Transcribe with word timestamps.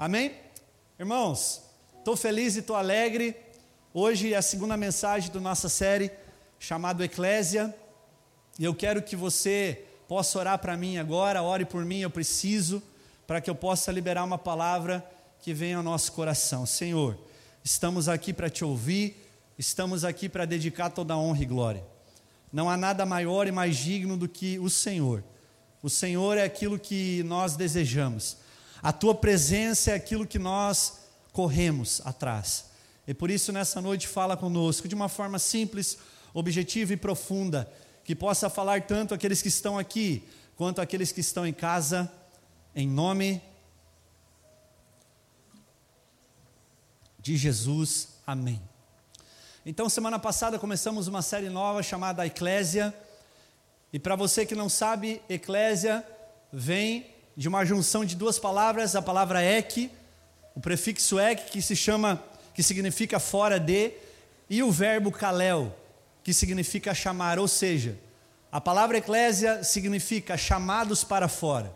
Amém? 0.00 0.32
Irmãos, 0.98 1.60
estou 1.98 2.16
feliz 2.16 2.56
e 2.56 2.60
estou 2.60 2.74
alegre. 2.74 3.36
Hoje 3.92 4.32
é 4.32 4.36
a 4.38 4.40
segunda 4.40 4.74
mensagem 4.74 5.30
da 5.30 5.38
nossa 5.38 5.68
série 5.68 6.10
chamada 6.58 7.04
Eclésia. 7.04 7.74
E 8.58 8.64
eu 8.64 8.74
quero 8.74 9.02
que 9.02 9.14
você 9.14 9.84
possa 10.08 10.38
orar 10.38 10.58
para 10.58 10.74
mim 10.74 10.96
agora, 10.96 11.42
ore 11.42 11.66
por 11.66 11.84
mim, 11.84 11.98
eu 11.98 12.08
preciso, 12.08 12.82
para 13.26 13.42
que 13.42 13.50
eu 13.50 13.54
possa 13.54 13.92
liberar 13.92 14.24
uma 14.24 14.38
palavra 14.38 15.04
que 15.38 15.52
venha 15.52 15.76
ao 15.76 15.82
nosso 15.82 16.12
coração. 16.12 16.64
Senhor, 16.64 17.18
estamos 17.62 18.08
aqui 18.08 18.32
para 18.32 18.48
te 18.48 18.64
ouvir, 18.64 19.22
estamos 19.58 20.02
aqui 20.02 20.30
para 20.30 20.46
dedicar 20.46 20.88
toda 20.88 21.12
a 21.12 21.18
honra 21.18 21.42
e 21.42 21.46
glória. 21.46 21.84
Não 22.50 22.70
há 22.70 22.76
nada 22.78 23.04
maior 23.04 23.46
e 23.46 23.52
mais 23.52 23.76
digno 23.76 24.16
do 24.16 24.26
que 24.26 24.58
o 24.60 24.70
Senhor. 24.70 25.22
O 25.82 25.90
Senhor 25.90 26.38
é 26.38 26.42
aquilo 26.42 26.78
que 26.78 27.22
nós 27.24 27.54
desejamos. 27.54 28.38
A 28.82 28.92
tua 28.92 29.14
presença 29.14 29.90
é 29.90 29.94
aquilo 29.94 30.26
que 30.26 30.38
nós 30.38 31.00
corremos 31.32 32.00
atrás. 32.04 32.66
E 33.06 33.14
por 33.14 33.30
isso, 33.30 33.52
nessa 33.52 33.80
noite, 33.80 34.06
fala 34.06 34.36
conosco 34.36 34.88
de 34.88 34.94
uma 34.94 35.08
forma 35.08 35.38
simples, 35.38 35.98
objetiva 36.32 36.92
e 36.92 36.96
profunda, 36.96 37.70
que 38.04 38.14
possa 38.14 38.48
falar 38.48 38.82
tanto 38.86 39.12
aqueles 39.12 39.42
que 39.42 39.48
estão 39.48 39.78
aqui, 39.78 40.26
quanto 40.56 40.80
aqueles 40.80 41.12
que 41.12 41.20
estão 41.20 41.46
em 41.46 41.52
casa, 41.52 42.10
em 42.74 42.88
nome 42.88 43.42
de 47.18 47.36
Jesus. 47.36 48.08
Amém. 48.26 48.60
Então, 49.64 49.88
semana 49.88 50.18
passada 50.18 50.58
começamos 50.58 51.06
uma 51.06 51.20
série 51.20 51.50
nova 51.50 51.82
chamada 51.82 52.26
Eclésia. 52.26 52.94
E 53.92 53.98
para 53.98 54.16
você 54.16 54.46
que 54.46 54.54
não 54.54 54.68
sabe, 54.68 55.20
eclésia 55.28 56.06
vem 56.52 57.06
de 57.40 57.48
uma 57.48 57.64
junção 57.64 58.04
de 58.04 58.16
duas 58.16 58.38
palavras, 58.38 58.94
a 58.94 59.00
palavra 59.00 59.42
ek, 59.42 59.90
o 60.54 60.60
prefixo 60.60 61.18
ek 61.18 61.50
que 61.50 61.62
se 61.62 61.74
chama, 61.74 62.22
que 62.52 62.62
significa 62.62 63.18
fora 63.18 63.58
de, 63.58 63.92
e 64.50 64.62
o 64.62 64.70
verbo 64.70 65.10
kalel, 65.10 65.74
que 66.22 66.34
significa 66.34 66.92
chamar, 66.92 67.38
ou 67.38 67.48
seja, 67.48 67.98
a 68.52 68.60
palavra 68.60 68.98
eclésia 68.98 69.64
significa 69.64 70.36
chamados 70.36 71.02
para 71.02 71.28
fora. 71.28 71.72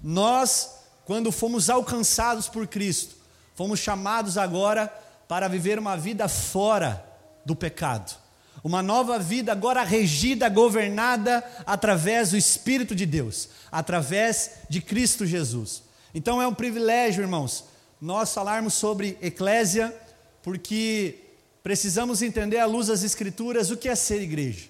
Nós, 0.00 0.84
quando 1.04 1.32
fomos 1.32 1.68
alcançados 1.68 2.48
por 2.48 2.68
Cristo, 2.68 3.16
fomos 3.56 3.80
chamados 3.80 4.38
agora 4.38 4.86
para 5.26 5.48
viver 5.48 5.80
uma 5.80 5.96
vida 5.96 6.28
fora 6.28 7.04
do 7.44 7.56
pecado 7.56 8.16
uma 8.62 8.82
nova 8.82 9.18
vida 9.18 9.52
agora 9.52 9.82
regida, 9.82 10.48
governada 10.48 11.44
através 11.64 12.30
do 12.30 12.36
Espírito 12.36 12.94
de 12.94 13.06
Deus, 13.06 13.48
através 13.70 14.52
de 14.68 14.80
Cristo 14.80 15.24
Jesus. 15.26 15.82
Então 16.14 16.40
é 16.42 16.46
um 16.46 16.54
privilégio, 16.54 17.22
irmãos, 17.22 17.64
nós 18.00 18.32
falarmos 18.32 18.74
sobre 18.74 19.18
eclésia, 19.20 19.94
porque 20.42 21.16
precisamos 21.62 22.22
entender 22.22 22.58
à 22.58 22.66
luz 22.66 22.86
das 22.88 23.02
Escrituras 23.02 23.70
o 23.70 23.76
que 23.76 23.88
é 23.88 23.94
ser 23.94 24.22
igreja. 24.22 24.66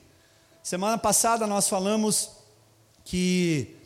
Semana 0.62 0.98
passada 0.98 1.46
nós 1.46 1.68
falamos 1.68 2.30
que 3.04 3.76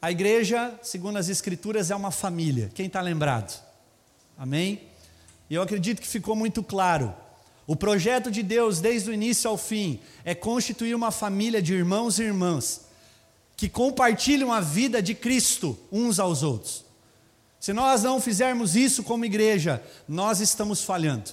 a 0.00 0.12
igreja, 0.12 0.78
segundo 0.82 1.16
as 1.16 1.28
Escrituras, 1.28 1.90
é 1.90 1.96
uma 1.96 2.10
família. 2.10 2.70
Quem 2.74 2.86
está 2.86 3.00
lembrado? 3.00 3.60
Amém? 4.36 4.82
E 5.50 5.54
eu 5.54 5.62
acredito 5.62 6.00
que 6.00 6.06
ficou 6.06 6.36
muito 6.36 6.62
claro 6.62 7.14
o 7.68 7.76
projeto 7.76 8.30
de 8.30 8.42
Deus, 8.42 8.80
desde 8.80 9.10
o 9.10 9.12
início 9.12 9.48
ao 9.48 9.58
fim, 9.58 10.00
é 10.24 10.34
constituir 10.34 10.94
uma 10.94 11.10
família 11.10 11.60
de 11.60 11.74
irmãos 11.74 12.18
e 12.18 12.22
irmãs 12.22 12.86
que 13.58 13.68
compartilham 13.68 14.50
a 14.50 14.58
vida 14.58 15.02
de 15.02 15.14
Cristo 15.14 15.78
uns 15.92 16.18
aos 16.18 16.42
outros. 16.42 16.82
Se 17.60 17.74
nós 17.74 18.02
não 18.02 18.22
fizermos 18.22 18.74
isso 18.74 19.02
como 19.02 19.26
igreja, 19.26 19.82
nós 20.08 20.40
estamos 20.40 20.82
falhando. 20.82 21.30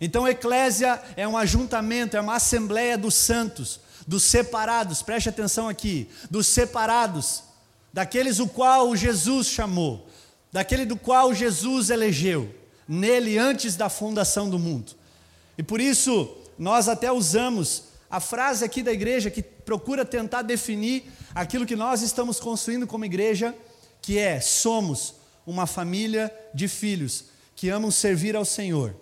Então, 0.00 0.26
eclésia 0.26 1.02
é 1.18 1.28
um 1.28 1.36
ajuntamento, 1.36 2.16
é 2.16 2.20
uma 2.20 2.36
assembleia 2.36 2.96
dos 2.96 3.14
santos, 3.14 3.78
dos 4.06 4.22
separados, 4.22 5.02
preste 5.02 5.28
atenção 5.28 5.68
aqui, 5.68 6.08
dos 6.30 6.46
separados, 6.46 7.42
daqueles 7.92 8.38
o 8.38 8.48
qual 8.48 8.96
Jesus 8.96 9.48
chamou, 9.48 10.08
daquele 10.50 10.86
do 10.86 10.96
qual 10.96 11.34
Jesus 11.34 11.90
elegeu, 11.90 12.54
nele 12.88 13.36
antes 13.36 13.76
da 13.76 13.90
fundação 13.90 14.48
do 14.48 14.58
mundo. 14.58 15.03
E 15.56 15.62
por 15.62 15.80
isso, 15.80 16.36
nós 16.58 16.88
até 16.88 17.10
usamos 17.10 17.84
a 18.10 18.20
frase 18.20 18.64
aqui 18.64 18.82
da 18.82 18.92
igreja 18.92 19.30
que 19.30 19.42
procura 19.42 20.04
tentar 20.04 20.42
definir 20.42 21.10
aquilo 21.34 21.66
que 21.66 21.76
nós 21.76 22.02
estamos 22.02 22.38
construindo 22.38 22.86
como 22.86 23.04
igreja, 23.04 23.54
que 24.00 24.18
é: 24.18 24.40
somos 24.40 25.14
uma 25.46 25.66
família 25.66 26.32
de 26.54 26.68
filhos 26.68 27.24
que 27.56 27.68
amam 27.68 27.90
servir 27.90 28.36
ao 28.36 28.44
Senhor, 28.44 28.94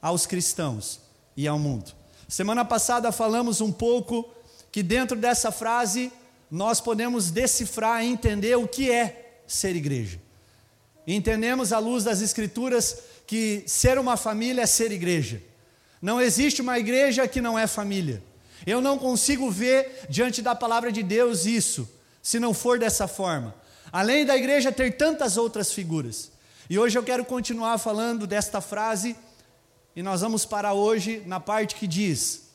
aos 0.00 0.26
cristãos 0.26 1.00
e 1.36 1.46
ao 1.46 1.58
mundo. 1.58 1.92
Semana 2.28 2.64
passada 2.64 3.12
falamos 3.12 3.60
um 3.60 3.70
pouco 3.70 4.28
que 4.70 4.82
dentro 4.82 5.16
dessa 5.16 5.52
frase 5.52 6.10
nós 6.50 6.80
podemos 6.80 7.30
decifrar 7.30 8.04
e 8.04 8.08
entender 8.08 8.56
o 8.56 8.66
que 8.68 8.90
é 8.90 9.40
ser 9.46 9.76
igreja. 9.76 10.20
entendemos 11.06 11.72
à 11.72 11.78
luz 11.78 12.04
das 12.04 12.22
Escrituras 12.22 12.98
que 13.26 13.64
ser 13.66 13.98
uma 13.98 14.16
família 14.16 14.62
é 14.62 14.66
ser 14.66 14.92
igreja. 14.92 15.42
Não 16.02 16.20
existe 16.20 16.60
uma 16.60 16.80
igreja 16.80 17.28
que 17.28 17.40
não 17.40 17.56
é 17.56 17.68
família. 17.68 18.20
Eu 18.66 18.80
não 18.80 18.98
consigo 18.98 19.48
ver 19.48 20.04
diante 20.08 20.42
da 20.42 20.52
palavra 20.52 20.90
de 20.90 21.00
Deus 21.00 21.46
isso, 21.46 21.88
se 22.20 22.40
não 22.40 22.52
for 22.52 22.76
dessa 22.76 23.06
forma. 23.06 23.54
Além 23.92 24.26
da 24.26 24.36
igreja 24.36 24.72
ter 24.72 24.96
tantas 24.96 25.36
outras 25.36 25.72
figuras. 25.72 26.32
E 26.68 26.76
hoje 26.76 26.98
eu 26.98 27.04
quero 27.04 27.24
continuar 27.24 27.78
falando 27.78 28.26
desta 28.26 28.60
frase, 28.60 29.16
e 29.94 30.02
nós 30.02 30.22
vamos 30.22 30.44
parar 30.44 30.72
hoje 30.72 31.22
na 31.24 31.38
parte 31.38 31.76
que 31.76 31.86
diz: 31.86 32.48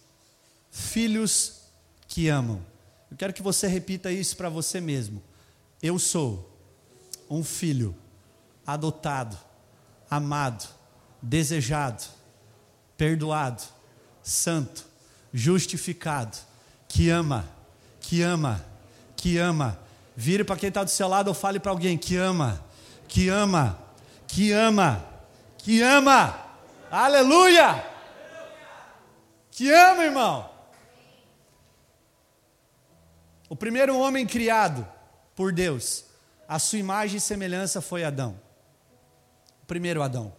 Filhos 0.70 1.62
que 2.06 2.28
amam. 2.28 2.62
Eu 3.10 3.16
quero 3.16 3.32
que 3.32 3.42
você 3.42 3.66
repita 3.68 4.12
isso 4.12 4.36
para 4.36 4.50
você 4.50 4.82
mesmo. 4.82 5.24
Eu 5.82 5.98
sou 5.98 6.52
um 7.30 7.44
filho 7.44 7.96
adotado, 8.66 9.38
amado, 10.10 10.68
desejado 11.22 12.17
perdoado, 12.98 13.62
santo, 14.24 14.86
justificado, 15.34 16.38
que 16.88 17.10
ama, 17.10 17.48
que 18.00 18.22
ama, 18.22 18.66
que 19.16 19.38
ama. 19.38 19.80
Vire 20.16 20.44
para 20.44 20.58
quem 20.58 20.70
está 20.70 20.84
do 20.84 20.90
seu 20.90 21.08
lado 21.08 21.28
ou 21.28 21.34
fale 21.34 21.60
para 21.60 21.72
alguém 21.72 21.98
que 21.98 22.18
ama, 22.18 22.64
que 23.08 23.30
ama, 23.30 23.78
que 24.28 24.52
ama, 24.52 25.06
que 25.60 25.82
ama. 25.82 26.36
Aleluia! 26.90 27.86
Que 29.52 29.72
ama, 29.72 30.04
irmão. 30.04 30.50
O 33.50 33.56
primeiro 33.56 33.98
homem 33.98 34.26
criado 34.26 34.88
por 35.36 35.52
Deus, 35.54 36.06
a 36.48 36.60
sua 36.60 36.80
imagem 36.80 37.18
e 37.18 37.22
semelhança 37.22 37.82
foi 37.82 38.04
Adão. 38.04 38.40
O 39.64 39.66
primeiro 39.66 40.02
Adão. 40.02 40.34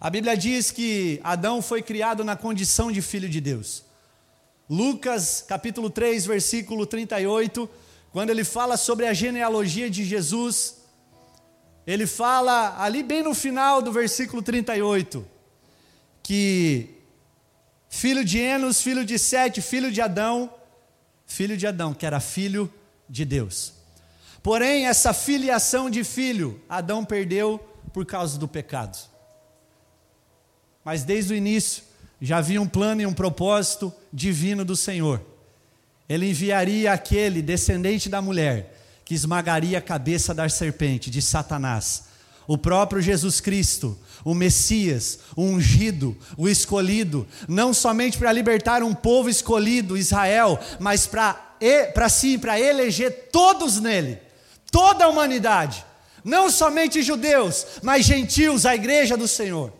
A 0.00 0.08
Bíblia 0.08 0.34
diz 0.34 0.70
que 0.70 1.20
Adão 1.22 1.60
foi 1.60 1.82
criado 1.82 2.24
na 2.24 2.34
condição 2.34 2.90
de 2.90 3.02
filho 3.02 3.28
de 3.28 3.38
Deus. 3.38 3.84
Lucas 4.68 5.44
capítulo 5.46 5.90
3, 5.90 6.24
versículo 6.24 6.86
38, 6.86 7.68
quando 8.10 8.30
ele 8.30 8.42
fala 8.42 8.78
sobre 8.78 9.06
a 9.06 9.12
genealogia 9.12 9.90
de 9.90 10.02
Jesus, 10.02 10.76
ele 11.86 12.06
fala 12.06 12.82
ali 12.82 13.02
bem 13.02 13.22
no 13.22 13.34
final 13.34 13.82
do 13.82 13.92
versículo 13.92 14.40
38, 14.40 15.22
que 16.22 16.88
filho 17.90 18.24
de 18.24 18.38
Enos, 18.38 18.80
filho 18.80 19.04
de 19.04 19.18
Sete, 19.18 19.60
filho 19.60 19.92
de 19.92 20.00
Adão, 20.00 20.50
filho 21.26 21.58
de 21.58 21.66
Adão, 21.66 21.92
que 21.92 22.06
era 22.06 22.20
filho 22.20 22.72
de 23.06 23.26
Deus. 23.26 23.74
Porém, 24.42 24.86
essa 24.86 25.12
filiação 25.12 25.90
de 25.90 26.04
filho, 26.04 26.58
Adão 26.66 27.04
perdeu 27.04 27.58
por 27.92 28.06
causa 28.06 28.38
do 28.38 28.48
pecado. 28.48 29.09
Mas 30.84 31.04
desde 31.04 31.32
o 31.32 31.36
início 31.36 31.82
já 32.20 32.38
havia 32.38 32.60
um 32.60 32.68
plano 32.68 33.00
e 33.00 33.06
um 33.06 33.12
propósito 33.12 33.92
divino 34.12 34.64
do 34.64 34.76
Senhor. 34.76 35.20
Ele 36.08 36.28
enviaria 36.28 36.92
aquele 36.92 37.40
descendente 37.40 38.08
da 38.08 38.20
mulher 38.20 38.76
que 39.04 39.14
esmagaria 39.14 39.78
a 39.78 39.82
cabeça 39.82 40.34
da 40.34 40.48
serpente, 40.48 41.10
de 41.10 41.22
Satanás. 41.22 42.04
O 42.46 42.58
próprio 42.58 43.00
Jesus 43.00 43.40
Cristo, 43.40 43.96
o 44.24 44.34
Messias, 44.34 45.20
o 45.36 45.42
ungido, 45.42 46.16
o 46.36 46.48
escolhido, 46.48 47.26
não 47.48 47.72
somente 47.72 48.18
para 48.18 48.32
libertar 48.32 48.82
um 48.82 48.94
povo 48.94 49.28
escolhido, 49.28 49.96
Israel, 49.96 50.58
mas 50.78 51.06
para 51.06 51.48
para 51.92 52.06
para 52.40 52.58
eleger 52.58 53.28
todos 53.30 53.80
nele, 53.80 54.18
toda 54.70 55.04
a 55.04 55.08
humanidade, 55.08 55.84
não 56.24 56.50
somente 56.50 57.02
judeus, 57.02 57.66
mas 57.82 58.06
gentios, 58.06 58.64
a 58.64 58.74
igreja 58.74 59.16
do 59.16 59.28
Senhor. 59.28 59.79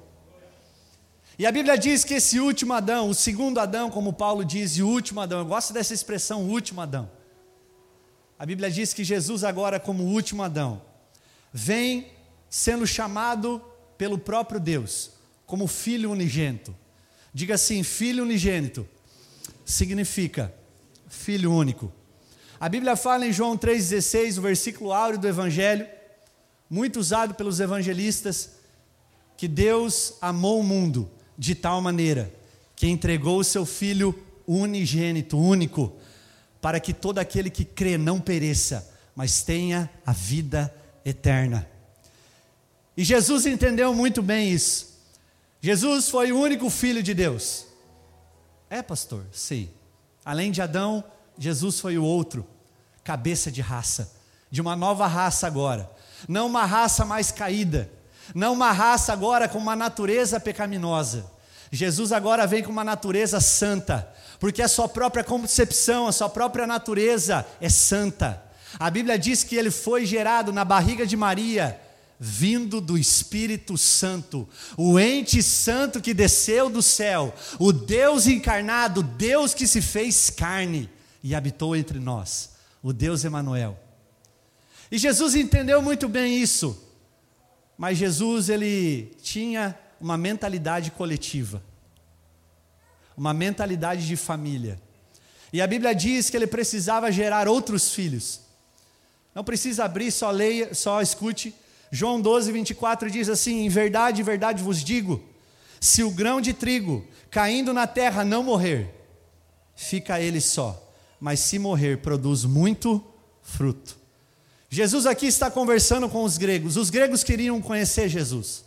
E 1.40 1.46
a 1.46 1.50
Bíblia 1.50 1.78
diz 1.78 2.04
que 2.04 2.12
esse 2.12 2.38
último 2.38 2.74
Adão, 2.74 3.08
o 3.08 3.14
segundo 3.14 3.58
Adão, 3.60 3.90
como 3.90 4.12
Paulo 4.12 4.44
diz, 4.44 4.76
e 4.76 4.82
o 4.82 4.86
último 4.86 5.22
Adão, 5.22 5.38
eu 5.38 5.46
gosto 5.46 5.72
dessa 5.72 5.94
expressão, 5.94 6.42
último 6.42 6.82
Adão. 6.82 7.10
A 8.38 8.44
Bíblia 8.44 8.70
diz 8.70 8.92
que 8.92 9.02
Jesus, 9.02 9.42
agora, 9.42 9.80
como 9.80 10.04
o 10.04 10.08
último 10.08 10.42
Adão, 10.42 10.82
vem 11.50 12.08
sendo 12.50 12.86
chamado 12.86 13.58
pelo 13.96 14.18
próprio 14.18 14.60
Deus 14.60 15.12
como 15.46 15.66
filho 15.66 16.10
unigênito. 16.10 16.76
Diga 17.32 17.54
assim: 17.54 17.82
filho 17.82 18.22
unigênito 18.22 18.86
significa 19.64 20.54
filho 21.08 21.50
único. 21.54 21.90
A 22.60 22.68
Bíblia 22.68 22.96
fala 22.96 23.26
em 23.26 23.32
João 23.32 23.56
3,16, 23.56 24.36
o 24.36 24.42
versículo 24.42 24.92
áureo 24.92 25.18
do 25.18 25.26
Evangelho, 25.26 25.88
muito 26.68 27.00
usado 27.00 27.32
pelos 27.32 27.60
evangelistas, 27.60 28.56
que 29.38 29.48
Deus 29.48 30.18
amou 30.20 30.60
o 30.60 30.62
mundo 30.62 31.10
de 31.40 31.54
tal 31.54 31.80
maneira 31.80 32.30
que 32.76 32.86
entregou 32.86 33.38
o 33.38 33.44
seu 33.44 33.64
Filho 33.64 34.14
unigênito, 34.46 35.38
único, 35.38 35.96
para 36.60 36.78
que 36.78 36.92
todo 36.92 37.18
aquele 37.18 37.48
que 37.48 37.64
crê 37.64 37.96
não 37.96 38.20
pereça, 38.20 38.94
mas 39.16 39.42
tenha 39.42 39.88
a 40.04 40.12
vida 40.12 40.72
eterna. 41.02 41.66
E 42.94 43.02
Jesus 43.02 43.46
entendeu 43.46 43.94
muito 43.94 44.20
bem 44.20 44.52
isso. 44.52 45.00
Jesus 45.62 46.10
foi 46.10 46.30
o 46.30 46.38
único 46.38 46.68
filho 46.68 47.02
de 47.02 47.14
Deus. 47.14 47.64
É, 48.68 48.82
pastor? 48.82 49.24
Sim. 49.32 49.70
Além 50.22 50.50
de 50.50 50.60
Adão, 50.60 51.02
Jesus 51.38 51.80
foi 51.80 51.96
o 51.96 52.04
outro, 52.04 52.46
cabeça 53.02 53.50
de 53.50 53.62
raça, 53.62 54.12
de 54.50 54.60
uma 54.60 54.76
nova 54.76 55.06
raça 55.06 55.46
agora. 55.46 55.90
Não 56.28 56.46
uma 56.46 56.66
raça 56.66 57.02
mais 57.02 57.32
caída, 57.32 57.90
não 58.34 58.52
uma 58.52 58.72
raça 58.72 59.12
agora 59.12 59.48
com 59.48 59.58
uma 59.58 59.76
natureza 59.76 60.38
pecaminosa. 60.38 61.30
Jesus 61.72 62.10
agora 62.10 62.46
vem 62.46 62.62
com 62.62 62.72
uma 62.72 62.84
natureza 62.84 63.40
santa, 63.40 64.12
porque 64.38 64.62
a 64.62 64.68
sua 64.68 64.88
própria 64.88 65.22
concepção, 65.22 66.08
a 66.08 66.12
sua 66.12 66.28
própria 66.28 66.66
natureza 66.66 67.46
é 67.60 67.68
santa. 67.68 68.42
A 68.78 68.90
Bíblia 68.90 69.18
diz 69.18 69.44
que 69.44 69.56
ele 69.56 69.70
foi 69.70 70.04
gerado 70.04 70.52
na 70.52 70.64
barriga 70.64 71.06
de 71.06 71.16
Maria, 71.16 71.80
vindo 72.18 72.80
do 72.80 72.98
Espírito 72.98 73.78
Santo, 73.78 74.48
o 74.76 74.98
ente 75.00 75.42
santo 75.42 76.00
que 76.00 76.12
desceu 76.12 76.68
do 76.68 76.82
céu, 76.82 77.32
o 77.58 77.72
Deus 77.72 78.26
encarnado, 78.26 79.02
Deus 79.02 79.54
que 79.54 79.66
se 79.66 79.80
fez 79.80 80.28
carne 80.28 80.90
e 81.22 81.34
habitou 81.34 81.74
entre 81.74 81.98
nós, 81.98 82.50
o 82.82 82.92
Deus 82.92 83.24
Emanuel. 83.24 83.78
E 84.90 84.98
Jesus 84.98 85.34
entendeu 85.34 85.80
muito 85.80 86.08
bem 86.08 86.36
isso. 86.36 86.89
Mas 87.80 87.96
Jesus 87.96 88.50
ele 88.50 89.10
tinha 89.22 89.74
uma 89.98 90.18
mentalidade 90.18 90.90
coletiva. 90.90 91.62
Uma 93.16 93.32
mentalidade 93.32 94.06
de 94.06 94.16
família. 94.16 94.78
E 95.50 95.62
a 95.62 95.66
Bíblia 95.66 95.94
diz 95.94 96.28
que 96.28 96.36
ele 96.36 96.46
precisava 96.46 97.10
gerar 97.10 97.48
outros 97.48 97.94
filhos. 97.94 98.42
Não 99.34 99.42
precisa 99.42 99.86
abrir, 99.86 100.10
só 100.10 100.30
leia, 100.30 100.74
só 100.74 101.00
escute. 101.00 101.54
João 101.90 102.20
12, 102.20 102.52
24 102.52 103.10
diz 103.10 103.30
assim: 103.30 103.64
Em 103.64 103.70
verdade, 103.70 104.20
em 104.20 104.24
verdade 104.24 104.62
vos 104.62 104.84
digo: 104.84 105.24
se 105.80 106.02
o 106.02 106.10
grão 106.10 106.38
de 106.38 106.52
trigo 106.52 107.02
caindo 107.30 107.72
na 107.72 107.86
terra 107.86 108.26
não 108.26 108.42
morrer, 108.42 108.94
fica 109.74 110.20
ele 110.20 110.42
só, 110.42 110.86
mas 111.18 111.40
se 111.40 111.58
morrer, 111.58 112.02
produz 112.02 112.44
muito 112.44 113.02
fruto. 113.40 113.99
Jesus 114.72 115.04
aqui 115.04 115.26
está 115.26 115.50
conversando 115.50 116.08
com 116.08 116.22
os 116.22 116.38
gregos. 116.38 116.76
Os 116.76 116.90
gregos 116.90 117.24
queriam 117.24 117.60
conhecer 117.60 118.08
Jesus. 118.08 118.64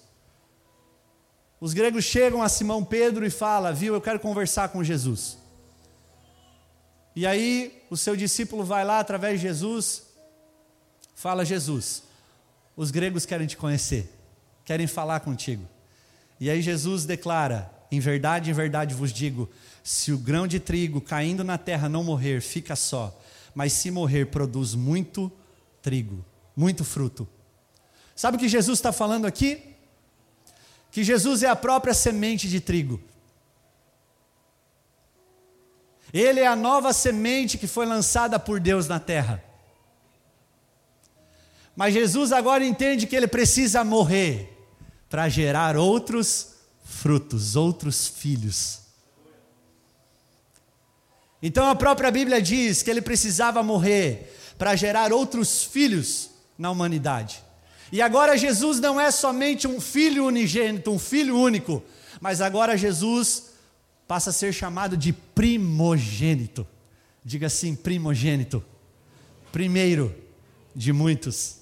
Os 1.61 1.73
gregos 1.73 2.03
chegam 2.03 2.43
a 2.43 2.49
Simão 2.49 2.83
Pedro 2.83 3.25
e 3.25 3.29
falam: 3.29 3.73
Viu, 3.73 3.93
eu 3.93 4.01
quero 4.01 4.19
conversar 4.19 4.67
com 4.67 4.83
Jesus. 4.83 5.37
E 7.15 7.25
aí 7.25 7.81
o 7.89 7.95
seu 7.95 8.17
discípulo 8.17 8.65
vai 8.65 8.83
lá 8.83 8.99
através 8.99 9.39
de 9.39 9.47
Jesus, 9.47 10.03
fala: 11.15 11.45
Jesus, 11.45 12.03
os 12.75 12.91
gregos 12.91 13.25
querem 13.25 13.47
te 13.47 13.55
conhecer, 13.55 14.11
querem 14.65 14.87
falar 14.87 15.21
contigo. 15.21 15.65
E 16.37 16.49
aí 16.49 16.61
Jesus 16.61 17.05
declara: 17.05 17.71
Em 17.89 18.01
verdade, 18.01 18.49
em 18.49 18.53
verdade 18.53 18.93
vos 18.93 19.13
digo: 19.13 19.49
se 19.81 20.11
o 20.11 20.17
grão 20.17 20.45
de 20.47 20.59
trigo 20.59 20.99
caindo 20.99 21.45
na 21.45 21.57
terra 21.57 21.87
não 21.87 22.03
morrer, 22.03 22.41
fica 22.41 22.75
só, 22.75 23.17
mas 23.55 23.71
se 23.71 23.89
morrer, 23.89 24.25
produz 24.25 24.75
muito 24.75 25.31
trigo, 25.83 26.25
muito 26.55 26.83
fruto. 26.83 27.27
Sabe 28.15 28.37
o 28.37 28.39
que 28.39 28.47
Jesus 28.47 28.79
está 28.79 28.91
falando 28.91 29.25
aqui? 29.25 29.75
Que 30.89 31.03
Jesus 31.03 31.43
é 31.43 31.49
a 31.49 31.55
própria 31.55 31.93
semente 31.93 32.47
de 32.47 32.59
trigo. 32.59 32.99
Ele 36.11 36.39
é 36.39 36.47
a 36.47 36.55
nova 36.55 36.93
semente 36.93 37.57
que 37.57 37.67
foi 37.67 37.85
lançada 37.85 38.39
por 38.39 38.59
Deus 38.59 38.87
na 38.87 38.99
terra. 38.99 39.43
Mas 41.75 41.93
Jesus 41.93 42.31
agora 42.31 42.63
entende 42.63 43.07
que 43.07 43.15
ele 43.15 43.27
precisa 43.27 43.83
morrer 43.83 44.49
para 45.09 45.27
gerar 45.27 45.75
outros 45.75 46.53
frutos, 46.83 47.55
outros 47.55 48.07
filhos. 48.07 48.79
Então 51.41 51.67
a 51.67 51.75
própria 51.75 52.11
Bíblia 52.11 52.41
diz 52.41 52.83
que 52.83 52.91
ele 52.91 53.01
precisava 53.01 53.61
morrer 53.63 54.33
para 54.63 54.77
gerar 54.77 55.11
outros 55.11 55.61
filhos 55.61 56.29
na 56.57 56.71
humanidade. 56.71 57.43
E 57.91 58.01
agora 58.01 58.37
Jesus 58.37 58.79
não 58.79 58.97
é 58.97 59.11
somente 59.11 59.67
um 59.67 59.81
filho 59.81 60.25
unigênito, 60.25 60.89
um 60.89 60.97
filho 60.97 61.37
único, 61.37 61.83
mas 62.21 62.39
agora 62.39 62.77
Jesus 62.77 63.49
passa 64.07 64.29
a 64.29 64.33
ser 64.33 64.53
chamado 64.53 64.95
de 64.95 65.11
primogênito. 65.11 66.65
Diga 67.25 67.47
assim, 67.47 67.75
primogênito. 67.75 68.63
Primeiro 69.51 70.15
de 70.73 70.93
muitos. 70.93 71.57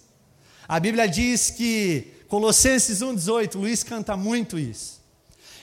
A 0.67 0.79
Bíblia 0.79 1.07
diz 1.07 1.49
que, 1.49 2.05
Colossenses 2.27 2.99
1,18, 2.99 3.55
Luiz 3.55 3.83
canta 3.83 4.15
muito 4.15 4.59
isso. 4.59 5.01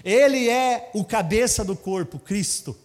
Ele 0.03 0.49
é 0.49 0.91
o 0.93 1.05
cabeça 1.05 1.65
do 1.65 1.77
corpo, 1.77 2.19
Cristo, 2.19 2.77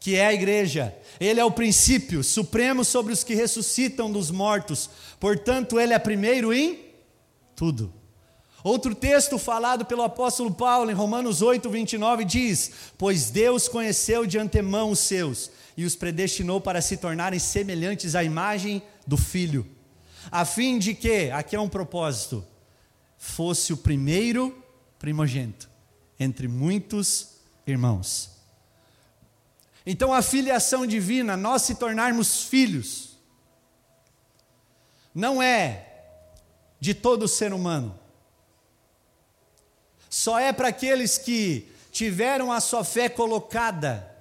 que 0.00 0.16
é 0.16 0.26
a 0.26 0.34
igreja. 0.34 0.94
Ele 1.20 1.40
é 1.40 1.44
o 1.44 1.50
princípio 1.50 2.22
supremo 2.22 2.84
sobre 2.84 3.12
os 3.12 3.24
que 3.24 3.34
ressuscitam 3.34 4.10
dos 4.10 4.30
mortos. 4.30 4.88
Portanto, 5.18 5.78
ele 5.78 5.92
é 5.92 5.98
primeiro 5.98 6.52
em 6.52 6.78
tudo. 7.56 7.92
Outro 8.62 8.94
texto 8.94 9.38
falado 9.38 9.84
pelo 9.84 10.02
apóstolo 10.02 10.52
Paulo 10.52 10.90
em 10.90 10.94
Romanos 10.94 11.42
8, 11.42 11.68
29 11.70 12.24
diz: 12.24 12.72
Pois 12.96 13.30
Deus 13.30 13.68
conheceu 13.68 14.26
de 14.26 14.38
antemão 14.38 14.90
os 14.90 14.98
seus 14.98 15.50
e 15.76 15.84
os 15.84 15.94
predestinou 15.94 16.60
para 16.60 16.80
se 16.80 16.96
tornarem 16.96 17.38
semelhantes 17.38 18.14
à 18.14 18.24
imagem 18.24 18.82
do 19.06 19.16
Filho 19.16 19.78
a 20.30 20.44
fim 20.44 20.78
de 20.78 20.94
que, 20.94 21.30
aqui 21.30 21.56
é 21.56 21.60
um 21.60 21.68
propósito, 21.68 22.44
fosse 23.16 23.72
o 23.72 23.76
primeiro 23.76 24.56
primogênito 24.98 25.68
entre 26.18 26.48
muitos 26.48 27.36
irmãos. 27.66 28.30
Então 29.90 30.12
a 30.12 30.20
filiação 30.20 30.86
divina, 30.86 31.34
nós 31.34 31.62
se 31.62 31.76
tornarmos 31.76 32.42
filhos, 32.42 33.16
não 35.14 35.42
é 35.42 36.02
de 36.78 36.92
todo 36.92 37.26
ser 37.26 37.54
humano, 37.54 37.98
só 40.10 40.38
é 40.38 40.52
para 40.52 40.68
aqueles 40.68 41.16
que 41.16 41.72
tiveram 41.90 42.52
a 42.52 42.60
sua 42.60 42.84
fé 42.84 43.08
colocada 43.08 44.14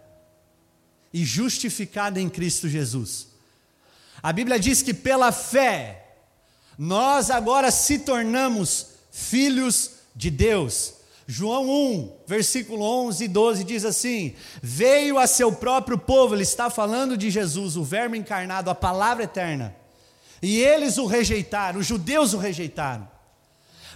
e 1.13 1.25
justificada 1.25 2.17
em 2.17 2.29
Cristo 2.29 2.69
Jesus. 2.69 3.27
A 4.23 4.31
Bíblia 4.31 4.57
diz 4.57 4.81
que 4.81 4.93
pela 4.93 5.33
fé, 5.33 6.15
nós 6.77 7.29
agora 7.29 7.71
se 7.71 7.99
tornamos 7.99 8.91
filhos 9.11 9.95
de 10.15 10.31
Deus. 10.31 10.93
João 11.27 11.69
1, 11.69 12.11
versículo 12.25 12.83
11 12.83 13.25
e 13.25 13.27
12 13.27 13.63
diz 13.65 13.83
assim: 13.83 14.33
Veio 14.61 15.19
a 15.19 15.27
seu 15.27 15.51
próprio 15.51 15.97
povo, 15.97 16.33
ele 16.33 16.43
está 16.43 16.69
falando 16.69 17.17
de 17.17 17.29
Jesus, 17.29 17.75
o 17.75 17.83
Verbo 17.83 18.15
encarnado, 18.15 18.69
a 18.69 18.75
palavra 18.75 19.25
eterna. 19.25 19.75
E 20.41 20.59
eles 20.59 20.97
o 20.97 21.05
rejeitaram, 21.05 21.79
os 21.79 21.85
judeus 21.85 22.33
o 22.33 22.37
rejeitaram. 22.37 23.07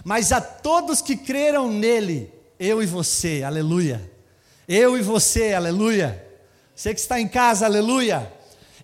Mas 0.04 0.30
a 0.32 0.40
todos 0.40 1.00
que 1.00 1.16
creram 1.16 1.72
nele, 1.72 2.30
eu 2.58 2.82
e 2.82 2.86
você, 2.86 3.42
aleluia. 3.42 4.10
Eu 4.68 4.98
e 4.98 5.02
você, 5.02 5.54
aleluia. 5.54 6.24
Você 6.74 6.92
que 6.92 7.00
está 7.00 7.20
em 7.20 7.28
casa, 7.28 7.64
aleluia 7.64 8.30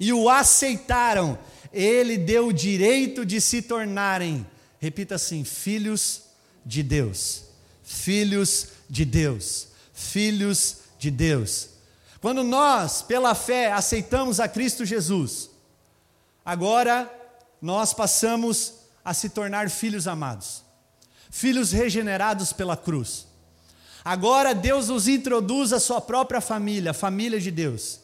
e 0.01 0.13
o 0.13 0.29
aceitaram, 0.29 1.39
ele 1.73 2.17
deu 2.17 2.49
o 2.49 2.53
direito 2.53 3.27
de 3.27 3.41
se 3.41 3.63
tornarem, 3.63 4.47
repita 4.79 5.17
assim, 5.17 5.45
filhos 5.45 6.23
de 6.65 6.83
Deus. 6.83 7.48
Filhos 7.89 8.69
de 8.89 9.05
Deus. 9.05 9.69
Filhos 9.93 10.79
de 10.99 11.11
Deus. 11.11 11.71
Quando 12.21 12.43
nós, 12.43 13.03
pela 13.03 13.35
fé, 13.35 13.73
aceitamos 13.73 14.41
a 14.41 14.49
Cristo 14.49 14.85
Jesus, 14.85 15.51
agora 16.45 17.11
nós 17.63 17.95
passamos 17.95 18.75
a 19.05 19.15
se 19.15 19.29
tornar 19.29 19.71
filhos 19.71 20.07
amados, 20.07 20.63
filhos 21.31 21.73
regenerados 21.73 22.53
pela 22.53 22.77
cruz. 22.77 23.27
Agora 24.05 24.55
Deus 24.55 24.89
nos 24.89 25.07
introduz 25.07 25.73
a 25.73 25.81
sua 25.81 26.01
própria 26.01 26.41
família, 26.41 26.91
a 26.91 26.95
família 26.95 27.41
de 27.41 27.51
Deus 27.51 28.01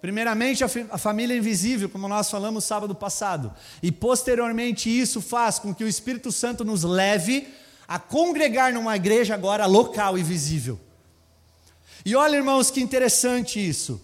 Primeiramente, 0.00 0.62
a, 0.62 0.68
a 0.90 0.98
família 0.98 1.36
invisível, 1.36 1.88
como 1.88 2.06
nós 2.06 2.30
falamos 2.30 2.64
sábado 2.64 2.94
passado, 2.94 3.52
e 3.82 3.90
posteriormente 3.90 4.88
isso 4.88 5.20
faz 5.20 5.58
com 5.58 5.74
que 5.74 5.82
o 5.82 5.88
Espírito 5.88 6.30
Santo 6.30 6.64
nos 6.64 6.84
leve 6.84 7.48
a 7.88 7.98
congregar 7.98 8.70
numa 8.70 8.94
igreja 8.94 9.34
agora 9.34 9.64
local 9.64 10.18
e 10.18 10.22
visível. 10.22 10.78
E 12.04 12.14
olha, 12.14 12.36
irmãos, 12.36 12.70
que 12.70 12.82
interessante 12.82 13.66
isso. 13.66 14.00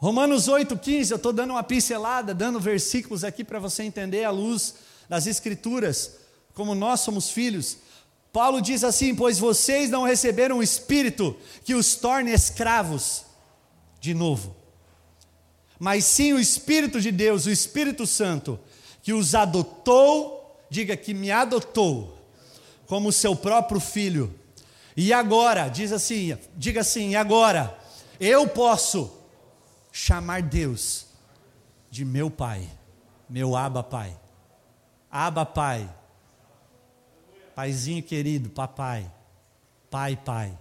Romanos 0.00 0.48
8,15, 0.48 1.12
eu 1.12 1.16
estou 1.16 1.32
dando 1.32 1.50
uma 1.50 1.62
pincelada, 1.62 2.34
dando 2.34 2.60
versículos 2.60 3.22
aqui 3.24 3.44
para 3.44 3.58
você 3.58 3.84
entender 3.84 4.24
a 4.24 4.30
luz 4.30 4.74
das 5.08 5.26
Escrituras, 5.26 6.18
como 6.54 6.74
nós 6.74 7.00
somos 7.00 7.30
filhos. 7.30 7.78
Paulo 8.32 8.60
diz 8.60 8.84
assim: 8.84 9.14
Pois 9.14 9.38
vocês 9.38 9.90
não 9.90 10.04
receberam 10.04 10.58
o 10.58 10.62
Espírito 10.62 11.36
que 11.64 11.74
os 11.74 11.96
torne 11.96 12.32
escravos 12.32 13.24
de 14.00 14.14
novo, 14.14 14.54
mas 15.78 16.04
sim 16.04 16.32
o 16.32 16.38
Espírito 16.38 17.00
de 17.00 17.10
Deus, 17.10 17.46
o 17.46 17.50
Espírito 17.50 18.06
Santo, 18.06 18.58
que 19.02 19.12
os 19.12 19.34
adotou, 19.34 20.37
diga 20.70 20.96
que 20.96 21.14
me 21.14 21.30
adotou, 21.30 22.18
como 22.86 23.12
seu 23.12 23.36
próprio 23.36 23.80
filho. 23.80 24.34
E 24.96 25.12
agora, 25.12 25.68
diz 25.68 25.92
assim, 25.92 26.36
diga 26.56 26.80
assim, 26.80 27.14
agora, 27.14 27.78
eu 28.18 28.48
posso 28.48 29.12
chamar 29.92 30.42
Deus 30.42 31.06
de 31.90 32.04
meu 32.04 32.30
pai, 32.30 32.68
meu 33.28 33.56
Aba 33.56 33.82
Pai. 33.82 34.18
Aba 35.10 35.46
Pai. 35.46 35.88
Paizinho 37.54 38.02
querido, 38.02 38.50
papai. 38.50 39.10
Pai, 39.90 40.16
pai. 40.16 40.56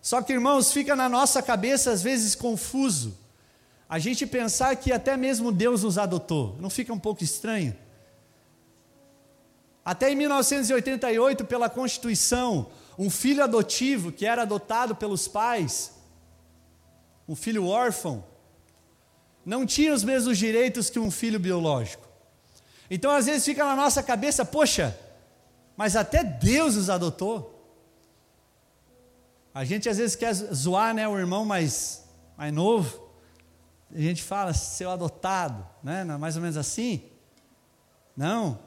Só 0.00 0.22
que, 0.22 0.32
irmãos, 0.32 0.72
fica 0.72 0.96
na 0.96 1.08
nossa 1.08 1.42
cabeça 1.42 1.90
às 1.90 2.02
vezes 2.02 2.34
confuso 2.34 3.18
a 3.88 3.98
gente 3.98 4.26
pensar 4.26 4.74
que 4.76 4.92
até 4.92 5.16
mesmo 5.16 5.52
Deus 5.52 5.82
nos 5.82 5.96
adotou. 5.96 6.56
Não 6.60 6.68
fica 6.68 6.92
um 6.92 6.98
pouco 6.98 7.22
estranho? 7.22 7.76
Até 9.86 10.10
em 10.10 10.16
1988, 10.16 11.44
pela 11.44 11.70
Constituição, 11.70 12.66
um 12.98 13.08
filho 13.08 13.44
adotivo 13.44 14.10
que 14.10 14.26
era 14.26 14.42
adotado 14.42 14.96
pelos 14.96 15.28
pais, 15.28 15.92
um 17.28 17.36
filho 17.36 17.68
órfão, 17.68 18.24
não 19.44 19.64
tinha 19.64 19.94
os 19.94 20.02
mesmos 20.02 20.38
direitos 20.38 20.90
que 20.90 20.98
um 20.98 21.08
filho 21.08 21.38
biológico. 21.38 22.04
Então, 22.90 23.12
às 23.12 23.26
vezes, 23.26 23.44
fica 23.44 23.64
na 23.64 23.76
nossa 23.76 24.02
cabeça, 24.02 24.44
poxa, 24.44 24.98
mas 25.76 25.94
até 25.94 26.24
Deus 26.24 26.74
nos 26.74 26.90
adotou. 26.90 27.52
A 29.54 29.64
gente 29.64 29.88
às 29.88 29.98
vezes 29.98 30.16
quer 30.16 30.34
zoar 30.34 30.94
né, 30.94 31.06
o 31.06 31.16
irmão 31.16 31.44
mais, 31.44 32.04
mais 32.36 32.52
novo. 32.52 33.08
A 33.94 34.00
gente 34.00 34.24
fala, 34.24 34.52
seu 34.52 34.90
adotado, 34.90 35.64
né? 35.80 36.00
É 36.00 36.04
mais 36.04 36.34
ou 36.34 36.42
menos 36.42 36.56
assim? 36.56 37.04
Não. 38.16 38.65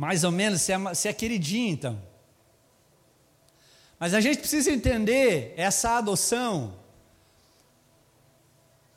Mais 0.00 0.24
ou 0.24 0.30
menos, 0.30 0.62
se 0.62 0.72
é, 0.72 0.94
se 0.94 1.08
é 1.08 1.12
queridinho, 1.12 1.74
então. 1.74 2.02
Mas 3.98 4.14
a 4.14 4.20
gente 4.22 4.38
precisa 4.38 4.72
entender 4.72 5.52
essa 5.58 5.98
adoção 5.98 6.72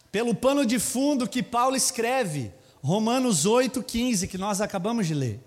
pelo 0.09 0.33
pano 0.33 0.65
de 0.65 0.79
fundo 0.79 1.27
que 1.27 1.43
Paulo 1.43 1.75
escreve, 1.75 2.53
Romanos 2.81 3.45
8,15, 3.45 4.29
que 4.29 4.37
nós 4.37 4.61
acabamos 4.61 5.05
de 5.05 5.13
ler. 5.13 5.41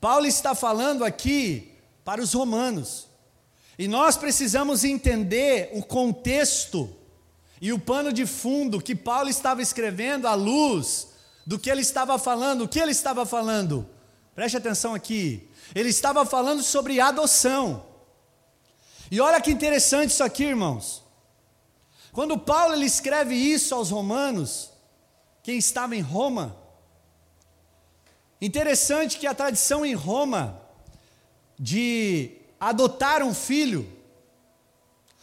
Paulo 0.00 0.26
está 0.26 0.56
falando 0.56 1.04
aqui 1.04 1.70
para 2.04 2.20
os 2.20 2.32
romanos. 2.32 3.06
E 3.78 3.86
nós 3.86 4.16
precisamos 4.16 4.82
entender 4.82 5.70
o 5.72 5.84
contexto 5.84 6.92
e 7.60 7.72
o 7.72 7.78
pano 7.78 8.12
de 8.12 8.26
fundo 8.26 8.82
que 8.82 8.96
Paulo 8.96 9.28
estava 9.28 9.62
escrevendo 9.62 10.26
à 10.26 10.34
luz 10.34 11.16
do 11.48 11.58
que 11.58 11.70
ele 11.70 11.80
estava 11.80 12.18
falando. 12.18 12.64
O 12.64 12.68
que 12.68 12.78
ele 12.78 12.92
estava 12.92 13.24
falando? 13.24 13.88
Preste 14.34 14.58
atenção 14.58 14.94
aqui. 14.94 15.48
Ele 15.74 15.88
estava 15.88 16.26
falando 16.26 16.62
sobre 16.62 17.00
adoção. 17.00 17.86
E 19.10 19.18
olha 19.18 19.40
que 19.40 19.50
interessante 19.50 20.10
isso 20.10 20.22
aqui, 20.22 20.44
irmãos. 20.44 21.02
Quando 22.12 22.36
Paulo 22.36 22.74
ele 22.74 22.84
escreve 22.84 23.34
isso 23.34 23.74
aos 23.74 23.88
romanos, 23.88 24.70
quem 25.42 25.56
estava 25.56 25.96
em 25.96 26.02
Roma, 26.02 26.54
interessante 28.42 29.16
que 29.16 29.26
a 29.26 29.32
tradição 29.32 29.86
em 29.86 29.94
Roma 29.94 30.60
de 31.58 32.30
adotar 32.60 33.22
um 33.22 33.32
filho, 33.32 33.90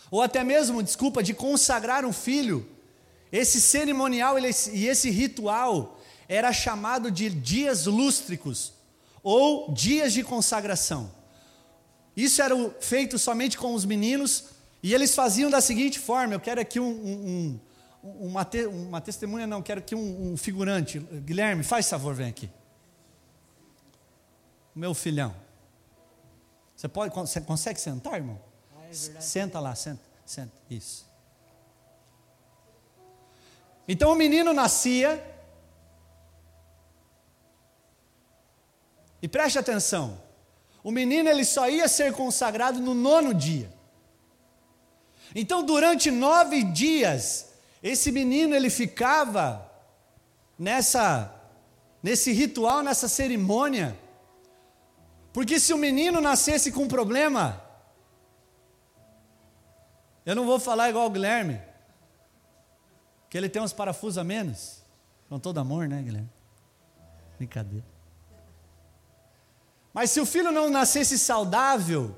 ou 0.10 0.24
até 0.24 0.44
mesmo, 0.44 0.82
desculpa, 0.82 1.22
de 1.22 1.36
consagrar 1.36 2.04
um 2.04 2.12
filho, 2.12 2.68
esse 3.32 3.62
cerimonial 3.62 4.40
e 4.40 4.88
esse 4.88 5.12
ritual 5.12 6.00
era 6.28 6.52
chamado 6.52 7.12
de 7.12 7.30
dias 7.30 7.86
lústricos, 7.86 8.74
ou 9.24 9.72
dias 9.74 10.14
de 10.14 10.24
consagração. 10.24 11.12
Isso 12.16 12.42
era 12.42 12.56
feito 12.80 13.20
somente 13.20 13.58
com 13.58 13.74
os 13.74 13.86
meninos, 13.86 14.46
e 14.82 14.94
eles 14.94 15.14
faziam 15.14 15.50
da 15.50 15.60
seguinte 15.62 16.00
forma: 16.00 16.34
eu 16.34 16.40
quero 16.40 16.62
aqui 16.62 16.80
um, 16.80 16.90
um, 16.90 17.60
um, 18.04 18.28
uma, 18.28 18.46
te, 18.46 18.66
uma, 18.66 19.02
testemunha, 19.02 19.46
não, 19.46 19.62
quero 19.62 19.80
aqui 19.80 19.96
um, 19.96 20.38
figurante. 20.38 21.00
Guilherme, 21.00 21.64
faz 21.64 21.90
favor, 21.90 22.14
vem 22.14 22.28
aqui. 22.28 22.50
Meu 24.74 24.94
filhão. 24.94 25.36
Você, 26.76 26.88
pode, 26.88 27.14
você 27.16 27.42
consegue 27.42 27.80
sentar, 27.80 28.16
irmão? 28.16 28.40
Ah, 28.78 28.88
é 28.90 28.94
senta 28.94 29.60
lá, 29.60 29.74
senta, 29.74 30.02
senta. 30.26 30.52
Isso. 30.70 31.06
Então 33.88 34.12
o 34.12 34.16
menino 34.16 34.54
nascia. 34.54 35.35
E 39.26 39.28
preste 39.28 39.58
atenção. 39.58 40.22
O 40.84 40.92
menino 40.92 41.28
ele 41.28 41.44
só 41.44 41.68
ia 41.68 41.88
ser 41.88 42.14
consagrado 42.14 42.80
no 42.80 42.94
nono 42.94 43.34
dia. 43.34 43.68
Então 45.34 45.64
durante 45.64 46.12
nove 46.12 46.62
dias 46.62 47.50
esse 47.82 48.12
menino 48.12 48.54
ele 48.54 48.70
ficava 48.70 49.68
nessa 50.60 51.34
nesse 52.04 52.32
ritual, 52.32 52.84
nessa 52.84 53.08
cerimônia 53.08 53.98
porque 55.34 55.60
se 55.60 55.74
o 55.74 55.78
menino 55.78 56.22
nascesse 56.22 56.72
com 56.72 56.84
um 56.84 56.88
problema, 56.88 57.60
eu 60.24 60.36
não 60.36 60.46
vou 60.46 60.60
falar 60.60 60.92
igual 60.92 61.08
o 61.08 61.10
Guilherme, 61.10 61.60
que 63.28 63.36
ele 63.36 63.50
tem 63.50 63.60
uns 63.60 63.74
parafusos 63.74 64.20
a 64.20 64.24
menos. 64.24 64.84
Com 65.28 65.40
todo 65.40 65.58
amor, 65.58 65.88
né, 65.88 66.04
Guilherme? 66.04 66.30
Brincadeira. 67.38 67.95
Mas 69.96 70.12
se 70.12 70.20
o 70.20 70.26
filho 70.26 70.52
não 70.52 70.70
nascesse 70.70 71.18
saudável, 71.18 72.14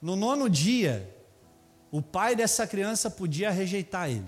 no 0.00 0.16
nono 0.16 0.48
dia, 0.48 1.14
o 1.92 2.00
pai 2.00 2.34
dessa 2.34 2.66
criança 2.66 3.10
podia 3.10 3.50
rejeitar 3.50 4.08
ele, 4.08 4.26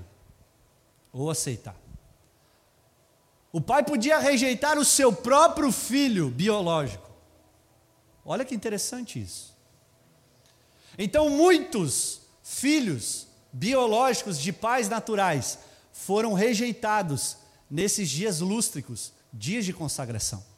ou 1.11 1.31
aceitar. 1.31 1.75
O 3.50 3.62
pai 3.62 3.83
podia 3.83 4.19
rejeitar 4.19 4.78
o 4.78 4.85
seu 4.85 5.11
próprio 5.11 5.73
filho 5.73 6.28
biológico. 6.28 7.11
Olha 8.26 8.45
que 8.45 8.54
interessante 8.54 9.19
isso. 9.19 9.57
Então, 10.99 11.31
muitos 11.31 12.21
filhos 12.42 13.26
biológicos 13.50 14.38
de 14.38 14.52
pais 14.52 14.87
naturais 14.87 15.61
foram 15.95 16.35
rejeitados 16.35 17.38
nesses 17.71 18.11
dias 18.11 18.40
lústricos, 18.40 19.14
dias 19.33 19.64
de 19.64 19.73
consagração. 19.73 20.51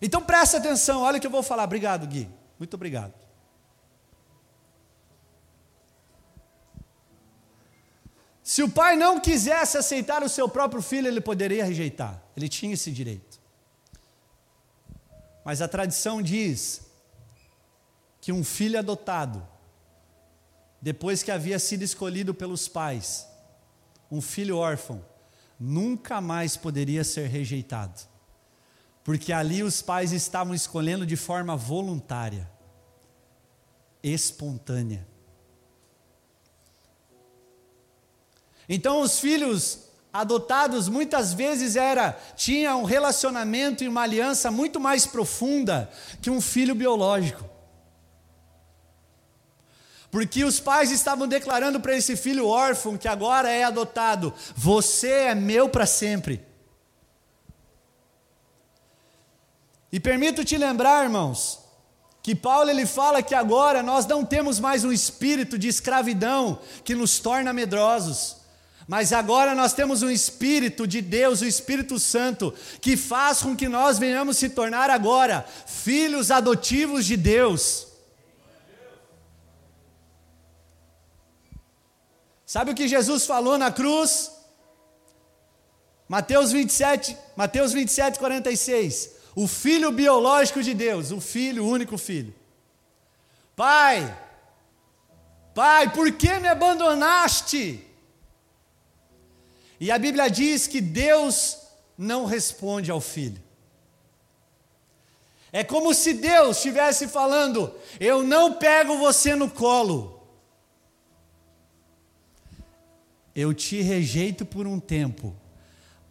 Então 0.00 0.22
presta 0.22 0.58
atenção, 0.58 1.02
olha 1.02 1.18
o 1.18 1.20
que 1.20 1.26
eu 1.26 1.30
vou 1.30 1.42
falar. 1.42 1.64
Obrigado, 1.64 2.06
Gui. 2.06 2.28
Muito 2.58 2.74
obrigado. 2.74 3.14
Se 8.42 8.62
o 8.62 8.70
pai 8.70 8.96
não 8.96 9.20
quisesse 9.20 9.76
aceitar 9.76 10.22
o 10.22 10.28
seu 10.28 10.48
próprio 10.48 10.80
filho, 10.80 11.06
ele 11.06 11.20
poderia 11.20 11.64
rejeitar. 11.64 12.22
Ele 12.34 12.48
tinha 12.48 12.72
esse 12.72 12.90
direito. 12.90 13.38
Mas 15.44 15.60
a 15.60 15.68
tradição 15.68 16.22
diz 16.22 16.80
que 18.20 18.32
um 18.32 18.42
filho 18.42 18.78
adotado, 18.78 19.46
depois 20.80 21.22
que 21.22 21.30
havia 21.30 21.58
sido 21.58 21.82
escolhido 21.82 22.32
pelos 22.32 22.66
pais, 22.68 23.28
um 24.10 24.20
filho 24.20 24.56
órfão, 24.56 25.04
nunca 25.60 26.20
mais 26.20 26.56
poderia 26.56 27.04
ser 27.04 27.28
rejeitado, 27.28 28.00
porque 29.08 29.32
ali 29.32 29.62
os 29.62 29.80
pais 29.80 30.12
estavam 30.12 30.54
escolhendo 30.54 31.06
de 31.06 31.16
forma 31.16 31.56
voluntária, 31.56 32.46
espontânea. 34.02 35.08
Então 38.68 39.00
os 39.00 39.18
filhos 39.18 39.84
adotados 40.12 40.90
muitas 40.90 41.32
vezes 41.32 41.74
era 41.74 42.20
tinha 42.36 42.76
um 42.76 42.84
relacionamento 42.84 43.82
e 43.82 43.88
uma 43.88 44.02
aliança 44.02 44.50
muito 44.50 44.78
mais 44.78 45.06
profunda 45.06 45.90
que 46.20 46.28
um 46.28 46.38
filho 46.38 46.74
biológico. 46.74 47.48
Porque 50.10 50.44
os 50.44 50.60
pais 50.60 50.90
estavam 50.90 51.26
declarando 51.26 51.80
para 51.80 51.96
esse 51.96 52.14
filho 52.14 52.46
órfão, 52.46 52.98
que 52.98 53.08
agora 53.08 53.48
é 53.48 53.64
adotado: 53.64 54.34
Você 54.54 55.08
é 55.08 55.34
meu 55.34 55.66
para 55.70 55.86
sempre. 55.86 56.46
E 59.90 59.98
permito 59.98 60.44
te 60.44 60.56
lembrar, 60.58 61.04
irmãos, 61.04 61.60
que 62.22 62.34
Paulo 62.34 62.70
ele 62.70 62.84
fala 62.84 63.22
que 63.22 63.34
agora 63.34 63.82
nós 63.82 64.06
não 64.06 64.24
temos 64.24 64.60
mais 64.60 64.84
um 64.84 64.92
espírito 64.92 65.58
de 65.58 65.68
escravidão 65.68 66.58
que 66.84 66.94
nos 66.94 67.18
torna 67.18 67.52
medrosos. 67.52 68.38
Mas 68.88 69.12
agora 69.12 69.54
nós 69.54 69.74
temos 69.74 70.02
um 70.02 70.08
Espírito 70.08 70.86
de 70.86 71.02
Deus, 71.02 71.42
o 71.42 71.44
Espírito 71.44 71.98
Santo, 71.98 72.54
que 72.80 72.96
faz 72.96 73.42
com 73.42 73.54
que 73.54 73.68
nós 73.68 73.98
venhamos 73.98 74.38
se 74.38 74.48
tornar 74.48 74.88
agora 74.88 75.44
filhos 75.66 76.30
adotivos 76.30 77.04
de 77.04 77.14
Deus. 77.14 77.86
Sabe 82.46 82.70
o 82.70 82.74
que 82.74 82.88
Jesus 82.88 83.26
falou 83.26 83.58
na 83.58 83.70
cruz? 83.70 84.32
Mateus 86.08 86.50
27, 86.50 87.14
Mateus 87.36 87.74
27, 87.74 88.18
46. 88.18 89.17
O 89.40 89.46
filho 89.46 89.92
biológico 89.92 90.60
de 90.60 90.74
Deus, 90.74 91.12
o 91.12 91.20
filho, 91.20 91.64
o 91.64 91.68
único 91.68 91.96
filho. 91.96 92.34
Pai, 93.54 94.18
Pai, 95.54 95.92
por 95.92 96.10
que 96.10 96.40
me 96.40 96.48
abandonaste? 96.48 97.86
E 99.78 99.92
a 99.92 99.96
Bíblia 99.96 100.28
diz 100.28 100.66
que 100.66 100.80
Deus 100.80 101.56
não 101.96 102.24
responde 102.24 102.90
ao 102.90 103.00
filho. 103.00 103.40
É 105.52 105.62
como 105.62 105.94
se 105.94 106.14
Deus 106.14 106.56
estivesse 106.56 107.06
falando: 107.06 107.72
Eu 108.00 108.24
não 108.24 108.54
pego 108.54 108.98
você 108.98 109.36
no 109.36 109.48
colo. 109.48 110.20
Eu 113.36 113.54
te 113.54 113.80
rejeito 113.82 114.44
por 114.44 114.66
um 114.66 114.80
tempo, 114.80 115.32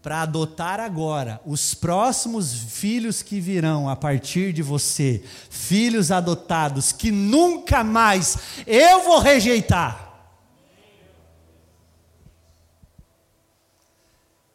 para 0.07 0.21
adotar 0.21 0.79
agora 0.79 1.41
os 1.45 1.73
próximos 1.73 2.53
filhos 2.53 3.21
que 3.21 3.41
virão 3.41 3.89
a 3.89 3.95
partir 3.97 4.53
de 4.53 4.63
você, 4.63 5.21
filhos 5.49 6.11
adotados 6.11 6.93
que 6.93 7.11
nunca 7.11 7.83
mais 7.83 8.37
eu 8.65 9.03
vou 9.03 9.19
rejeitar. 9.19 10.31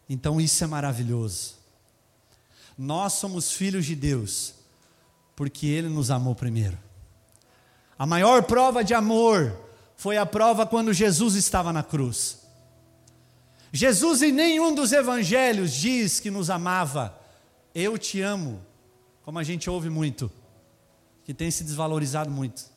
Então 0.09 0.41
isso 0.41 0.65
é 0.65 0.67
maravilhoso. 0.67 1.57
Nós 2.79 3.13
somos 3.13 3.53
filhos 3.53 3.85
de 3.85 3.95
Deus, 3.95 4.55
porque 5.37 5.67
Ele 5.67 5.91
nos 5.91 6.11
amou 6.11 6.35
primeiro. 6.35 6.79
A 7.99 8.07
maior 8.07 8.45
prova 8.45 8.83
de 8.83 8.95
amor 8.95 9.55
foi 9.99 10.17
a 10.17 10.25
prova 10.25 10.65
quando 10.65 10.95
Jesus 10.95 11.35
estava 11.35 11.75
na 11.75 11.83
cruz. 11.83 12.42
Jesus 13.73 14.21
em 14.21 14.31
nenhum 14.31 14.75
dos 14.75 14.93
evangelhos 14.93 15.73
diz 15.73 16.21
que 16.21 16.31
nos 16.31 16.51
amava. 16.51 17.19
Eu 17.75 17.97
te 17.97 18.21
amo, 18.21 18.61
como 19.23 19.39
a 19.39 19.43
gente 19.43 19.71
ouve 19.71 19.89
muito, 19.89 20.31
que 21.25 21.33
tem 21.33 21.51
se 21.51 21.65
desvalorizado 21.65 22.31
muito. 22.31 22.71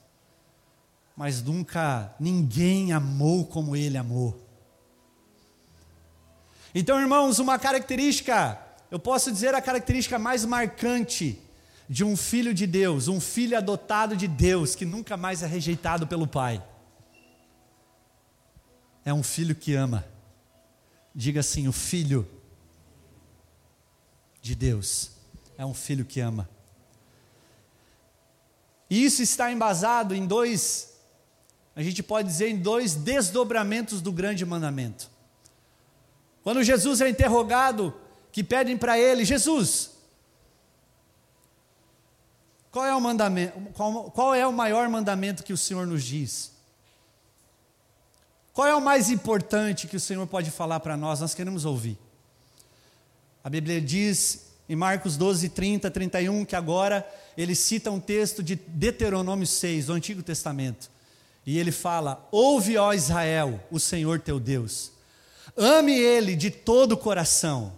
Mas 1.17 1.41
nunca 1.43 2.15
ninguém 2.17 2.93
amou 2.93 3.45
como 3.45 3.75
ele 3.75 3.97
amou. 3.97 4.41
Então, 6.73 6.99
irmãos, 6.99 7.39
uma 7.39 7.59
característica, 7.59 8.57
eu 8.89 8.99
posso 8.99 9.31
dizer 9.31 9.53
a 9.53 9.61
característica 9.61 10.17
mais 10.17 10.45
marcante 10.45 11.41
de 11.89 12.05
um 12.05 12.15
filho 12.15 12.53
de 12.53 12.65
Deus, 12.65 13.09
um 13.09 13.19
filho 13.19 13.57
adotado 13.57 14.15
de 14.15 14.27
Deus, 14.27 14.75
que 14.75 14.85
nunca 14.85 15.17
mais 15.17 15.43
é 15.43 15.45
rejeitado 15.45 16.07
pelo 16.07 16.25
pai. 16.25 16.63
É 19.03 19.13
um 19.13 19.23
filho 19.23 19.53
que 19.53 19.75
ama. 19.75 20.14
Diga 21.15 21.39
assim: 21.39 21.67
o 21.67 21.71
filho 21.71 22.27
de 24.41 24.53
Deus 24.53 25.11
é 25.57 25.65
um 25.65 25.73
filho 25.73 26.03
que 26.03 26.19
ama. 26.19 26.49
E 28.89 29.03
isso 29.03 29.21
está 29.21 29.51
embasado 29.51 30.13
em 30.13 30.27
dois, 30.27 30.93
a 31.75 31.81
gente 31.81 32.03
pode 32.03 32.27
dizer, 32.27 32.49
em 32.49 32.57
dois 32.57 32.93
desdobramentos 32.93 34.01
do 34.01 34.11
grande 34.11 34.45
mandamento. 34.45 35.09
Quando 36.43 36.61
Jesus 36.61 37.01
é 37.01 37.09
interrogado, 37.09 37.93
que 38.31 38.43
pedem 38.43 38.77
para 38.77 38.99
ele, 38.99 39.25
Jesus, 39.25 39.91
qual 42.69 42.85
é 42.85 42.93
o 42.93 42.99
mandamento, 43.01 43.59
qual, 43.73 44.11
qual 44.11 44.35
é 44.35 44.45
o 44.45 44.53
maior 44.53 44.89
mandamento 44.89 45.43
que 45.43 45.53
o 45.53 45.57
Senhor 45.57 45.87
nos 45.87 46.03
diz? 46.03 46.54
Qual 48.55 48.65
é 48.65 48.73
o 48.73 48.79
mais 48.79 49.09
importante 49.09 49.85
que 49.85 49.97
o 49.97 49.99
Senhor 49.99 50.25
pode 50.27 50.49
falar 50.49 50.79
para 50.79 50.95
nós? 50.95 51.19
Nós 51.19 51.35
queremos 51.35 51.65
ouvir. 51.65 51.97
A 53.43 53.49
Bíblia 53.49 53.81
diz 53.81 54.45
em 54.69 54.77
Marcos 54.77 55.17
12, 55.17 55.49
30, 55.49 55.91
31, 55.91 56.45
que 56.45 56.55
agora 56.55 57.05
ele 57.37 57.53
cita 57.53 57.91
um 57.91 57.99
texto 57.99 58.41
de 58.41 58.55
Deuteronômio 58.55 59.45
6, 59.45 59.87
do 59.87 59.93
Antigo 59.93 60.23
Testamento. 60.23 60.89
E 61.45 61.59
ele 61.59 61.69
fala: 61.69 62.25
Ouve, 62.31 62.77
ó 62.77 62.93
Israel, 62.93 63.59
o 63.69 63.77
Senhor 63.77 64.21
teu 64.21 64.39
Deus. 64.39 64.93
Ame 65.57 65.91
Ele 65.91 66.33
de 66.33 66.49
todo 66.49 66.93
o 66.93 66.97
coração. 66.97 67.73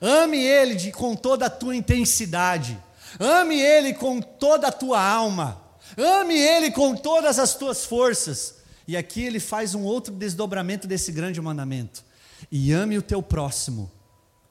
Ame 0.00 0.38
Ele 0.38 0.74
de, 0.74 0.90
com 0.90 1.14
toda 1.14 1.44
a 1.46 1.50
tua 1.50 1.76
intensidade. 1.76 2.82
Ame 3.20 3.60
Ele 3.60 3.92
com 3.92 4.22
toda 4.22 4.68
a 4.68 4.72
tua 4.72 5.06
alma. 5.06 5.60
Ame 5.98 6.34
Ele 6.34 6.70
com 6.70 6.96
todas 6.96 7.38
as 7.38 7.54
tuas 7.54 7.84
forças. 7.84 8.63
E 8.86 8.96
aqui 8.96 9.22
ele 9.22 9.40
faz 9.40 9.74
um 9.74 9.82
outro 9.82 10.14
desdobramento 10.14 10.86
desse 10.86 11.10
grande 11.12 11.40
mandamento. 11.40 12.04
E 12.50 12.72
ame 12.72 12.98
o 12.98 13.02
teu 13.02 13.22
próximo 13.22 13.90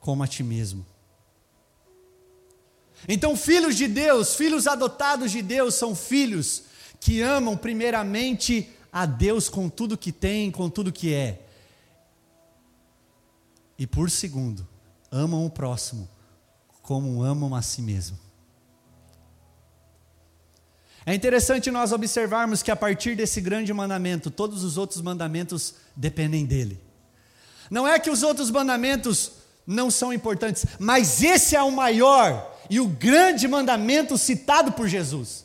como 0.00 0.22
a 0.22 0.26
ti 0.26 0.42
mesmo. 0.42 0.84
Então, 3.08 3.36
filhos 3.36 3.76
de 3.76 3.86
Deus, 3.86 4.34
filhos 4.34 4.66
adotados 4.66 5.30
de 5.30 5.42
Deus, 5.42 5.74
são 5.74 5.94
filhos 5.94 6.64
que 7.00 7.20
amam 7.20 7.56
primeiramente 7.56 8.68
a 8.92 9.04
Deus 9.06 9.48
com 9.48 9.68
tudo 9.68 9.98
que 9.98 10.10
tem, 10.10 10.50
com 10.50 10.70
tudo 10.70 10.92
que 10.92 11.12
é 11.12 11.44
e 13.78 13.86
por 13.86 14.10
segundo, 14.10 14.66
amam 15.10 15.44
o 15.44 15.50
próximo 15.50 16.08
como 16.82 17.22
amam 17.22 17.54
a 17.54 17.62
si 17.62 17.80
mesmo. 17.80 18.18
É 21.06 21.14
interessante 21.14 21.70
nós 21.70 21.92
observarmos 21.92 22.62
que 22.62 22.70
a 22.70 22.76
partir 22.76 23.14
desse 23.14 23.40
grande 23.40 23.72
mandamento, 23.72 24.30
todos 24.30 24.64
os 24.64 24.78
outros 24.78 25.02
mandamentos 25.02 25.74
dependem 25.94 26.46
dele. 26.46 26.80
Não 27.70 27.86
é 27.86 27.98
que 27.98 28.10
os 28.10 28.22
outros 28.22 28.50
mandamentos 28.50 29.32
não 29.66 29.90
são 29.90 30.12
importantes, 30.12 30.64
mas 30.78 31.22
esse 31.22 31.56
é 31.56 31.62
o 31.62 31.70
maior 31.70 32.54
e 32.70 32.80
o 32.80 32.88
grande 32.88 33.46
mandamento 33.46 34.16
citado 34.16 34.72
por 34.72 34.88
Jesus. 34.88 35.44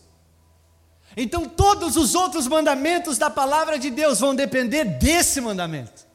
Então, 1.18 1.48
todos 1.48 1.98
os 1.98 2.16
outros 2.16 2.48
mandamentos 2.48 3.18
da 3.18 3.30
palavra 3.30 3.78
de 3.78 3.90
Deus 3.90 4.20
vão 4.20 4.34
depender 4.34 4.86
desse 4.86 5.42
mandamento. 5.42 6.08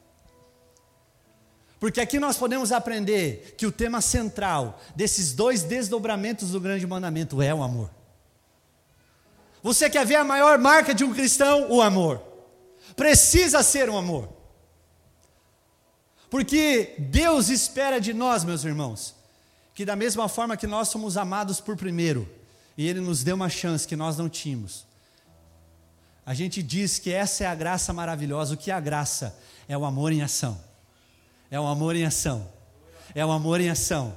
Porque 1.79 2.01
aqui 2.01 2.19
nós 2.19 2.39
podemos 2.39 2.73
aprender 2.73 3.55
que 3.59 3.67
o 3.67 3.73
tema 3.73 4.01
central 4.01 4.81
desses 4.97 5.35
dois 5.35 5.63
desdobramentos 5.63 6.51
do 6.51 6.61
grande 6.61 6.87
mandamento 6.87 7.43
é 7.43 7.55
o 7.55 7.63
amor. 7.63 7.91
Você 9.65 9.89
quer 9.89 10.05
ver 10.05 10.17
a 10.17 10.25
maior 10.25 10.59
marca 10.59 10.95
de 10.95 11.03
um 11.05 11.15
cristão? 11.15 11.71
O 11.71 11.81
amor. 11.81 12.23
Precisa 12.95 13.63
ser 13.63 13.89
um 13.89 13.97
amor. 13.97 14.29
Porque 16.29 16.95
Deus 16.99 17.49
espera 17.49 17.99
de 17.99 18.13
nós, 18.13 18.45
meus 18.45 18.63
irmãos, 18.63 19.15
que 19.75 19.87
da 19.87 19.97
mesma 19.97 20.29
forma 20.29 20.55
que 20.55 20.67
nós 20.67 20.89
somos 20.89 21.17
amados 21.17 21.63
por 21.63 21.79
primeiro, 21.79 22.29
e 22.77 22.87
Ele 22.87 23.01
nos 23.01 23.25
deu 23.25 23.37
uma 23.37 23.49
chance 23.49 23.89
que 23.89 23.97
nós 23.97 24.19
não 24.19 24.29
tínhamos, 24.29 24.85
a 26.27 26.35
gente 26.35 26.63
diz 26.63 26.99
que 26.99 27.11
essa 27.11 27.45
é 27.45 27.47
a 27.47 27.55
graça 27.55 27.91
maravilhosa. 27.91 28.53
O 28.53 28.59
que 28.59 28.71
é 28.71 28.75
a 28.75 28.81
graça? 28.81 29.35
É 29.67 29.79
o 29.79 29.87
amor 29.87 30.13
em 30.13 30.21
ação. 30.21 30.63
É 31.51 31.59
o 31.59 31.67
amor 31.67 31.97
em 31.97 32.05
ação. 32.05 32.47
É 33.15 33.25
o 33.25 33.33
amor 33.33 33.63
em 33.63 33.71
ação. 33.71 34.15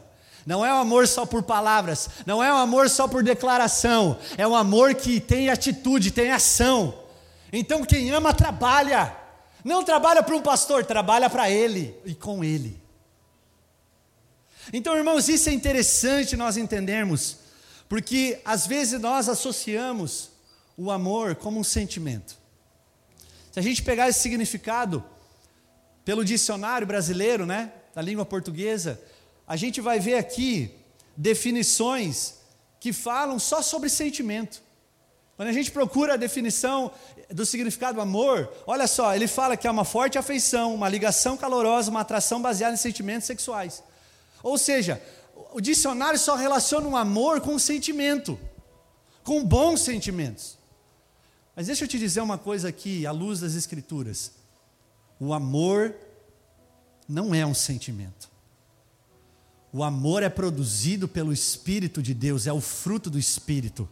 Não 0.48 0.66
é 0.66 0.74
o 0.74 0.78
amor 0.78 1.10
só 1.10 1.26
por 1.26 1.44
palavras, 1.44 2.10
não 2.26 2.42
é 2.42 2.50
o 2.54 2.56
amor 2.56 2.90
só 2.90 3.06
por 3.06 3.22
declaração, 3.22 4.18
é 4.38 4.48
o 4.48 4.56
amor 4.56 4.96
que 4.96 5.20
tem 5.20 5.50
atitude, 5.50 6.10
tem 6.10 6.32
ação. 6.32 7.04
Então 7.52 7.84
quem 7.84 8.12
ama 8.12 8.34
trabalha. 8.34 9.14
Não 9.62 9.84
trabalha 9.84 10.24
para 10.24 10.34
um 10.34 10.42
pastor, 10.42 10.86
trabalha 10.86 11.30
para 11.30 11.52
ele 11.52 11.94
e 12.06 12.16
com 12.16 12.46
ele. 12.46 12.80
Então, 14.72 14.96
irmãos, 14.96 15.28
isso 15.28 15.50
é 15.50 15.52
interessante 15.52 16.38
nós 16.38 16.56
entendermos, 16.56 17.40
porque 17.90 18.40
às 18.46 18.66
vezes 18.66 19.02
nós 19.02 19.28
associamos 19.28 20.30
o 20.78 20.90
amor 20.90 21.36
como 21.36 21.60
um 21.60 21.64
sentimento. 21.64 22.38
Se 23.52 23.60
a 23.60 23.62
gente 23.62 23.84
pegar 23.84 24.08
esse 24.08 24.22
significado, 24.22 25.04
pelo 26.06 26.24
dicionário 26.24 26.88
brasileiro, 26.88 27.46
né, 27.46 27.70
da 27.94 28.02
língua 28.02 28.26
portuguesa, 28.26 28.98
a 29.48 29.56
gente 29.56 29.80
vai 29.80 30.00
ver 30.00 30.16
aqui 30.16 30.72
definições 31.16 32.36
que 32.80 32.92
falam 32.92 33.40
só 33.40 33.62
sobre 33.62 33.90
sentimento. 33.90 34.62
Quando 35.38 35.50
a 35.50 35.54
gente 35.54 35.72
procura 35.72 36.16
a 36.16 36.18
definição 36.18 36.92
do 37.30 37.46
significado 37.46 37.96
do 37.96 38.02
amor, 38.02 38.52
olha 38.66 38.88
só, 38.88 39.16
ele 39.16 39.28
fala 39.28 39.56
que 39.56 39.68
é 39.68 39.72
uma 39.72 39.86
forte 39.86 40.18
afeição, 40.18 40.74
uma 40.74 40.90
ligação 40.90 41.38
calorosa, 41.38 41.90
uma 41.90 42.02
atração 42.02 42.42
baseada 42.42 42.74
em 42.74 42.78
sentimentos 42.78 43.28
sexuais. 43.28 43.84
Ou 44.44 44.58
seja, 44.58 45.02
o 45.54 45.62
dicionário 45.62 46.20
só 46.20 46.36
relaciona 46.36 46.88
um 46.88 46.98
amor 46.98 47.40
com 47.40 47.54
um 47.54 47.60
sentimento, 47.60 48.38
com 49.24 49.44
bons 49.46 49.82
sentimentos. 49.82 50.58
Mas 51.56 51.68
deixa 51.68 51.86
eu 51.86 51.88
te 51.88 51.98
dizer 51.98 52.22
uma 52.22 52.38
coisa 52.38 52.70
aqui, 52.70 53.06
à 53.06 53.12
luz 53.12 53.40
das 53.40 53.56
Escrituras: 53.56 54.32
o 55.20 55.34
amor 55.34 55.96
não 57.08 57.34
é 57.34 57.46
um 57.46 57.54
sentimento. 57.54 58.37
O 59.78 59.84
amor 59.84 60.24
é 60.24 60.30
produzido 60.30 61.08
pelo 61.08 61.32
Espírito 61.32 62.02
de 62.02 62.14
Deus, 62.14 62.48
é 62.48 62.54
o 62.54 62.60
fruto 62.60 63.10
do 63.10 63.20
Espírito 63.20 63.88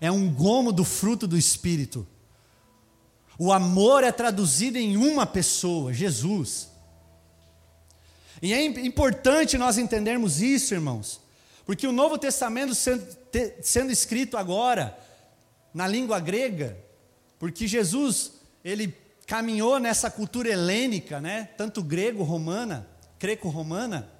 é 0.00 0.10
um 0.10 0.32
gomo 0.32 0.72
do 0.72 0.84
fruto 0.84 1.26
do 1.26 1.36
Espírito. 1.36 2.06
O 3.38 3.52
amor 3.52 4.04
é 4.04 4.12
traduzido 4.12 4.78
em 4.78 4.96
uma 4.96 5.26
pessoa, 5.26 5.92
Jesus. 5.92 6.70
E 8.40 8.52
é 8.52 8.64
importante 8.64 9.58
nós 9.58 9.78
entendermos 9.78 10.40
isso, 10.40 10.74
irmãos, 10.74 11.20
porque 11.64 11.86
o 11.86 11.92
Novo 11.92 12.18
Testamento 12.18 12.74
sendo, 12.74 13.04
te, 13.30 13.54
sendo 13.62 13.92
escrito 13.92 14.36
agora 14.36 14.98
na 15.72 15.86
língua 15.86 16.18
grega, 16.20 16.76
porque 17.38 17.66
Jesus, 17.66 18.32
ele 18.64 18.94
caminhou 19.26 19.78
nessa 19.78 20.10
cultura 20.10 20.50
helênica, 20.50 21.20
né, 21.20 21.48
tanto 21.56 21.82
grego-romana, 21.82 22.86
greco-romana. 23.18 24.10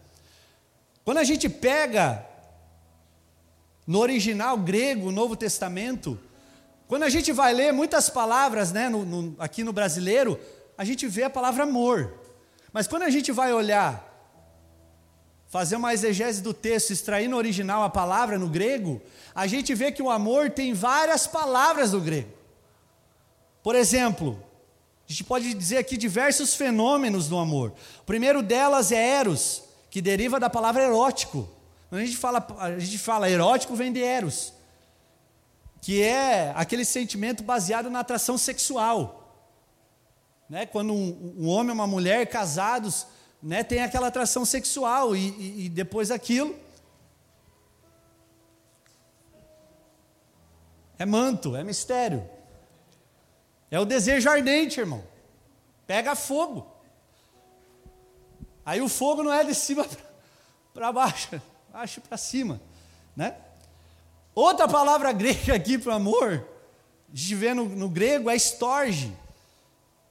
Quando 1.05 1.19
a 1.19 1.25
gente 1.25 1.49
pega 1.49 2.27
no 3.87 3.99
original 3.99 4.57
grego, 4.57 5.11
Novo 5.11 5.37
Testamento, 5.37 6.19
quando 6.87 7.03
a 7.03 7.09
gente 7.09 7.33
vai 7.33 7.53
ler 7.53 7.73
muitas 7.73 8.09
palavras, 8.09 8.73
né, 8.73 8.89
no, 8.89 9.05
no, 9.05 9.37
aqui 9.39 9.65
no 9.65 9.73
brasileiro, 9.73 10.39
a 10.77 10.85
gente 10.85 11.07
vê 11.09 11.25
a 11.25 11.31
palavra 11.31 11.65
amor. 11.65 12.15
Mas 12.73 12.87
quando 12.87 13.03
a 13.03 13.11
gente 13.11 13.33
vai 13.33 13.53
olhar, 13.53 14.09
fazer 15.49 15.77
uma 15.77 15.93
exegese 15.93 16.41
do 16.41 16.55
texto, 16.55 16.93
extrair 16.93 17.29
no 17.29 17.37
original 17.37 17.83
a 17.83 17.91
palavra 17.91 18.39
no 18.39 18.49
grego, 18.49 19.03
a 19.35 19.47
gente 19.47 19.75
vê 19.75 19.91
que 19.91 20.03
o 20.03 20.11
amor 20.11 20.51
tem 20.51 20.73
várias 20.73 21.27
palavras 21.27 21.93
no 21.93 22.01
grego. 22.01 22.31
Por 23.63 23.75
exemplo, 23.75 24.43
a 25.07 25.13
gente 25.13 25.25
pode 25.25 25.53
dizer 25.55 25.79
aqui 25.79 25.97
diversos 25.97 26.55
fenômenos 26.55 27.29
do 27.29 27.37
amor. 27.37 27.73
O 28.01 28.05
primeiro 28.05 28.43
delas 28.43 28.93
é 28.93 29.19
eros, 29.19 29.63
que 29.93 30.01
deriva 30.01 30.41
da 30.41 30.49
palavra 30.49 30.85
erótico. 30.85 31.47
A 31.91 31.99
gente 31.99 32.17
fala, 32.17 32.47
a 32.59 32.79
gente 32.79 32.99
fala 32.99 33.29
erótico, 33.29 33.77
vem 33.77 33.93
de 33.93 34.03
eros, 34.03 34.55
que 35.83 36.03
é 36.03 36.51
aquele 36.57 36.83
sentimento 36.83 37.43
baseado 37.43 37.91
na 37.91 38.01
atração 38.01 38.39
sexual. 38.39 39.37
Né? 40.49 40.65
Quando 40.65 40.95
um, 40.95 41.35
um 41.41 41.47
homem 41.47 41.69
e 41.69 41.75
uma 41.75 41.87
mulher 41.87 42.27
casados 42.27 43.07
né, 43.43 43.63
tem 43.63 43.83
aquela 43.83 44.07
atração 44.07 44.47
sexual 44.47 45.15
e, 45.15 45.29
e, 45.29 45.67
e 45.67 45.69
depois 45.69 46.11
aquilo 46.11 46.57
é 50.99 51.05
manto, 51.05 51.55
é 51.55 51.63
mistério. 51.63 52.27
É 53.71 53.79
o 53.79 53.85
desejo 53.85 54.31
ardente, 54.31 54.81
irmão. 54.81 55.05
Pega 55.87 56.15
fogo. 56.15 56.72
Aí 58.65 58.81
o 58.81 58.89
fogo 58.89 59.23
não 59.23 59.33
é 59.33 59.45
de 59.45 59.55
cima 59.55 59.87
para 60.73 60.93
baixo 60.93 61.41
baixo 61.73 62.03
para 62.03 62.19
cima, 62.19 62.61
né? 63.17 63.35
Outra 64.35 64.69
palavra 64.69 65.11
grega 65.11 65.55
aqui 65.55 65.79
para 65.79 65.95
amor, 65.95 66.47
a 67.13 67.17
gente 67.17 67.35
vê 67.35 67.55
no, 67.55 67.65
no 67.65 67.89
grego, 67.89 68.29
é 68.29 68.37
storge, 68.37 69.13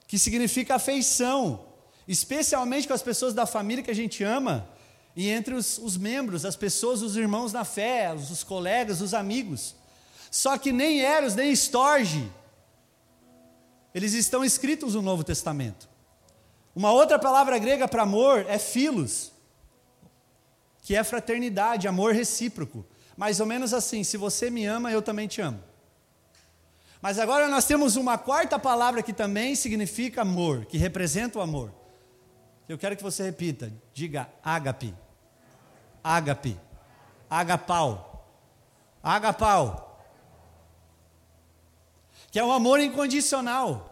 que 0.08 0.18
significa 0.18 0.76
afeição, 0.76 1.64
especialmente 2.08 2.88
com 2.88 2.94
as 2.94 3.04
pessoas 3.04 3.34
da 3.34 3.46
família 3.46 3.84
que 3.84 3.92
a 3.92 3.96
gente 3.96 4.24
ama, 4.24 4.68
e 5.16 5.30
entre 5.30 5.54
os, 5.54 5.78
os 5.78 5.98
membros, 5.98 6.46
as 6.46 6.56
pessoas, 6.56 7.02
os 7.02 7.16
irmãos 7.16 7.54
na 7.54 7.64
fé, 7.64 8.12
os, 8.14 8.32
os 8.32 8.44
colegas, 8.44 9.02
os 9.02 9.14
amigos. 9.14 9.76
Só 10.32 10.58
que 10.58 10.72
nem 10.72 11.02
Eros, 11.02 11.36
nem 11.36 11.52
Storge, 11.52 12.32
eles 13.94 14.14
estão 14.14 14.44
escritos 14.44 14.96
no 14.96 15.02
Novo 15.02 15.24
Testamento. 15.24 15.88
Uma 16.76 16.92
outra 16.92 17.20
palavra 17.20 17.58
grega 17.58 17.88
para 17.88 18.04
amor 18.04 18.46
é 18.48 18.58
filos, 18.58 19.32
que 20.82 20.96
é 20.96 21.04
fraternidade, 21.04 21.88
amor 21.88 22.14
recíproco. 22.14 22.86
Mais 23.18 23.40
ou 23.40 23.46
menos 23.46 23.74
assim: 23.74 24.04
se 24.04 24.18
você 24.18 24.50
me 24.50 24.66
ama, 24.66 24.92
eu 24.92 25.02
também 25.02 25.28
te 25.28 25.42
amo. 25.42 25.62
Mas 27.02 27.18
agora 27.18 27.48
nós 27.48 27.66
temos 27.66 27.96
uma 27.96 28.18
quarta 28.18 28.60
palavra 28.60 29.02
que 29.02 29.12
também 29.12 29.56
significa 29.56 30.22
amor, 30.22 30.66
que 30.66 30.78
representa 30.78 31.40
o 31.40 31.42
amor. 31.42 31.74
Eu 32.70 32.78
quero 32.78 32.96
que 32.96 33.04
você 33.04 33.24
repita, 33.24 33.74
diga 33.94 34.30
ágape. 34.44 34.94
Ágape. 36.04 36.58
Agapau. 37.30 38.28
Agapau. 39.04 40.06
Que 42.32 42.40
é 42.40 42.44
um 42.44 42.52
amor 42.52 42.80
incondicional. 42.80 43.90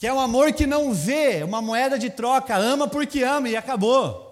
Que 0.00 0.06
é 0.06 0.12
um 0.12 0.18
amor 0.18 0.54
que 0.54 0.66
não 0.66 0.94
vê 0.94 1.42
uma 1.44 1.60
moeda 1.60 1.98
de 1.98 2.08
troca, 2.08 2.56
ama 2.56 2.88
porque 2.88 3.22
ama 3.22 3.50
e 3.50 3.54
acabou. 3.54 4.26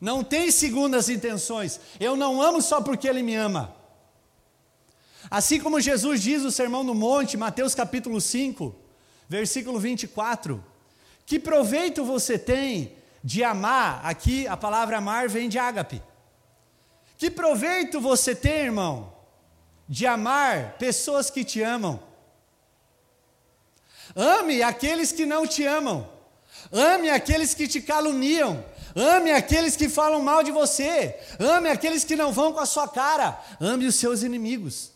Não 0.00 0.24
tem 0.24 0.50
segundas 0.50 1.10
intenções. 1.10 1.78
Eu 2.00 2.16
não 2.16 2.40
amo 2.40 2.62
só 2.62 2.80
porque 2.80 3.06
Ele 3.06 3.22
me 3.22 3.34
ama. 3.34 3.76
Assim 5.30 5.60
como 5.60 5.82
Jesus 5.82 6.22
diz 6.22 6.42
no 6.42 6.50
Sermão 6.50 6.82
do 6.82 6.94
Monte, 6.94 7.36
Mateus 7.36 7.74
capítulo 7.74 8.22
5, 8.22 8.74
versículo 9.28 9.78
24: 9.78 10.64
Que 11.26 11.38
proveito 11.38 12.06
você 12.06 12.38
tem 12.38 12.96
de 13.22 13.44
amar? 13.44 14.00
Aqui 14.02 14.48
a 14.48 14.56
palavra 14.56 14.96
amar 14.96 15.28
vem 15.28 15.46
de 15.46 15.58
ágape. 15.58 16.02
Que 17.18 17.30
proveito 17.30 18.00
você 18.00 18.34
tem, 18.34 18.64
irmão, 18.64 19.12
de 19.88 20.06
amar 20.06 20.76
pessoas 20.78 21.30
que 21.30 21.44
te 21.44 21.62
amam? 21.62 22.00
Ame 24.14 24.62
aqueles 24.62 25.12
que 25.12 25.24
não 25.24 25.46
te 25.46 25.64
amam. 25.64 26.08
Ame 26.72 27.08
aqueles 27.08 27.54
que 27.54 27.66
te 27.66 27.80
caluniam. 27.80 28.64
Ame 28.94 29.30
aqueles 29.30 29.76
que 29.76 29.88
falam 29.88 30.22
mal 30.22 30.42
de 30.42 30.50
você. 30.50 31.18
Ame 31.38 31.68
aqueles 31.68 32.04
que 32.04 32.16
não 32.16 32.32
vão 32.32 32.52
com 32.52 32.60
a 32.60 32.66
sua 32.66 32.88
cara. 32.88 33.40
Ame 33.60 33.86
os 33.86 33.94
seus 33.94 34.22
inimigos. 34.22 34.92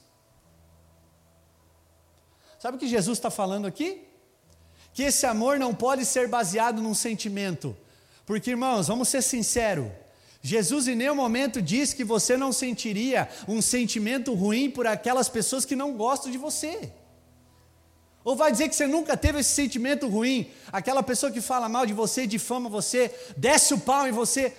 Sabe 2.59 2.77
o 2.77 2.81
que 2.81 2.89
Jesus 2.89 3.19
está 3.19 3.31
falando 3.31 3.67
aqui? 3.67 4.07
Que 4.93 5.05
esse 5.05 5.25
amor 5.27 5.59
não 5.59 5.75
pode 5.75 6.05
ser 6.05 6.29
baseado 6.29 6.83
num 6.83 6.95
sentimento. 6.95 7.77
Porque, 8.27 8.51
irmãos, 8.51 8.89
vamos 8.89 9.09
ser 9.09 9.23
sinceros. 9.23 9.91
Jesus 10.43 10.89
em 10.89 10.97
nenhum 10.97 11.15
momento 11.15 11.63
diz 11.63 11.95
que 11.95 12.03
você 12.03 12.37
não 12.37 12.53
sentiria 12.53 13.29
um 13.47 13.63
sentimento 13.63 14.35
ruim 14.35 14.69
por 14.69 14.89
aquelas 14.89 15.29
pessoas 15.29 15.65
que 15.65 15.77
não 15.77 15.97
gostam 15.97 16.33
de 16.33 16.37
você. 16.37 16.93
Ou 18.25 18.35
vai 18.35 18.51
dizer 18.51 18.69
que 18.69 18.75
você 18.75 18.87
nunca 18.87 19.17
teve 19.17 19.39
esse 19.39 19.51
sentimento 19.51 20.09
ruim, 20.09 20.51
aquela 20.73 21.03
pessoa 21.03 21.31
que 21.31 21.41
fala 21.41 21.69
mal 21.69 21.87
de 21.87 21.93
você, 21.93 22.27
difama 22.27 22.69
você, 22.69 23.15
desce 23.37 23.73
o 23.73 23.79
pau 23.79 24.07
em 24.07 24.13
você. 24.13 24.53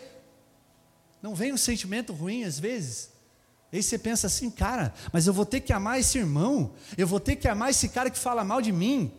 Não 1.21 1.35
vem 1.35 1.51
um 1.51 1.57
sentimento 1.57 2.13
ruim 2.13 2.45
às 2.45 2.57
vezes? 2.57 3.11
Aí 3.71 3.81
você 3.81 3.97
pensa 3.97 4.27
assim, 4.27 4.49
cara, 4.49 4.93
mas 5.11 5.27
eu 5.27 5.33
vou 5.33 5.45
ter 5.45 5.59
que 5.59 5.73
amar 5.73 5.99
esse 5.99 6.17
irmão, 6.17 6.73
eu 6.97 7.07
vou 7.07 7.19
ter 7.19 7.35
que 7.35 7.47
amar 7.47 7.71
esse 7.71 7.89
cara 7.89 8.09
que 8.09 8.19
fala 8.19 8.43
mal 8.43 8.61
de 8.61 8.71
mim. 8.71 9.11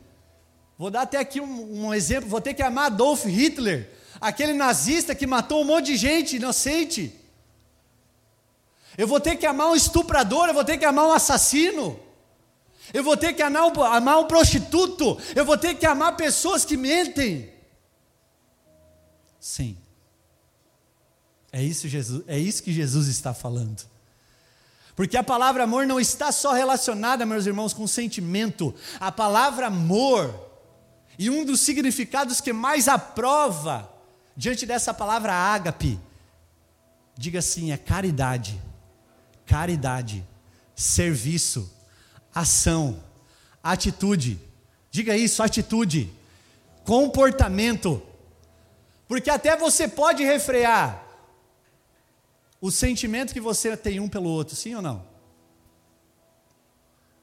Vou 0.79 0.90
dar 0.90 1.03
até 1.03 1.18
aqui 1.18 1.40
um, 1.40 1.87
um 1.87 1.94
exemplo: 1.94 2.29
vou 2.29 2.40
ter 2.40 2.55
que 2.55 2.62
amar 2.62 2.87
Adolf 2.87 3.24
Hitler, 3.24 3.90
aquele 4.24 4.54
nazista 4.54 5.14
que 5.14 5.26
matou 5.26 5.60
um 5.60 5.66
monte 5.66 5.87
de 5.88 5.96
gente 5.98 6.37
inocente. 6.37 7.14
Eu 8.96 9.06
vou 9.06 9.20
ter 9.20 9.37
que 9.37 9.44
amar 9.44 9.68
um 9.68 9.76
estuprador, 9.76 10.48
eu 10.48 10.54
vou 10.54 10.64
ter 10.64 10.78
que 10.78 10.84
amar 10.87 11.06
um 11.06 11.12
assassino. 11.12 12.00
Eu 12.92 13.04
vou 13.04 13.18
ter 13.18 13.34
que 13.34 13.42
amar 13.42 13.66
um, 14.18 14.26
prostituto. 14.26 15.18
Eu 15.37 15.44
vou 15.44 15.58
ter 15.58 15.74
que 15.74 15.84
amar 15.84 16.16
pessoas 16.16 16.64
que 16.64 16.74
mentem. 16.74 17.52
Sim. 19.38 19.76
É 21.52 21.62
isso, 21.62 21.87
Jesus, 21.87 22.24
é 22.26 22.38
isso 22.38 22.62
que 22.62 22.72
Jesus 22.72 23.08
está 23.08 23.34
falando. 23.34 23.84
Porque 24.96 25.18
a 25.18 25.22
palavra 25.22 25.64
amor 25.64 25.87
não 25.87 26.00
está 26.00 26.32
só 26.32 26.52
relacionada, 26.52 27.26
meus 27.26 27.44
irmãos, 27.44 27.74
com 27.74 27.87
sentimento. 27.87 28.74
A 28.98 29.12
palavra 29.12 29.66
amor, 29.66 30.50
e 31.18 31.28
um 31.28 31.44
dos 31.44 31.60
significados 31.60 32.40
que 32.40 32.54
mais 32.54 32.88
aprova 32.88 33.93
diante 34.36 34.66
dessa 34.66 34.92
palavra 34.92 35.32
ágape, 35.32 35.98
diga 37.16 37.38
assim: 37.38 37.72
é 37.72 37.76
caridade, 37.76 38.60
caridade, 39.46 40.26
serviço, 40.74 41.70
ação, 42.34 43.02
atitude. 43.62 44.40
Diga 44.90 45.16
isso, 45.16 45.42
atitude, 45.42 46.12
comportamento. 46.84 48.02
Porque 49.08 49.30
até 49.30 49.56
você 49.56 49.86
pode 49.88 50.24
refrear 50.24 51.04
o 52.60 52.70
sentimento 52.70 53.32
que 53.32 53.40
você 53.40 53.76
tem 53.76 54.00
um 54.00 54.08
pelo 54.08 54.28
outro, 54.28 54.56
sim 54.56 54.74
ou 54.74 54.80
não? 54.80 55.06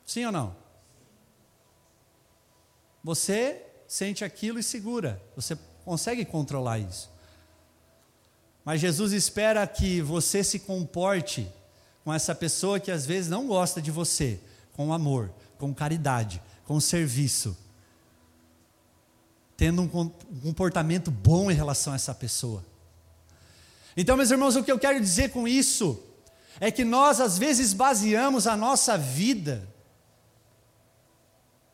Sim 0.06 0.26
ou 0.26 0.32
não? 0.32 0.56
Você 3.04 3.66
sente 3.88 4.24
aquilo 4.24 4.60
e 4.60 4.64
segura, 4.64 5.22
você 5.36 5.58
consegue 5.84 6.26
controlar 6.26 6.80
isso. 6.80 7.10
Mas 8.64 8.80
Jesus 8.80 9.12
espera 9.12 9.66
que 9.66 10.02
você 10.02 10.44
se 10.44 10.60
comporte 10.60 11.52
com 12.04 12.14
essa 12.14 12.34
pessoa 12.34 12.80
que 12.80 12.92
às 12.92 13.06
vezes 13.06 13.30
não 13.30 13.48
gosta 13.48 13.82
de 13.82 13.92
você, 13.92 14.40
com 14.74 14.94
amor, 14.94 15.32
com 15.58 15.74
caridade, 15.74 16.42
com 16.66 16.80
serviço, 16.80 17.58
tendo 19.58 19.82
um 19.82 19.88
comportamento 19.88 21.12
bom 21.12 21.52
em 21.52 21.56
relação 21.56 21.94
a 21.94 21.96
essa 21.96 22.14
pessoa. 22.14 22.64
Então, 23.96 24.16
meus 24.16 24.32
irmãos, 24.32 24.56
o 24.56 24.64
que 24.64 24.72
eu 24.72 24.80
quero 24.80 25.00
dizer 25.00 25.32
com 25.32 25.48
isso 25.48 26.02
é 26.60 26.72
que 26.72 26.84
nós 26.84 27.20
às 27.20 27.38
vezes 27.38 27.74
baseamos 27.74 28.48
a 28.48 28.56
nossa 28.56 28.98
vida 28.98 29.68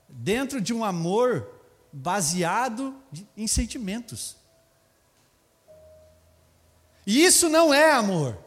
dentro 0.10 0.60
de 0.60 0.74
um 0.74 0.84
amor 0.84 1.57
baseado 1.92 2.96
em 3.36 3.48
sentimentos. 3.48 4.36
E 7.06 7.24
isso 7.24 7.48
não 7.50 7.74
é 7.74 7.92
amor. 7.92 8.38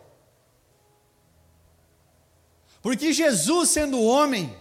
Porque 2.82 3.12
Jesus, 3.12 3.70
sendo 3.70 4.02
homem, 4.02 4.56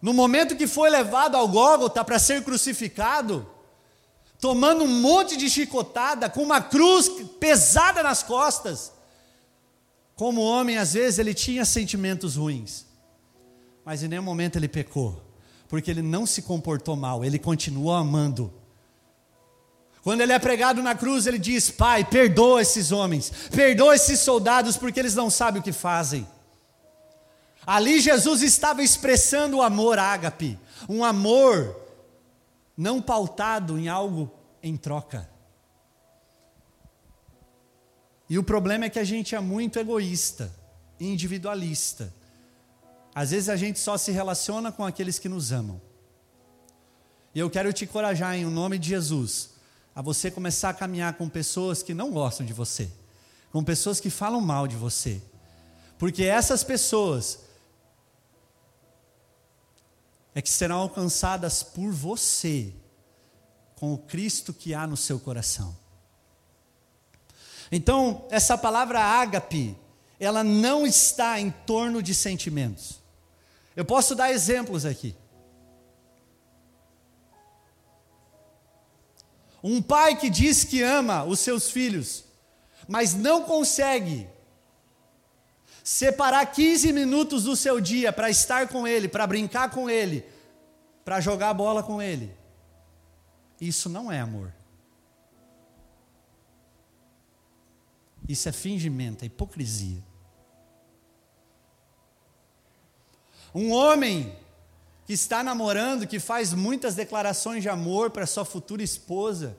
no 0.00 0.12
momento 0.12 0.56
que 0.56 0.66
foi 0.66 0.90
levado 0.90 1.36
ao 1.36 1.48
Gólgota 1.48 2.04
para 2.04 2.18
ser 2.18 2.42
crucificado, 2.42 3.48
tomando 4.40 4.84
um 4.84 5.00
monte 5.00 5.36
de 5.36 5.48
chicotada, 5.48 6.28
com 6.28 6.42
uma 6.42 6.60
cruz 6.60 7.08
pesada 7.38 8.02
nas 8.02 8.22
costas, 8.22 8.92
como 10.16 10.40
homem, 10.40 10.76
às 10.76 10.94
vezes 10.94 11.18
ele 11.18 11.32
tinha 11.32 11.64
sentimentos 11.64 12.36
ruins, 12.36 12.84
mas 13.84 14.02
em 14.02 14.08
nenhum 14.08 14.22
momento 14.22 14.56
ele 14.56 14.68
pecou, 14.68 15.21
porque 15.72 15.90
ele 15.90 16.02
não 16.02 16.26
se 16.26 16.42
comportou 16.42 16.94
mal, 16.94 17.24
ele 17.24 17.38
continuou 17.38 17.94
amando. 17.94 18.52
Quando 20.02 20.20
ele 20.20 20.34
é 20.34 20.38
pregado 20.38 20.82
na 20.82 20.94
cruz, 20.94 21.26
ele 21.26 21.38
diz: 21.38 21.70
Pai, 21.70 22.04
perdoa 22.04 22.60
esses 22.60 22.92
homens, 22.92 23.32
perdoa 23.50 23.94
esses 23.94 24.20
soldados, 24.20 24.76
porque 24.76 25.00
eles 25.00 25.14
não 25.14 25.30
sabem 25.30 25.62
o 25.62 25.64
que 25.64 25.72
fazem. 25.72 26.28
Ali 27.66 28.02
Jesus 28.02 28.42
estava 28.42 28.82
expressando 28.82 29.56
o 29.56 29.62
amor 29.62 29.98
ágape, 29.98 30.58
um 30.86 31.02
amor 31.02 31.74
não 32.76 33.00
pautado 33.00 33.78
em 33.78 33.88
algo 33.88 34.30
em 34.62 34.76
troca. 34.76 35.26
E 38.28 38.38
o 38.38 38.44
problema 38.44 38.84
é 38.84 38.90
que 38.90 38.98
a 38.98 39.04
gente 39.04 39.34
é 39.34 39.40
muito 39.40 39.78
egoísta, 39.78 40.54
individualista. 41.00 42.12
Às 43.14 43.30
vezes 43.30 43.48
a 43.48 43.56
gente 43.56 43.78
só 43.78 43.98
se 43.98 44.10
relaciona 44.10 44.72
com 44.72 44.84
aqueles 44.84 45.18
que 45.18 45.28
nos 45.28 45.52
amam. 45.52 45.80
E 47.34 47.38
eu 47.38 47.50
quero 47.50 47.72
te 47.72 47.84
encorajar 47.84 48.34
em 48.34 48.44
nome 48.44 48.78
de 48.78 48.88
Jesus 48.88 49.50
a 49.94 50.00
você 50.00 50.30
começar 50.30 50.70
a 50.70 50.74
caminhar 50.74 51.14
com 51.14 51.28
pessoas 51.28 51.82
que 51.82 51.92
não 51.92 52.10
gostam 52.10 52.44
de 52.46 52.52
você, 52.52 52.90
com 53.50 53.62
pessoas 53.62 54.00
que 54.00 54.10
falam 54.10 54.40
mal 54.40 54.66
de 54.66 54.76
você. 54.76 55.22
Porque 55.98 56.24
essas 56.24 56.64
pessoas 56.64 57.40
é 60.34 60.40
que 60.40 60.48
serão 60.48 60.78
alcançadas 60.78 61.62
por 61.62 61.90
você, 61.92 62.72
com 63.76 63.92
o 63.92 63.98
Cristo 63.98 64.52
que 64.54 64.72
há 64.72 64.86
no 64.86 64.96
seu 64.96 65.20
coração. 65.20 65.76
Então, 67.70 68.26
essa 68.30 68.56
palavra 68.56 69.00
ágape, 69.00 69.76
ela 70.18 70.42
não 70.44 70.86
está 70.86 71.38
em 71.40 71.50
torno 71.50 72.02
de 72.02 72.14
sentimentos. 72.14 73.01
Eu 73.74 73.84
posso 73.84 74.14
dar 74.14 74.30
exemplos 74.30 74.84
aqui. 74.84 75.16
Um 79.62 79.80
pai 79.80 80.18
que 80.18 80.28
diz 80.28 80.64
que 80.64 80.82
ama 80.82 81.24
os 81.24 81.38
seus 81.38 81.70
filhos, 81.70 82.24
mas 82.88 83.14
não 83.14 83.44
consegue 83.44 84.28
separar 85.84 86.44
15 86.46 86.92
minutos 86.92 87.44
do 87.44 87.56
seu 87.56 87.80
dia 87.80 88.12
para 88.12 88.28
estar 88.28 88.68
com 88.68 88.86
ele, 88.86 89.08
para 89.08 89.26
brincar 89.26 89.70
com 89.70 89.88
ele, 89.88 90.24
para 91.04 91.20
jogar 91.20 91.54
bola 91.54 91.82
com 91.82 92.02
ele. 92.02 92.34
Isso 93.60 93.88
não 93.88 94.10
é 94.10 94.18
amor. 94.18 94.52
Isso 98.28 98.48
é 98.48 98.52
fingimento, 98.52 99.24
é 99.24 99.26
hipocrisia. 99.26 100.02
Um 103.54 103.70
homem 103.70 104.34
que 105.06 105.12
está 105.12 105.42
namorando, 105.42 106.06
que 106.06 106.18
faz 106.18 106.52
muitas 106.52 106.94
declarações 106.94 107.62
de 107.62 107.68
amor 107.68 108.10
para 108.10 108.26
sua 108.26 108.44
futura 108.44 108.82
esposa, 108.82 109.56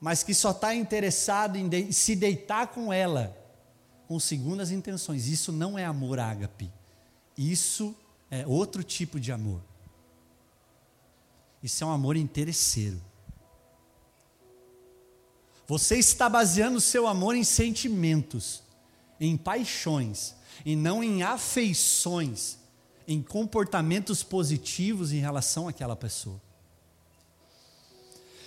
mas 0.00 0.22
que 0.22 0.34
só 0.34 0.50
está 0.50 0.74
interessado 0.74 1.56
em 1.56 1.68
de 1.68 1.92
se 1.92 2.16
deitar 2.16 2.68
com 2.68 2.92
ela, 2.92 3.36
com 4.08 4.18
segundas 4.18 4.70
intenções. 4.70 5.26
Isso 5.26 5.52
não 5.52 5.78
é 5.78 5.84
amor 5.84 6.18
ágape. 6.18 6.70
Isso 7.36 7.94
é 8.30 8.46
outro 8.46 8.82
tipo 8.82 9.20
de 9.20 9.30
amor. 9.30 9.62
Isso 11.62 11.84
é 11.84 11.86
um 11.86 11.90
amor 11.90 12.16
interesseiro. 12.16 13.00
Você 15.66 15.98
está 15.98 16.28
baseando 16.28 16.78
o 16.78 16.80
seu 16.80 17.06
amor 17.06 17.36
em 17.36 17.44
sentimentos, 17.44 18.62
em 19.20 19.36
paixões, 19.36 20.34
e 20.64 20.76
não 20.76 21.02
em 21.02 21.22
afeições, 21.22 22.58
em 23.06 23.22
comportamentos 23.22 24.22
positivos 24.22 25.12
em 25.12 25.18
relação 25.18 25.68
àquela 25.68 25.96
pessoa. 25.96 26.40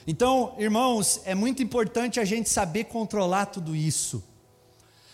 Então, 0.06 0.56
irmãos, 0.58 1.22
é 1.26 1.34
muito 1.34 1.64
importante 1.64 2.20
a 2.20 2.26
gente 2.26 2.50
saber 2.50 2.86
controlar 2.86 3.48
tudo 3.48 3.76
isso. 3.76 4.24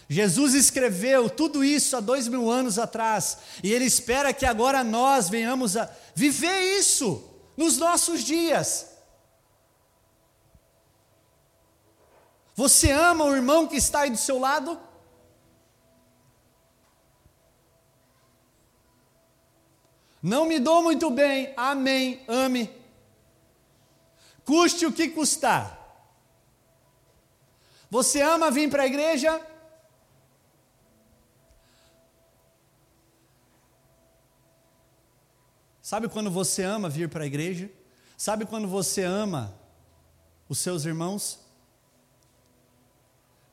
Jesus 0.07 0.55
escreveu 0.55 1.29
tudo 1.29 1.63
isso 1.63 1.95
há 1.95 1.99
dois 1.99 2.27
mil 2.27 2.49
anos 2.49 2.79
atrás, 2.79 3.37
e 3.63 3.71
Ele 3.71 3.85
espera 3.85 4.33
que 4.33 4.45
agora 4.45 4.83
nós 4.83 5.29
venhamos 5.29 5.77
a 5.77 5.87
viver 6.15 6.79
isso 6.79 7.23
nos 7.55 7.77
nossos 7.77 8.23
dias. 8.23 8.87
Você 12.55 12.91
ama 12.91 13.25
o 13.25 13.35
irmão 13.35 13.67
que 13.67 13.75
está 13.75 14.01
aí 14.01 14.09
do 14.09 14.17
seu 14.17 14.39
lado? 14.39 14.79
Não 20.21 20.45
me 20.45 20.59
dou 20.59 20.83
muito 20.83 21.09
bem, 21.09 21.53
amém, 21.55 22.23
ame. 22.27 22.69
Custe 24.43 24.85
o 24.85 24.91
que 24.91 25.09
custar. 25.09 25.77
Você 27.89 28.21
ama 28.21 28.51
vir 28.51 28.69
para 28.69 28.83
a 28.83 28.87
igreja? 28.87 29.41
Sabe 35.81 36.07
quando 36.07 36.29
você 36.29 36.63
ama 36.63 36.87
vir 36.87 37.09
para 37.09 37.23
a 37.23 37.27
igreja? 37.27 37.71
Sabe 38.15 38.45
quando 38.45 38.67
você 38.67 39.03
ama 39.03 39.55
os 40.47 40.59
seus 40.59 40.85
irmãos? 40.85 41.39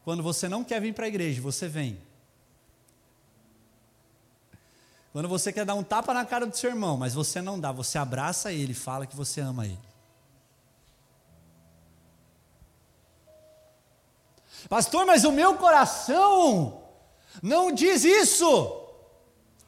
Quando 0.05 0.23
você 0.23 0.49
não 0.49 0.63
quer 0.63 0.81
vir 0.81 0.93
para 0.93 1.07
a 1.07 1.09
igreja, 1.09 1.41
você 1.41 1.67
vem. 1.67 1.99
Quando 5.17 5.31
você 5.31 5.51
quer 5.51 5.65
dar 5.65 5.75
um 5.75 5.83
tapa 5.83 6.13
na 6.13 6.27
cara 6.27 6.45
do 6.45 6.55
seu 6.55 6.69
irmão, 6.69 6.99
mas 6.99 7.15
você 7.15 7.41
não 7.41 7.59
dá, 7.59 7.73
você 7.73 7.97
abraça 7.97 8.53
ele, 8.53 8.75
fala 8.75 9.07
que 9.07 9.17
você 9.17 9.41
ama 9.41 9.65
ele. 9.65 9.81
Pastor, 14.69 15.07
mas 15.07 15.25
o 15.25 15.33
meu 15.33 15.57
coração 15.57 16.83
não 17.43 17.73
diz 17.73 18.05
isso. 18.05 18.47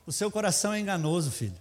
O 0.06 0.12
seu 0.12 0.30
coração 0.30 0.74
é 0.74 0.80
enganoso, 0.80 1.30
filho. 1.30 1.56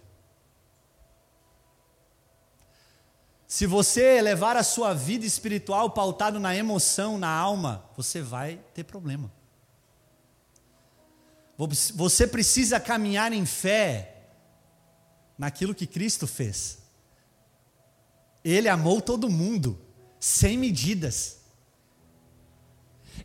Se 3.47 3.65
você 3.65 4.21
levar 4.21 4.57
a 4.57 4.63
sua 4.63 4.93
vida 4.93 5.25
espiritual 5.25 5.91
pautado 5.91 6.41
na 6.41 6.53
emoção, 6.53 7.17
na 7.17 7.29
alma, 7.29 7.85
você 7.95 8.21
vai 8.21 8.59
ter 8.73 8.83
problema. 8.83 9.31
Você 11.57 12.27
precisa 12.27 12.79
caminhar 12.79 13.33
em 13.33 13.45
fé 13.45 14.15
naquilo 15.37 15.73
que 15.73 15.87
Cristo 15.87 16.27
fez. 16.27 16.79
Ele 18.43 18.69
amou 18.69 19.01
todo 19.01 19.29
mundo, 19.29 19.79
sem 20.19 20.57
medidas. 20.57 21.39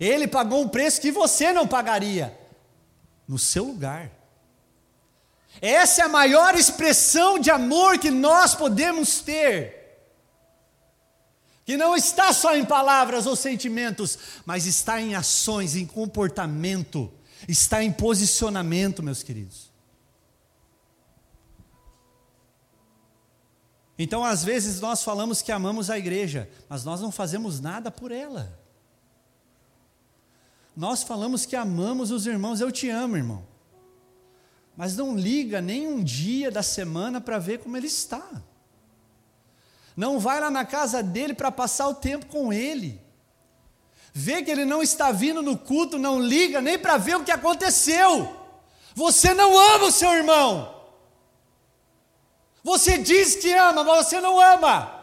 Ele 0.01 0.27
pagou 0.27 0.63
um 0.63 0.69
preço 0.69 1.01
que 1.01 1.13
você 1.13 1.53
não 1.53 1.69
pagaria, 1.69 2.37
no 3.29 3.39
seu 3.39 3.65
lugar. 3.65 4.11
Essa 5.61 6.03
é 6.03 6.05
a 6.07 6.09
maior 6.09 6.55
expressão 6.55 7.39
de 7.39 7.51
amor 7.51 7.99
que 7.99 8.11
nós 8.11 8.55
podemos 8.55 9.21
ter 9.21 9.83
que 11.65 11.77
não 11.77 11.97
está 11.97 12.33
só 12.33 12.57
em 12.57 12.65
palavras 12.65 13.27
ou 13.27 13.37
sentimentos, 13.37 14.19
mas 14.45 14.67
está 14.67 15.01
em 15.01 15.15
ações, 15.15 15.77
em 15.77 15.87
comportamento, 15.87 17.13
está 17.49 17.83
em 17.83 17.93
posicionamento, 17.93 19.03
meus 19.03 19.23
queridos. 19.23 19.73
Então, 23.99 24.25
às 24.25 24.43
vezes, 24.43 24.81
nós 24.81 25.03
falamos 25.03 25.43
que 25.43 25.53
amamos 25.53 25.91
a 25.91 25.99
igreja, 25.99 26.51
mas 26.69 26.85
nós 26.85 27.01
não 27.01 27.13
fazemos 27.13 27.61
nada 27.61 27.91
por 27.91 28.11
ela. 28.11 28.59
Nós 30.77 31.03
falamos 31.03 31.45
que 31.45 31.55
amamos 31.55 32.11
os 32.11 32.27
irmãos, 32.27 32.61
eu 32.61 32.73
te 32.73 32.89
amo, 32.89 33.17
irmão. 33.17 33.47
Mas 34.77 34.97
não 34.97 35.17
liga 35.17 35.61
nem 35.61 35.87
um 35.87 36.03
dia 36.03 36.51
da 36.51 36.63
semana 36.63 37.21
para 37.21 37.39
ver 37.39 37.59
como 37.59 37.77
ele 37.77 37.87
está. 37.87 38.43
Não 39.95 40.19
vai 40.19 40.41
lá 40.41 40.51
na 40.51 40.65
casa 40.65 41.03
dele 41.03 41.35
para 41.35 41.53
passar 41.53 41.89
o 41.89 41.95
tempo 41.95 42.27
com 42.27 42.53
ele. 42.53 43.01
Vê 44.13 44.43
que 44.43 44.51
ele 44.51 44.65
não 44.65 44.83
está 44.83 45.11
vindo 45.11 45.43
no 45.43 45.57
culto, 45.57 45.99
não 45.99 46.21
liga 46.21 46.61
nem 46.61 46.79
para 46.79 46.99
ver 46.99 47.17
o 47.17 47.25
que 47.25 47.31
aconteceu. 47.31 48.37
Você 48.95 49.33
não 49.33 49.59
ama 49.59 49.87
o 49.87 49.93
seu 49.93 50.13
irmão. 50.13 50.75
Você 52.63 52.99
diz 52.99 53.37
que 53.37 53.53
ama, 53.53 53.83
mas 53.83 54.07
você 54.07 54.21
não 54.21 54.39
ama. 54.39 55.01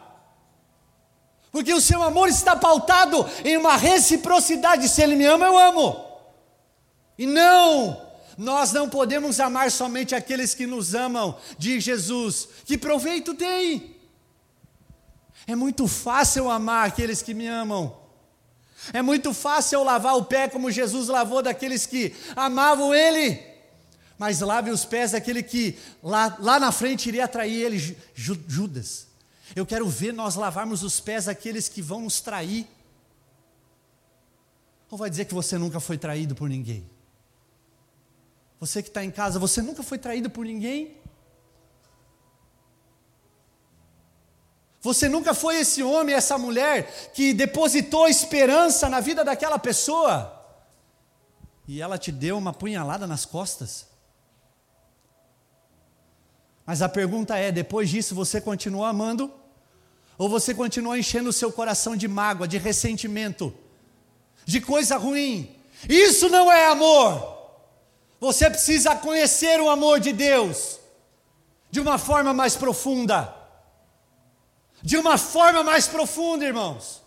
Porque 1.50 1.72
o 1.72 1.80
seu 1.80 2.00
amor 2.02 2.28
está 2.28 2.54
pautado 2.54 3.28
em 3.44 3.56
uma 3.56 3.76
reciprocidade. 3.76 4.88
Se 4.88 5.02
ele 5.02 5.16
me 5.16 5.24
ama, 5.24 5.46
eu 5.46 5.58
amo. 5.58 6.06
E 7.18 7.26
não, 7.26 8.00
nós 8.38 8.72
não 8.72 8.88
podemos 8.88 9.40
amar 9.40 9.70
somente 9.70 10.14
aqueles 10.14 10.54
que 10.54 10.66
nos 10.66 10.94
amam, 10.94 11.36
diz 11.58 11.82
Jesus. 11.82 12.48
Que 12.64 12.78
proveito 12.78 13.34
tem? 13.34 13.96
É 15.46 15.56
muito 15.56 15.88
fácil 15.88 16.48
amar 16.48 16.86
aqueles 16.86 17.20
que 17.20 17.34
me 17.34 17.48
amam. 17.48 17.99
É 18.92 19.02
muito 19.02 19.32
fácil 19.34 19.78
eu 19.80 19.84
lavar 19.84 20.16
o 20.16 20.24
pé 20.24 20.48
como 20.48 20.70
Jesus 20.70 21.08
lavou 21.08 21.42
daqueles 21.42 21.86
que 21.86 22.14
amavam 22.34 22.94
Ele. 22.94 23.50
Mas 24.20 24.40
lave 24.40 24.70
os 24.70 24.84
pés 24.84 25.12
daquele 25.12 25.42
que 25.42 25.78
lá, 26.02 26.36
lá 26.40 26.60
na 26.60 26.70
frente 26.70 27.08
iria 27.08 27.24
atrair 27.24 27.62
ele, 27.64 27.96
Judas. 28.14 29.06
Eu 29.56 29.64
quero 29.64 29.88
ver 29.88 30.12
nós 30.12 30.34
lavarmos 30.34 30.82
os 30.82 31.00
pés 31.00 31.24
daqueles 31.24 31.70
que 31.70 31.80
vão 31.80 32.02
nos 32.02 32.20
trair. 32.20 32.68
Ou 34.90 34.98
vai 34.98 35.08
dizer 35.08 35.24
que 35.24 35.32
você 35.32 35.56
nunca 35.56 35.80
foi 35.80 35.96
traído 35.96 36.34
por 36.34 36.50
ninguém? 36.50 36.86
Você 38.60 38.82
que 38.82 38.88
está 38.90 39.02
em 39.02 39.10
casa, 39.10 39.38
você 39.38 39.62
nunca 39.62 39.82
foi 39.82 39.96
traído 39.96 40.28
por 40.28 40.44
ninguém? 40.44 40.99
Você 44.82 45.08
nunca 45.08 45.34
foi 45.34 45.60
esse 45.60 45.82
homem, 45.82 46.14
essa 46.14 46.38
mulher 46.38 47.10
que 47.12 47.34
depositou 47.34 48.08
esperança 48.08 48.88
na 48.88 48.98
vida 48.98 49.22
daquela 49.22 49.58
pessoa 49.58 50.36
e 51.68 51.82
ela 51.82 51.98
te 51.98 52.10
deu 52.10 52.38
uma 52.38 52.52
punhalada 52.52 53.06
nas 53.06 53.26
costas? 53.26 53.86
Mas 56.64 56.80
a 56.80 56.88
pergunta 56.88 57.36
é: 57.36 57.52
depois 57.52 57.90
disso 57.90 58.14
você 58.14 58.40
continua 58.40 58.88
amando? 58.88 59.30
Ou 60.16 60.28
você 60.28 60.54
continua 60.54 60.98
enchendo 60.98 61.28
o 61.28 61.32
seu 61.32 61.52
coração 61.52 61.94
de 61.94 62.08
mágoa, 62.08 62.48
de 62.48 62.58
ressentimento, 62.58 63.54
de 64.46 64.60
coisa 64.60 64.96
ruim? 64.96 65.56
Isso 65.88 66.28
não 66.28 66.50
é 66.50 66.66
amor. 66.66 67.38
Você 68.18 68.50
precisa 68.50 68.94
conhecer 68.96 69.60
o 69.60 69.70
amor 69.70 70.00
de 70.00 70.12
Deus 70.12 70.78
de 71.70 71.80
uma 71.80 71.98
forma 71.98 72.34
mais 72.34 72.56
profunda 72.56 73.39
de 74.82 74.96
uma 74.96 75.18
forma 75.18 75.62
mais 75.62 75.86
profunda, 75.86 76.44
irmãos. 76.44 77.02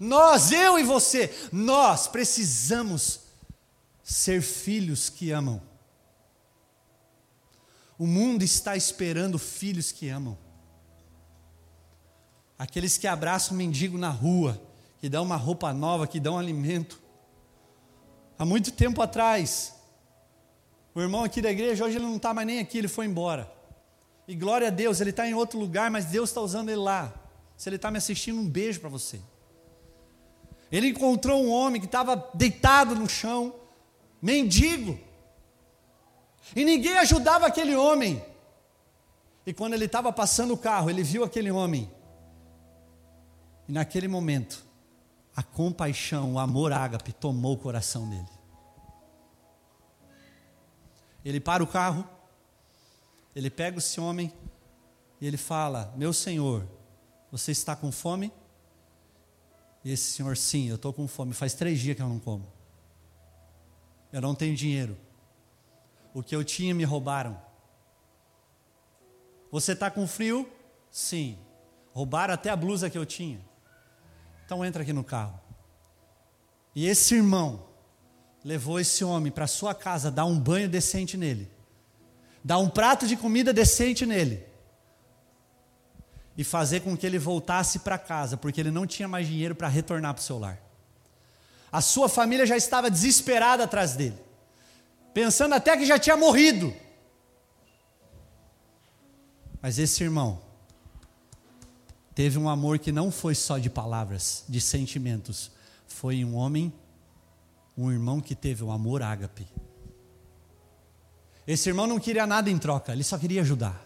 Nós, 0.00 0.50
eu 0.50 0.78
e 0.78 0.82
você, 0.82 1.32
nós 1.52 2.08
precisamos 2.08 3.20
ser 4.02 4.42
filhos 4.42 5.08
que 5.08 5.30
amam. 5.30 5.62
O 7.98 8.06
mundo 8.06 8.42
está 8.42 8.76
esperando 8.76 9.38
filhos 9.38 9.92
que 9.92 10.08
amam. 10.08 10.36
Aqueles 12.58 12.96
que 12.96 13.06
abraçam 13.06 13.54
um 13.54 13.58
mendigo 13.58 13.98
na 13.98 14.10
rua, 14.10 14.60
que 15.00 15.08
dão 15.08 15.22
uma 15.22 15.36
roupa 15.36 15.72
nova, 15.72 16.06
que 16.06 16.18
dão 16.18 16.38
alimento. 16.38 17.00
Há 18.38 18.44
muito 18.44 18.72
tempo 18.72 19.00
atrás, 19.02 19.74
o 20.94 21.00
irmão 21.00 21.24
aqui 21.24 21.40
da 21.40 21.50
igreja, 21.50 21.84
hoje 21.84 21.96
ele 21.96 22.04
não 22.04 22.16
está 22.16 22.34
mais 22.34 22.46
nem 22.46 22.58
aqui, 22.58 22.78
ele 22.78 22.88
foi 22.88 23.06
embora. 23.06 23.50
E 24.32 24.34
glória 24.34 24.68
a 24.68 24.70
Deus, 24.70 24.98
ele 24.98 25.10
está 25.10 25.28
em 25.28 25.34
outro 25.34 25.58
lugar, 25.58 25.90
mas 25.90 26.06
Deus 26.06 26.30
está 26.30 26.40
usando 26.40 26.70
ele 26.70 26.80
lá. 26.80 27.12
Se 27.54 27.68
ele 27.68 27.76
está 27.76 27.90
me 27.90 27.98
assistindo, 27.98 28.40
um 28.40 28.48
beijo 28.48 28.80
para 28.80 28.88
você. 28.88 29.20
Ele 30.70 30.88
encontrou 30.88 31.44
um 31.44 31.50
homem 31.50 31.78
que 31.78 31.86
estava 31.86 32.30
deitado 32.32 32.94
no 32.94 33.06
chão, 33.06 33.54
mendigo. 34.22 34.98
E 36.56 36.64
ninguém 36.64 36.96
ajudava 36.96 37.46
aquele 37.46 37.76
homem. 37.76 38.24
E 39.44 39.52
quando 39.52 39.74
ele 39.74 39.84
estava 39.84 40.10
passando 40.10 40.54
o 40.54 40.56
carro, 40.56 40.88
ele 40.88 41.02
viu 41.02 41.24
aquele 41.24 41.50
homem. 41.50 41.92
E 43.68 43.72
naquele 43.72 44.08
momento, 44.08 44.64
a 45.36 45.42
compaixão, 45.42 46.32
o 46.32 46.38
amor 46.38 46.72
ágape 46.72 47.12
tomou 47.12 47.52
o 47.52 47.58
coração 47.58 48.08
dele. 48.08 48.30
Ele 51.22 51.38
para 51.38 51.62
o 51.62 51.66
carro, 51.66 52.08
ele 53.34 53.50
pega 53.50 53.78
esse 53.78 54.00
homem 54.00 54.32
e 55.20 55.26
ele 55.26 55.36
fala: 55.36 55.92
Meu 55.96 56.12
senhor, 56.12 56.66
você 57.30 57.52
está 57.52 57.74
com 57.74 57.90
fome? 57.90 58.32
E 59.84 59.90
esse 59.90 60.12
senhor, 60.12 60.36
sim, 60.36 60.68
eu 60.68 60.76
estou 60.76 60.92
com 60.92 61.08
fome. 61.08 61.32
Faz 61.32 61.54
três 61.54 61.80
dias 61.80 61.96
que 61.96 62.02
eu 62.02 62.08
não 62.08 62.18
como. 62.18 62.46
Eu 64.12 64.20
não 64.20 64.34
tenho 64.34 64.54
dinheiro. 64.54 64.96
O 66.14 66.22
que 66.22 66.36
eu 66.36 66.44
tinha 66.44 66.74
me 66.74 66.84
roubaram. 66.84 67.40
Você 69.50 69.72
está 69.72 69.90
com 69.90 70.06
frio? 70.06 70.48
Sim. 70.90 71.38
Roubaram 71.92 72.34
até 72.34 72.50
a 72.50 72.56
blusa 72.56 72.88
que 72.88 72.96
eu 72.96 73.04
tinha. 73.04 73.40
Então 74.44 74.64
entra 74.64 74.82
aqui 74.82 74.92
no 74.92 75.02
carro. 75.02 75.40
E 76.74 76.86
esse 76.86 77.14
irmão 77.14 77.68
levou 78.44 78.78
esse 78.78 79.02
homem 79.02 79.32
para 79.32 79.46
sua 79.46 79.74
casa, 79.74 80.10
dar 80.10 80.26
um 80.26 80.38
banho 80.38 80.68
decente 80.68 81.16
nele 81.16 81.50
dar 82.44 82.58
um 82.58 82.68
prato 82.68 83.06
de 83.06 83.16
comida 83.16 83.52
decente 83.52 84.04
nele 84.04 84.44
e 86.36 86.42
fazer 86.42 86.80
com 86.80 86.96
que 86.96 87.06
ele 87.06 87.18
voltasse 87.18 87.80
para 87.80 87.98
casa, 87.98 88.36
porque 88.36 88.60
ele 88.60 88.70
não 88.70 88.86
tinha 88.86 89.06
mais 89.06 89.26
dinheiro 89.26 89.54
para 89.54 89.68
retornar 89.68 90.14
para 90.14 90.20
o 90.20 90.24
seu 90.24 90.38
lar. 90.38 90.58
A 91.70 91.80
sua 91.80 92.08
família 92.08 92.46
já 92.46 92.56
estava 92.56 92.90
desesperada 92.90 93.64
atrás 93.64 93.94
dele, 93.94 94.18
pensando 95.14 95.54
até 95.54 95.76
que 95.76 95.86
já 95.86 95.98
tinha 95.98 96.16
morrido. 96.16 96.74
Mas 99.60 99.78
esse 99.78 100.02
irmão 100.02 100.40
teve 102.14 102.38
um 102.38 102.48
amor 102.48 102.78
que 102.78 102.90
não 102.90 103.10
foi 103.10 103.34
só 103.34 103.58
de 103.58 103.70
palavras, 103.70 104.44
de 104.48 104.60
sentimentos, 104.60 105.50
foi 105.86 106.24
um 106.24 106.34
homem, 106.34 106.72
um 107.76 107.90
irmão 107.90 108.20
que 108.20 108.34
teve 108.34 108.64
um 108.64 108.72
amor 108.72 109.02
ágape. 109.02 109.46
Esse 111.46 111.68
irmão 111.68 111.86
não 111.86 111.98
queria 111.98 112.26
nada 112.26 112.50
em 112.50 112.58
troca, 112.58 112.92
ele 112.92 113.04
só 113.04 113.18
queria 113.18 113.40
ajudar. 113.40 113.82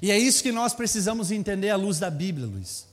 E 0.00 0.10
é 0.10 0.18
isso 0.18 0.42
que 0.42 0.52
nós 0.52 0.72
precisamos 0.72 1.30
entender 1.30 1.70
à 1.70 1.76
luz 1.76 1.98
da 1.98 2.10
Bíblia, 2.10 2.46
Luiz. 2.46 2.86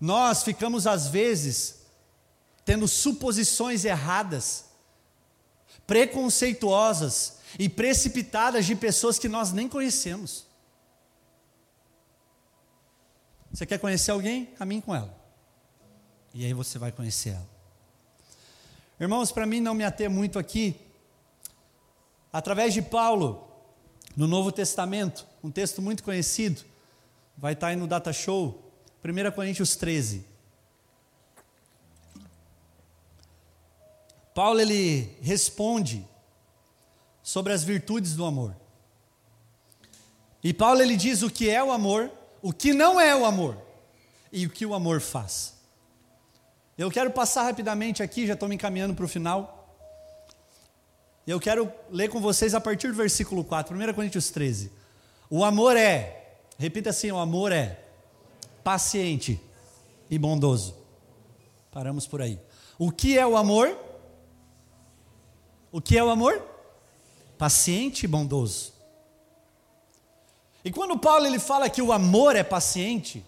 Nós 0.00 0.42
ficamos, 0.42 0.86
às 0.86 1.06
vezes, 1.06 1.82
tendo 2.64 2.88
suposições 2.88 3.84
erradas, 3.84 4.64
preconceituosas 5.86 7.38
e 7.56 7.68
precipitadas 7.68 8.66
de 8.66 8.74
pessoas 8.74 9.16
que 9.18 9.28
nós 9.28 9.52
nem 9.52 9.68
conhecemos. 9.68 10.44
Você 13.52 13.64
quer 13.64 13.78
conhecer 13.78 14.10
alguém? 14.10 14.46
Caminhe 14.46 14.82
com 14.82 14.94
ela. 14.94 15.14
E 16.34 16.44
aí 16.44 16.54
você 16.54 16.78
vai 16.78 16.90
conhecer 16.90 17.30
ela. 17.30 17.51
Irmãos, 19.00 19.32
para 19.32 19.46
mim 19.46 19.60
não 19.60 19.74
me 19.74 19.84
ater 19.84 20.08
muito 20.08 20.38
aqui, 20.38 20.76
através 22.32 22.72
de 22.72 22.82
Paulo, 22.82 23.48
no 24.16 24.26
Novo 24.26 24.52
Testamento, 24.52 25.26
um 25.42 25.50
texto 25.50 25.80
muito 25.80 26.02
conhecido, 26.02 26.62
vai 27.36 27.54
estar 27.54 27.68
aí 27.68 27.76
no 27.76 27.86
Data 27.86 28.12
Show, 28.12 28.72
1 29.04 29.32
Coríntios 29.32 29.74
13. 29.76 30.24
Paulo 34.34 34.60
ele 34.60 35.16
responde 35.20 36.06
sobre 37.22 37.52
as 37.52 37.62
virtudes 37.62 38.14
do 38.14 38.24
amor. 38.24 38.56
E 40.42 40.52
Paulo 40.52 40.80
ele 40.80 40.96
diz 40.96 41.22
o 41.22 41.30
que 41.30 41.48
é 41.50 41.62
o 41.62 41.70
amor, 41.70 42.10
o 42.40 42.52
que 42.52 42.72
não 42.72 43.00
é 43.00 43.14
o 43.14 43.24
amor 43.24 43.56
e 44.32 44.46
o 44.46 44.50
que 44.50 44.66
o 44.66 44.74
amor 44.74 45.00
faz. 45.00 45.54
Eu 46.82 46.90
quero 46.90 47.10
passar 47.12 47.44
rapidamente 47.44 48.02
aqui, 48.02 48.26
já 48.26 48.34
estou 48.34 48.48
me 48.48 48.56
encaminhando 48.56 48.92
para 48.92 49.04
o 49.04 49.08
final. 49.08 49.68
Eu 51.24 51.38
quero 51.38 51.72
ler 51.90 52.08
com 52.08 52.20
vocês 52.20 52.54
a 52.54 52.60
partir 52.60 52.88
do 52.88 52.94
versículo 52.94 53.44
4, 53.44 53.76
1 53.76 53.94
Coríntios 53.94 54.30
13. 54.30 54.72
O 55.30 55.44
amor 55.44 55.76
é 55.76 56.22
Repita 56.58 56.90
assim: 56.90 57.10
o 57.10 57.18
amor 57.18 57.52
é 57.52 57.78
paciente 58.62 59.40
e 60.10 60.18
bondoso. 60.18 60.76
Paramos 61.70 62.06
por 62.06 62.20
aí. 62.20 62.38
O 62.78 62.90
que 62.90 63.16
é 63.16 63.26
o 63.26 63.36
amor? 63.36 63.78
O 65.70 65.80
que 65.80 65.96
é 65.96 66.04
o 66.04 66.10
amor? 66.10 66.40
Paciente 67.38 68.04
e 68.04 68.08
bondoso. 68.08 68.72
E 70.64 70.70
quando 70.70 70.98
Paulo 70.98 71.26
ele 71.26 71.38
fala 71.38 71.70
que 71.70 71.82
o 71.82 71.92
amor 71.92 72.36
é 72.36 72.42
paciente, 72.42 73.24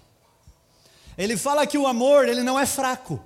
ele 1.16 1.36
fala 1.36 1.66
que 1.66 1.78
o 1.78 1.86
amor 1.86 2.28
ele 2.28 2.42
não 2.42 2.58
é 2.58 2.66
fraco. 2.66 3.23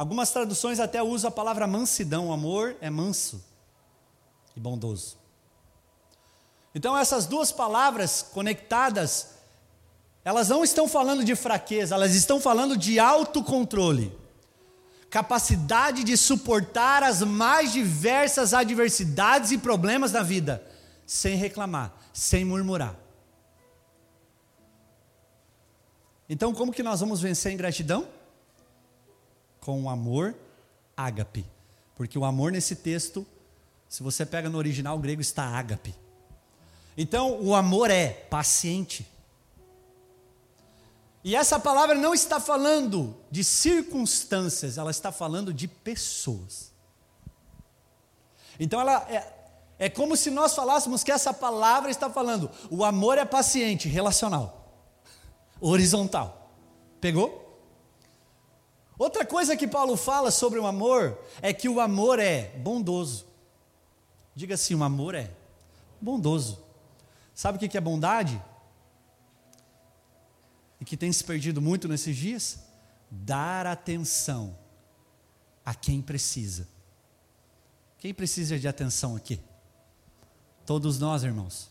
Algumas 0.00 0.30
traduções 0.30 0.80
até 0.80 1.02
usam 1.02 1.28
a 1.28 1.30
palavra 1.30 1.66
mansidão, 1.66 2.28
o 2.28 2.32
amor 2.32 2.74
é 2.80 2.88
manso 2.88 3.44
e 4.56 4.58
bondoso. 4.58 5.18
Então 6.74 6.96
essas 6.96 7.26
duas 7.26 7.52
palavras 7.52 8.22
conectadas, 8.22 9.34
elas 10.24 10.48
não 10.48 10.64
estão 10.64 10.88
falando 10.88 11.22
de 11.22 11.36
fraqueza, 11.36 11.94
elas 11.94 12.14
estão 12.14 12.40
falando 12.40 12.78
de 12.78 12.98
autocontrole. 12.98 14.18
Capacidade 15.10 16.02
de 16.02 16.16
suportar 16.16 17.02
as 17.02 17.20
mais 17.20 17.70
diversas 17.70 18.54
adversidades 18.54 19.52
e 19.52 19.58
problemas 19.58 20.12
da 20.12 20.22
vida, 20.22 20.66
sem 21.04 21.36
reclamar, 21.36 21.92
sem 22.10 22.42
murmurar. 22.42 22.96
Então, 26.26 26.54
como 26.54 26.72
que 26.72 26.82
nós 26.82 27.00
vamos 27.00 27.20
vencer 27.20 27.50
a 27.50 27.54
ingratidão? 27.54 28.08
Com 29.60 29.82
o 29.82 29.88
amor 29.88 30.34
ágape. 30.96 31.46
Porque 31.96 32.18
o 32.18 32.24
amor 32.24 32.52
nesse 32.52 32.76
texto, 32.76 33.26
se 33.88 34.02
você 34.02 34.24
pega 34.24 34.48
no 34.48 34.58
original 34.58 34.98
grego, 34.98 35.20
está 35.20 35.44
ágape. 35.44 35.94
Então, 36.96 37.40
o 37.40 37.54
amor 37.54 37.90
é 37.90 38.08
paciente. 38.08 39.06
E 41.22 41.36
essa 41.36 41.60
palavra 41.60 41.94
não 41.94 42.14
está 42.14 42.40
falando 42.40 43.14
de 43.30 43.44
circunstâncias, 43.44 44.78
ela 44.78 44.90
está 44.90 45.12
falando 45.12 45.52
de 45.52 45.68
pessoas. 45.68 46.72
Então, 48.58 48.80
ela 48.80 49.06
é, 49.10 49.32
é 49.78 49.88
como 49.88 50.16
se 50.16 50.30
nós 50.30 50.54
falássemos 50.54 51.04
que 51.04 51.12
essa 51.12 51.32
palavra 51.32 51.90
está 51.90 52.08
falando, 52.08 52.50
o 52.70 52.84
amor 52.84 53.18
é 53.18 53.24
paciente, 53.24 53.88
relacional 53.88 54.60
horizontal. 55.60 56.50
Pegou? 57.00 57.39
Outra 59.00 59.24
coisa 59.24 59.56
que 59.56 59.66
Paulo 59.66 59.96
fala 59.96 60.30
sobre 60.30 60.58
o 60.58 60.66
amor 60.66 61.18
é 61.40 61.54
que 61.54 61.70
o 61.70 61.80
amor 61.80 62.18
é 62.18 62.50
bondoso. 62.58 63.24
Diga 64.34 64.56
assim: 64.56 64.74
o 64.74 64.84
amor 64.84 65.14
é 65.14 65.30
bondoso. 65.98 66.62
Sabe 67.34 67.56
o 67.56 67.58
que 67.58 67.78
é 67.78 67.80
bondade? 67.80 68.38
E 70.78 70.84
que 70.84 70.98
tem 70.98 71.10
se 71.10 71.24
perdido 71.24 71.62
muito 71.62 71.88
nesses 71.88 72.14
dias? 72.14 72.60
Dar 73.10 73.66
atenção 73.66 74.54
a 75.64 75.74
quem 75.74 76.02
precisa. 76.02 76.68
Quem 77.96 78.12
precisa 78.12 78.58
de 78.58 78.68
atenção 78.68 79.16
aqui? 79.16 79.40
Todos 80.66 80.98
nós, 80.98 81.24
irmãos. 81.24 81.70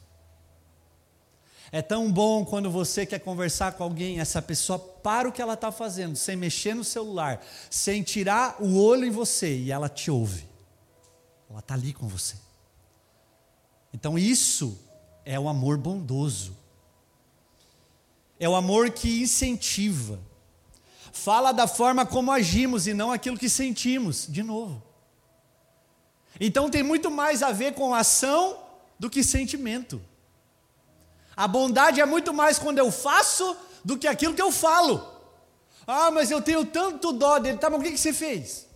É 1.71 1.81
tão 1.81 2.11
bom 2.11 2.43
quando 2.43 2.71
você 2.71 3.05
quer 3.05 3.19
conversar 3.19 3.73
com 3.73 3.83
alguém, 3.83 4.19
essa 4.19 4.41
pessoa 4.41 4.79
para 4.79 5.29
o 5.29 5.31
que 5.31 5.41
ela 5.41 5.53
está 5.53 5.71
fazendo, 5.71 6.15
sem 6.15 6.35
mexer 6.35 6.73
no 6.73 6.83
celular, 6.83 7.45
sem 7.69 8.01
tirar 8.01 8.55
o 8.59 8.81
olho 8.81 9.05
em 9.05 9.11
você, 9.11 9.55
e 9.55 9.71
ela 9.71 9.87
te 9.87 10.09
ouve. 10.09 10.47
Ela 11.49 11.59
está 11.59 11.75
ali 11.75 11.93
com 11.93 12.07
você. 12.07 12.35
Então 13.93 14.17
isso 14.17 14.79
é 15.23 15.39
o 15.39 15.47
amor 15.47 15.77
bondoso. 15.77 16.57
É 18.39 18.47
o 18.47 18.55
amor 18.55 18.89
que 18.91 19.21
incentiva. 19.21 20.19
Fala 21.11 21.51
da 21.51 21.67
forma 21.67 22.05
como 22.05 22.31
agimos 22.31 22.87
e 22.87 22.93
não 22.93 23.11
aquilo 23.11 23.37
que 23.37 23.49
sentimos, 23.49 24.25
de 24.27 24.41
novo. 24.41 24.81
Então 26.39 26.69
tem 26.69 26.81
muito 26.81 27.11
mais 27.11 27.43
a 27.43 27.51
ver 27.51 27.73
com 27.73 27.93
ação 27.93 28.57
do 28.97 29.09
que 29.09 29.23
sentimento. 29.23 30.01
A 31.39 31.47
bondade 31.47 32.01
é 32.01 32.05
muito 32.05 32.33
mais 32.33 32.59
quando 32.59 32.79
eu 32.79 32.91
faço 32.91 33.55
do 33.81 33.97
que 33.97 34.09
aquilo 34.09 34.35
que 34.35 34.41
eu 34.41 34.51
falo. 34.51 35.09
Ah, 35.87 36.11
mas 36.11 36.29
eu 36.29 36.41
tenho 36.41 36.65
tanto 36.65 37.13
dó 37.13 37.39
dele. 37.39 37.57
Tá, 37.57 37.69
mas 37.69 37.79
o 37.79 37.83
que, 37.83 37.97
você 37.97 38.11
fez? 38.11 38.67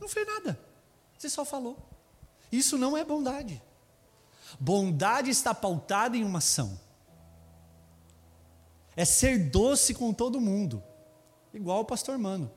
Não 0.00 0.08
fez 0.08 0.26
nada. 0.26 0.58
Você 1.18 1.28
só 1.28 1.44
falou. 1.44 1.76
Isso 2.50 2.78
não 2.78 2.96
é 2.96 3.04
bondade. 3.04 3.62
Bondade 4.58 5.28
está 5.28 5.54
pautada 5.54 6.16
em 6.16 6.24
uma 6.24 6.38
ação. 6.38 6.80
É 8.96 9.04
ser 9.04 9.50
doce 9.50 9.92
com 9.92 10.14
todo 10.14 10.40
mundo. 10.40 10.82
Igual 11.52 11.80
o 11.80 11.84
pastor 11.84 12.16
Mano. 12.16 12.50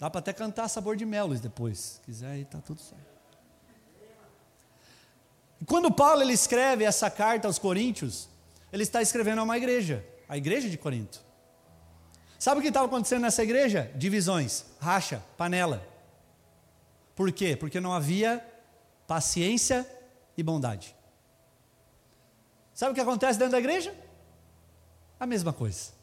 Dá 0.00 0.10
para 0.10 0.18
até 0.18 0.32
cantar 0.32 0.66
sabor 0.66 0.96
de 0.96 1.06
mel 1.06 1.28
depois. 1.28 1.78
Se 1.78 2.00
quiser 2.00 2.30
aí, 2.32 2.44
tá 2.44 2.60
tudo 2.60 2.80
certo. 2.80 3.17
Quando 5.66 5.90
Paulo 5.90 6.22
ele 6.22 6.32
escreve 6.32 6.84
essa 6.84 7.10
carta 7.10 7.48
aos 7.48 7.58
Coríntios, 7.58 8.28
ele 8.72 8.82
está 8.82 9.02
escrevendo 9.02 9.40
a 9.40 9.44
uma 9.44 9.56
igreja, 9.56 10.04
a 10.28 10.36
igreja 10.36 10.68
de 10.68 10.78
Corinto. 10.78 11.20
Sabe 12.38 12.60
o 12.60 12.62
que 12.62 12.68
estava 12.68 12.86
acontecendo 12.86 13.22
nessa 13.22 13.42
igreja? 13.42 13.90
Divisões, 13.96 14.64
racha, 14.80 15.22
panela. 15.36 15.86
Por 17.16 17.32
quê? 17.32 17.56
Porque 17.56 17.80
não 17.80 17.92
havia 17.92 18.44
paciência 19.06 19.86
e 20.36 20.42
bondade. 20.42 20.94
Sabe 22.72 22.92
o 22.92 22.94
que 22.94 23.00
acontece 23.00 23.38
dentro 23.38 23.52
da 23.52 23.58
igreja? 23.58 23.92
A 25.18 25.26
mesma 25.26 25.52
coisa. 25.52 25.98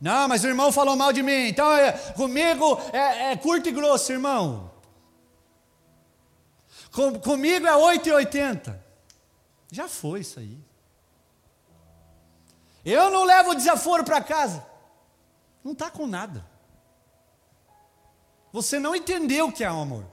Não, 0.00 0.26
mas 0.26 0.42
o 0.42 0.46
irmão 0.46 0.72
falou 0.72 0.96
mal 0.96 1.12
de 1.12 1.22
mim, 1.22 1.48
então 1.48 1.70
é, 1.70 1.92
comigo 2.14 2.80
é, 2.90 3.32
é 3.32 3.36
curto 3.36 3.68
e 3.68 3.72
grosso, 3.72 4.10
irmão. 4.10 4.69
Com, 6.92 7.18
comigo 7.20 7.66
é 7.66 7.72
8,80. 7.72 8.78
Já 9.70 9.88
foi 9.88 10.20
isso 10.20 10.40
aí. 10.40 10.58
Eu 12.84 13.10
não 13.10 13.24
levo 13.24 13.54
desaforo 13.54 14.04
para 14.04 14.20
casa. 14.20 14.66
Não 15.62 15.72
está 15.72 15.90
com 15.90 16.06
nada. 16.06 16.44
Você 18.52 18.78
não 18.78 18.96
entendeu 18.96 19.48
o 19.48 19.52
que 19.52 19.62
é 19.62 19.70
o 19.70 19.80
amor. 19.80 20.04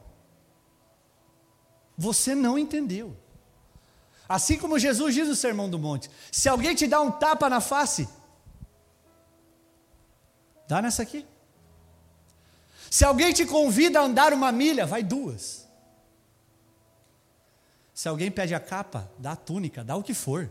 Você 1.98 2.36
não 2.36 2.58
entendeu. 2.60 3.18
Assim 4.30 4.58
como 4.58 4.78
Jesus 4.78 5.16
diz 5.16 5.28
no 5.28 5.36
Sermão 5.36 5.70
do 5.70 5.80
Monte: 5.80 6.12
se 6.32 6.48
alguém 6.48 6.76
te 6.76 6.86
dá 6.86 7.02
um 7.02 7.10
tapa 7.10 7.50
na 7.50 7.62
face, 7.62 8.08
dá 10.68 10.82
nessa 10.82 11.02
aqui. 11.02 11.26
Se 12.92 13.04
alguém 13.04 13.34
te 13.34 13.46
convida 13.46 14.00
a 14.00 14.04
andar 14.04 14.34
uma 14.34 14.52
milha, 14.52 14.86
vai 14.86 15.02
duas. 15.02 15.67
Se 17.98 18.08
alguém 18.08 18.30
pede 18.30 18.54
a 18.54 18.60
capa, 18.60 19.12
dá 19.18 19.32
a 19.32 19.36
túnica, 19.36 19.84
dá 19.84 19.96
o 19.96 20.04
que 20.04 20.14
for. 20.14 20.48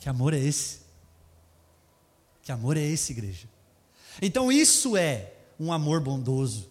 Que 0.00 0.08
amor 0.08 0.34
é 0.34 0.38
esse? 0.38 0.80
Que 2.42 2.50
amor 2.50 2.76
é 2.76 2.80
esse, 2.80 3.12
igreja? 3.12 3.48
Então 4.20 4.50
isso 4.50 4.96
é 4.96 5.34
um 5.60 5.72
amor 5.72 6.00
bondoso. 6.00 6.68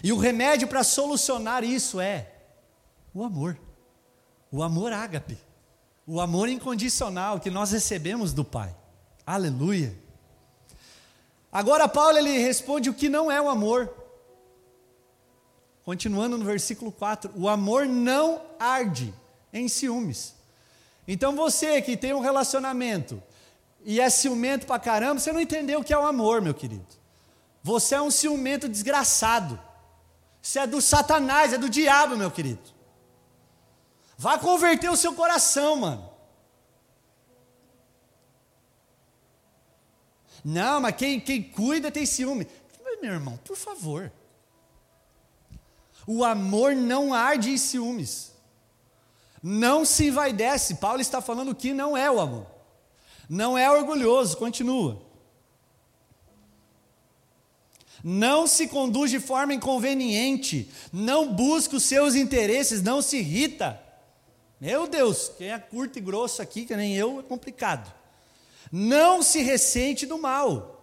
E 0.00 0.12
o 0.12 0.16
remédio 0.16 0.68
para 0.68 0.84
solucionar 0.84 1.64
isso 1.64 1.98
é 1.98 2.32
o 3.12 3.24
amor. 3.24 3.58
O 4.52 4.62
amor 4.62 4.92
ágape. 4.92 5.36
O 6.06 6.20
amor 6.20 6.48
incondicional 6.48 7.40
que 7.40 7.50
nós 7.50 7.72
recebemos 7.72 8.32
do 8.32 8.44
Pai. 8.44 8.72
Aleluia. 9.26 9.92
Agora 11.50 11.88
Paulo 11.88 12.16
ele 12.16 12.38
responde 12.38 12.88
o 12.88 12.94
que 12.94 13.08
não 13.08 13.28
é 13.28 13.42
o 13.42 13.48
amor. 13.48 13.99
Continuando 15.90 16.38
no 16.38 16.44
versículo 16.44 16.92
4: 16.92 17.32
o 17.34 17.48
amor 17.48 17.84
não 17.84 18.40
arde 18.60 19.12
em 19.52 19.66
ciúmes. 19.66 20.36
Então 21.06 21.34
você 21.34 21.82
que 21.82 21.96
tem 21.96 22.14
um 22.14 22.20
relacionamento 22.20 23.20
e 23.84 24.00
é 24.00 24.08
ciumento 24.08 24.66
pra 24.66 24.78
caramba, 24.78 25.18
você 25.18 25.32
não 25.32 25.40
entendeu 25.40 25.80
o 25.80 25.84
que 25.84 25.92
é 25.92 25.98
o 25.98 26.06
amor, 26.06 26.40
meu 26.40 26.54
querido. 26.54 26.86
Você 27.60 27.96
é 27.96 28.00
um 28.00 28.08
ciumento 28.08 28.68
desgraçado. 28.68 29.58
Isso 30.40 30.60
é 30.60 30.66
do 30.68 30.80
Satanás, 30.80 31.52
é 31.52 31.58
do 31.58 31.68
diabo, 31.68 32.16
meu 32.16 32.30
querido. 32.30 32.62
Vá 34.16 34.38
converter 34.38 34.92
o 34.92 34.96
seu 34.96 35.12
coração, 35.12 35.74
mano. 35.74 36.08
Não, 40.44 40.80
mas 40.80 40.94
quem, 40.94 41.18
quem 41.18 41.42
cuida 41.42 41.90
tem 41.90 42.06
ciúme. 42.06 42.46
Meu 43.02 43.14
irmão, 43.14 43.36
por 43.38 43.56
favor. 43.56 44.12
O 46.06 46.24
amor 46.24 46.74
não 46.74 47.14
arde 47.14 47.50
em 47.50 47.58
ciúmes. 47.58 48.32
Não 49.42 49.84
se 49.84 50.08
envaidece. 50.08 50.76
Paulo 50.76 51.00
está 51.00 51.20
falando 51.20 51.54
que 51.54 51.72
não 51.72 51.96
é 51.96 52.10
o 52.10 52.20
amor. 52.20 52.46
Não 53.28 53.56
é 53.56 53.70
orgulhoso, 53.70 54.36
continua. 54.36 55.10
não 58.02 58.46
se 58.46 58.66
conduz 58.66 59.10
de 59.10 59.20
forma 59.20 59.54
inconveniente, 59.54 60.70
não 60.92 61.32
busca 61.32 61.76
os 61.76 61.84
seus 61.84 62.14
interesses, 62.14 62.82
não 62.82 63.02
se 63.02 63.18
irrita. 63.18 63.80
Meu 64.60 64.86
Deus, 64.86 65.30
quem 65.36 65.50
é 65.50 65.58
curto 65.58 65.98
e 65.98 66.02
grosso 66.02 66.42
aqui, 66.42 66.64
que 66.64 66.76
nem 66.76 66.94
eu, 66.94 67.20
é 67.20 67.22
complicado. 67.22 67.92
Não 68.70 69.22
se 69.22 69.42
ressente 69.42 70.06
do 70.06 70.18
mal. 70.18 70.79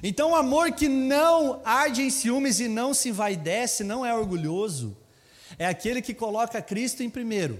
Então, 0.00 0.30
o 0.30 0.36
amor 0.36 0.72
que 0.72 0.88
não 0.88 1.60
arde 1.64 2.02
em 2.02 2.10
ciúmes 2.10 2.60
e 2.60 2.68
não 2.68 2.94
se 2.94 3.08
envaidece, 3.08 3.82
não 3.82 4.06
é 4.06 4.14
orgulhoso, 4.14 4.96
é 5.58 5.66
aquele 5.66 6.00
que 6.00 6.14
coloca 6.14 6.62
Cristo 6.62 7.02
em 7.02 7.10
primeiro, 7.10 7.58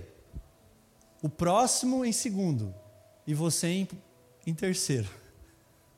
o 1.21 1.29
próximo 1.29 2.05
em 2.05 2.13
segundo 2.13 2.73
e 3.27 3.35
você 3.35 3.67
em, 3.69 3.89
em 4.47 4.55
terceiro. 4.55 5.09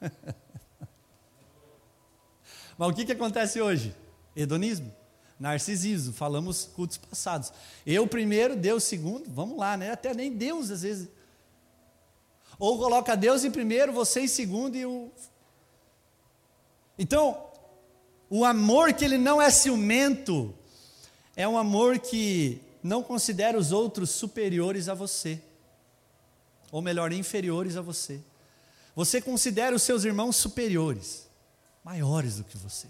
Mas 2.77 2.89
o 2.89 2.93
que, 2.93 3.05
que 3.05 3.13
acontece 3.13 3.61
hoje? 3.61 3.95
Hedonismo, 4.35 4.93
narcisismo, 5.39 6.13
falamos 6.13 6.65
cultos 6.65 6.97
passados. 6.97 7.53
Eu 7.87 8.07
primeiro, 8.07 8.57
Deus 8.57 8.85
segundo, 8.85 9.31
vamos 9.31 9.57
lá, 9.57 9.77
né? 9.77 9.93
Até 9.93 10.13
nem 10.13 10.33
Deus 10.33 10.71
às 10.71 10.83
vezes. 10.83 11.09
Ou 12.59 12.79
coloca 12.79 13.17
Deus 13.17 13.45
em 13.45 13.51
primeiro, 13.51 13.93
você 13.93 14.21
em 14.21 14.29
segundo 14.29 14.77
e 14.77 14.85
o. 14.85 15.11
Então, 16.99 17.45
o 18.31 18.45
amor 18.45 18.93
que 18.93 19.05
ele 19.05 19.19
não 19.19 19.41
é 19.41 19.51
ciumento, 19.51 20.55
é 21.37 21.47
um 21.47 21.59
amor 21.59 21.99
que 21.99 22.61
não 22.83 23.03
considera 23.03 23.59
os 23.59 23.73
outros 23.73 24.11
superiores 24.11 24.89
a 24.89 24.95
você, 24.95 25.41
ou 26.71 26.83
melhor, 26.83 27.13
inferiores 27.13 27.77
a 27.77 27.81
você. 27.81 28.21
Você 28.95 29.21
considera 29.21 29.75
os 29.75 29.83
seus 29.83 30.05
irmãos 30.05 30.37
superiores, 30.37 31.29
maiores 31.83 32.37
do 32.37 32.45
que 32.45 32.57
você. 32.57 32.87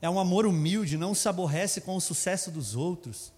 É 0.00 0.10
um 0.10 0.18
amor 0.18 0.44
humilde, 0.44 0.98
não 0.98 1.14
se 1.14 1.28
aborrece 1.28 1.80
com 1.80 1.96
o 1.96 2.00
sucesso 2.00 2.50
dos 2.50 2.76
outros. 2.76 3.32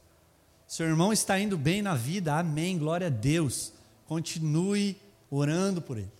Seu 0.67 0.87
irmão 0.87 1.13
está 1.13 1.39
indo 1.39 1.57
bem 1.57 1.81
na 1.81 1.95
vida, 1.95 2.37
amém, 2.37 2.77
glória 2.77 3.07
a 3.07 3.11
Deus. 3.11 3.73
Continue 4.07 5.01
orando 5.31 5.81
por 5.81 5.97
ele. 5.97 6.16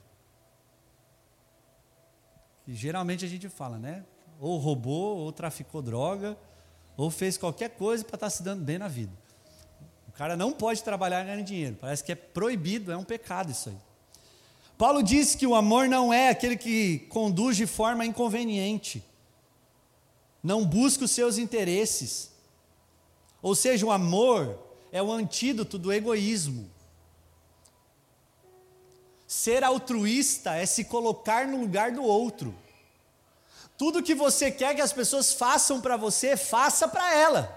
E 2.67 2.75
geralmente 2.75 3.25
a 3.25 3.29
gente 3.29 3.49
fala, 3.49 3.79
né? 3.79 4.05
Ou 4.41 4.59
roubou, 4.59 5.19
ou 5.19 5.33
traficou 5.33 5.81
droga, 5.81 6.37
ou 6.97 7.11
fez 7.11 7.37
qualquer 7.39 7.71
coisa 7.71 8.05
para 8.05 8.17
estar 8.17 8.27
tá 8.27 8.31
se 8.31 8.43
dando 8.43 8.65
bem 8.65 8.79
na 8.79 8.89
vida. 8.89 9.13
O 10.09 10.13
cara 10.13 10.37
não 10.37 10.53
pode 10.53 10.83
trabalhar 10.83 11.25
ganhando 11.25 11.45
dinheiro. 11.45 11.77
Parece 11.81 12.03
que 12.03 12.13
é 12.13 12.15
proibido, 12.15 12.91
é 12.91 12.97
um 12.97 13.05
pecado 13.05 13.51
isso 13.51 13.69
aí. 13.69 13.77
Paulo 14.79 15.03
diz 15.03 15.35
que 15.35 15.47
o 15.47 15.55
amor 15.55 15.89
não 15.89 16.13
é 16.13 16.29
aquele 16.29 16.57
que 16.57 17.01
conduz 17.09 17.57
de 17.57 17.67
forma 17.67 18.05
inconveniente, 18.05 19.03
não 20.43 20.67
busca 20.67 21.05
os 21.05 21.11
seus 21.11 21.39
interesses. 21.39 22.31
Ou 23.41 23.55
seja, 23.55 23.87
o 23.87 23.91
amor 23.91 24.59
é 24.93 25.03
o 25.03 25.11
antídoto 25.11 25.79
do 25.79 25.93
egoísmo. 25.93 26.71
Ser 29.37 29.63
altruísta 29.63 30.55
é 30.55 30.65
se 30.65 30.83
colocar 30.83 31.47
no 31.47 31.59
lugar 31.59 31.93
do 31.93 32.03
outro. 32.03 32.55
Tudo 33.77 34.03
que 34.03 34.15
você 34.15 34.51
quer 34.51 34.75
que 34.75 34.81
as 34.81 34.95
pessoas 34.95 35.35
façam 35.35 35.79
para 35.79 35.95
você, 35.95 36.39
faça 36.39 36.89
para 36.89 37.15
ela. 37.15 37.55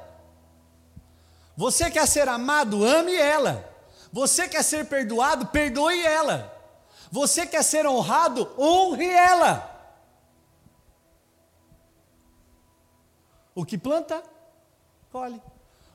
Você 1.56 1.90
quer 1.90 2.06
ser 2.06 2.28
amado, 2.28 2.84
ame 2.84 3.16
ela. 3.16 3.66
Você 4.12 4.46
quer 4.50 4.62
ser 4.62 4.90
perdoado, 4.90 5.48
perdoe 5.48 6.06
ela. 6.06 6.54
Você 7.10 7.48
quer 7.48 7.64
ser 7.64 7.88
honrado, 7.88 8.54
honre 8.60 9.08
ela. 9.08 9.96
O 13.56 13.64
que 13.64 13.78
planta, 13.78 14.22
colhe. 15.14 15.42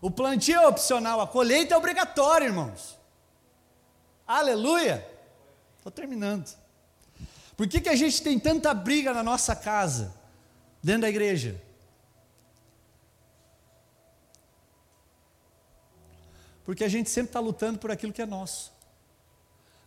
O 0.01 0.11
plantio 0.11 0.63
é 0.63 0.67
opcional, 0.67 1.21
a 1.21 1.27
colheita 1.27 1.75
é 1.75 1.77
obrigatória, 1.77 2.47
irmãos. 2.47 2.99
Aleluia! 4.27 5.14
Estou 5.85 5.93
terminando. 5.93 6.51
Por 7.59 7.69
que, 7.69 7.79
que 7.79 7.91
a 7.91 7.95
gente 7.95 8.23
tem 8.23 8.39
tanta 8.39 8.73
briga 8.73 9.13
na 9.13 9.23
nossa 9.23 9.55
casa, 9.55 10.15
dentro 10.83 11.03
da 11.03 11.11
igreja? 11.11 11.61
Porque 16.65 16.85
a 16.85 16.89
gente 16.89 17.11
sempre 17.11 17.29
está 17.29 17.39
lutando 17.39 17.79
por 17.79 17.91
aquilo 17.91 18.15
que 18.15 18.23
é 18.23 18.25
nosso, 18.25 18.73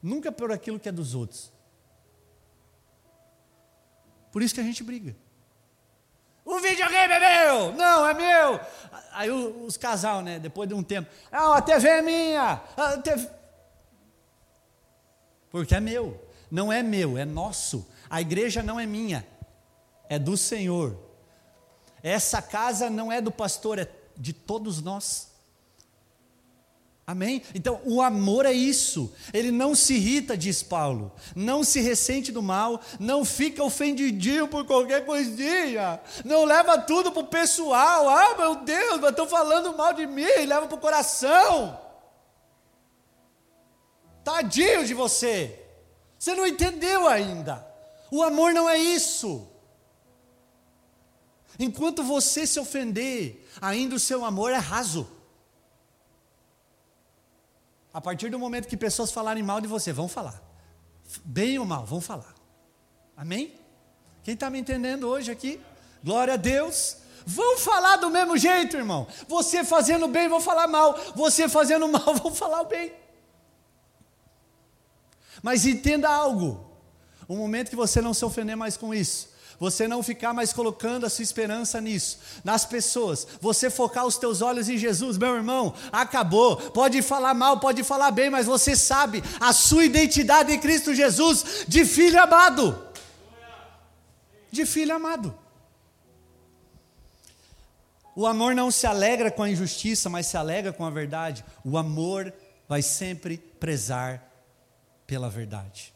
nunca 0.01 0.31
por 0.31 0.51
aquilo 0.51 0.79
que 0.79 0.87
é 0.87 0.91
dos 0.91 1.15
outros. 1.15 1.51
Por 4.31 4.43
isso 4.43 4.53
que 4.53 4.61
a 4.61 4.63
gente 4.63 4.83
briga. 4.83 5.15
O 6.45 6.59
videogame 6.59 7.11
é 7.11 7.19
meu! 7.19 7.73
Não, 7.73 8.07
é 8.07 8.13
meu! 8.13 8.59
Aí 9.13 9.31
os 9.31 9.77
casal, 9.77 10.21
né, 10.21 10.37
depois 10.37 10.69
de 10.69 10.75
um 10.75 10.83
tempo, 10.83 11.09
ah, 11.31 11.57
a 11.57 11.61
TV 11.61 11.89
é 11.89 12.01
minha! 12.03 12.61
A 12.77 12.97
TV... 12.99 13.36
Porque 15.51 15.75
é 15.75 15.79
meu. 15.79 16.27
Não 16.49 16.71
é 16.71 16.81
meu, 16.81 17.17
é 17.17 17.25
nosso. 17.25 17.85
A 18.09 18.21
igreja 18.21 18.63
não 18.63 18.79
é 18.79 18.85
minha, 18.85 19.25
é 20.09 20.17
do 20.17 20.37
Senhor. 20.37 20.97
Essa 22.01 22.41
casa 22.41 22.89
não 22.89 23.11
é 23.11 23.19
do 23.19 23.31
pastor, 23.31 23.79
é 23.79 23.89
de 24.15 24.31
todos 24.31 24.81
nós. 24.81 25.27
Amém? 27.05 27.41
Então, 27.55 27.79
o 27.85 28.01
amor 28.01 28.45
é 28.45 28.51
isso. 28.51 29.13
Ele 29.33 29.49
não 29.49 29.73
se 29.73 29.93
irrita, 29.93 30.35
diz 30.35 30.61
Paulo. 30.61 31.09
Não 31.33 31.63
se 31.63 31.79
ressente 31.79 32.33
do 32.33 32.43
mal. 32.43 32.81
Não 32.99 33.23
fica 33.23 33.63
ofendidinho 33.63 34.45
por 34.49 34.65
qualquer 34.65 35.05
coisinha. 35.05 36.01
Não 36.25 36.43
leva 36.43 36.77
tudo 36.77 37.09
para 37.09 37.21
o 37.21 37.27
pessoal. 37.27 38.09
Ah, 38.09 38.35
meu 38.37 38.55
Deus, 38.55 39.01
estão 39.01 39.25
falando 39.25 39.77
mal 39.77 39.93
de 39.93 40.05
mim. 40.05 40.25
Leva 40.45 40.67
para 40.67 40.75
o 40.75 40.81
coração. 40.81 41.79
Tadinho 44.27 44.85
de 44.85 44.93
você. 44.93 45.57
Você 46.19 46.35
não 46.35 46.45
entendeu 46.45 47.07
ainda. 47.07 47.65
O 48.11 48.21
amor 48.21 48.53
não 48.53 48.67
é 48.67 48.77
isso. 48.77 49.47
Enquanto 51.57 52.03
você 52.03 52.45
se 52.45 52.59
ofender, 52.59 53.47
ainda 53.61 53.95
o 53.95 53.99
seu 53.99 54.25
amor 54.25 54.51
é 54.51 54.57
raso. 54.57 55.09
A 57.93 58.01
partir 58.01 58.29
do 58.29 58.37
momento 58.37 58.67
que 58.67 58.75
pessoas 58.75 59.13
falarem 59.13 59.41
mal 59.41 59.61
de 59.61 59.67
você, 59.67 59.93
vão 59.93 60.09
falar. 60.09 60.43
Bem 61.23 61.57
ou 61.57 61.65
mal, 61.65 61.85
vão 61.85 62.01
falar. 62.01 62.35
Amém? 63.15 63.57
Quem 64.23 64.33
está 64.33 64.49
me 64.49 64.59
entendendo 64.59 65.07
hoje 65.07 65.31
aqui? 65.31 65.57
Glória 66.03 66.33
a 66.33 66.37
Deus. 66.37 66.97
Vão 67.25 67.57
falar 67.59 67.95
do 67.95 68.09
mesmo 68.09 68.37
jeito, 68.37 68.75
irmão. 68.75 69.07
Você 69.25 69.63
fazendo 69.63 70.05
bem, 70.05 70.27
vão 70.27 70.41
falar 70.41 70.67
mal. 70.67 70.99
Você 71.15 71.47
fazendo 71.47 71.87
mal, 71.87 72.13
vão 72.13 72.35
falar 72.35 72.63
o 72.63 72.65
bem. 72.65 73.06
Mas 75.41 75.65
entenda 75.65 76.09
algo: 76.09 76.71
o 77.27 77.35
momento 77.35 77.69
que 77.69 77.75
você 77.75 78.01
não 78.01 78.13
se 78.13 78.23
ofender 78.23 78.55
mais 78.55 78.77
com 78.77 78.93
isso, 78.93 79.29
você 79.59 79.87
não 79.87 80.03
ficar 80.03 80.33
mais 80.33 80.53
colocando 80.53 81.05
a 81.05 81.09
sua 81.09 81.23
esperança 81.23 81.81
nisso, 81.81 82.19
nas 82.43 82.63
pessoas, 82.65 83.27
você 83.41 83.69
focar 83.69 84.05
os 84.05 84.17
teus 84.17 84.41
olhos 84.41 84.69
em 84.69 84.77
Jesus, 84.77 85.17
meu 85.17 85.35
irmão, 85.35 85.73
acabou. 85.91 86.57
Pode 86.57 87.01
falar 87.01 87.33
mal, 87.33 87.59
pode 87.59 87.83
falar 87.83 88.11
bem, 88.11 88.29
mas 88.29 88.45
você 88.45 88.75
sabe 88.75 89.23
a 89.39 89.51
sua 89.53 89.85
identidade 89.85 90.53
em 90.53 90.59
Cristo 90.59 90.93
Jesus 90.93 91.65
de 91.67 91.85
filho 91.85 92.21
amado. 92.21 92.83
De 94.51 94.65
filho 94.65 94.95
amado. 94.95 95.37
O 98.15 98.25
amor 98.25 98.55
não 98.55 98.71
se 98.71 98.87
alegra 98.87 99.29
com 99.29 99.43
a 99.43 99.49
injustiça, 99.49 100.09
mas 100.09 100.25
se 100.25 100.37
alegra 100.37 100.73
com 100.73 100.83
a 100.85 100.89
verdade. 100.89 101.45
O 101.63 101.77
amor 101.77 102.33
vai 102.67 102.81
sempre 102.81 103.37
prezar 103.37 104.26
pela 105.07 105.29
verdade. 105.29 105.93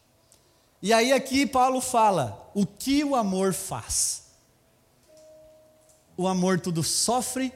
E 0.81 0.91
aí 0.91 1.11
aqui 1.11 1.45
Paulo 1.45 1.79
fala 1.81 2.49
o 2.55 2.65
que 2.65 3.03
o 3.03 3.15
amor 3.15 3.53
faz. 3.53 4.31
O 6.17 6.27
amor 6.27 6.59
tudo 6.59 6.81
sofre. 6.81 7.53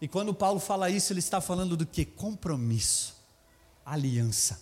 E 0.00 0.06
quando 0.06 0.32
Paulo 0.32 0.60
fala 0.60 0.90
isso, 0.90 1.12
ele 1.12 1.18
está 1.18 1.40
falando 1.40 1.76
do 1.76 1.84
que? 1.84 2.04
Compromisso, 2.04 3.16
aliança. 3.84 4.60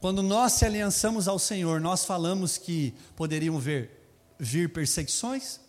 Quando 0.00 0.22
nós 0.22 0.52
se 0.52 0.64
aliançamos 0.64 1.28
ao 1.28 1.38
Senhor, 1.38 1.80
nós 1.80 2.04
falamos 2.04 2.56
que 2.56 2.94
poderiam 3.16 3.58
vir, 3.58 3.90
vir 4.38 4.72
perseguições, 4.72 5.60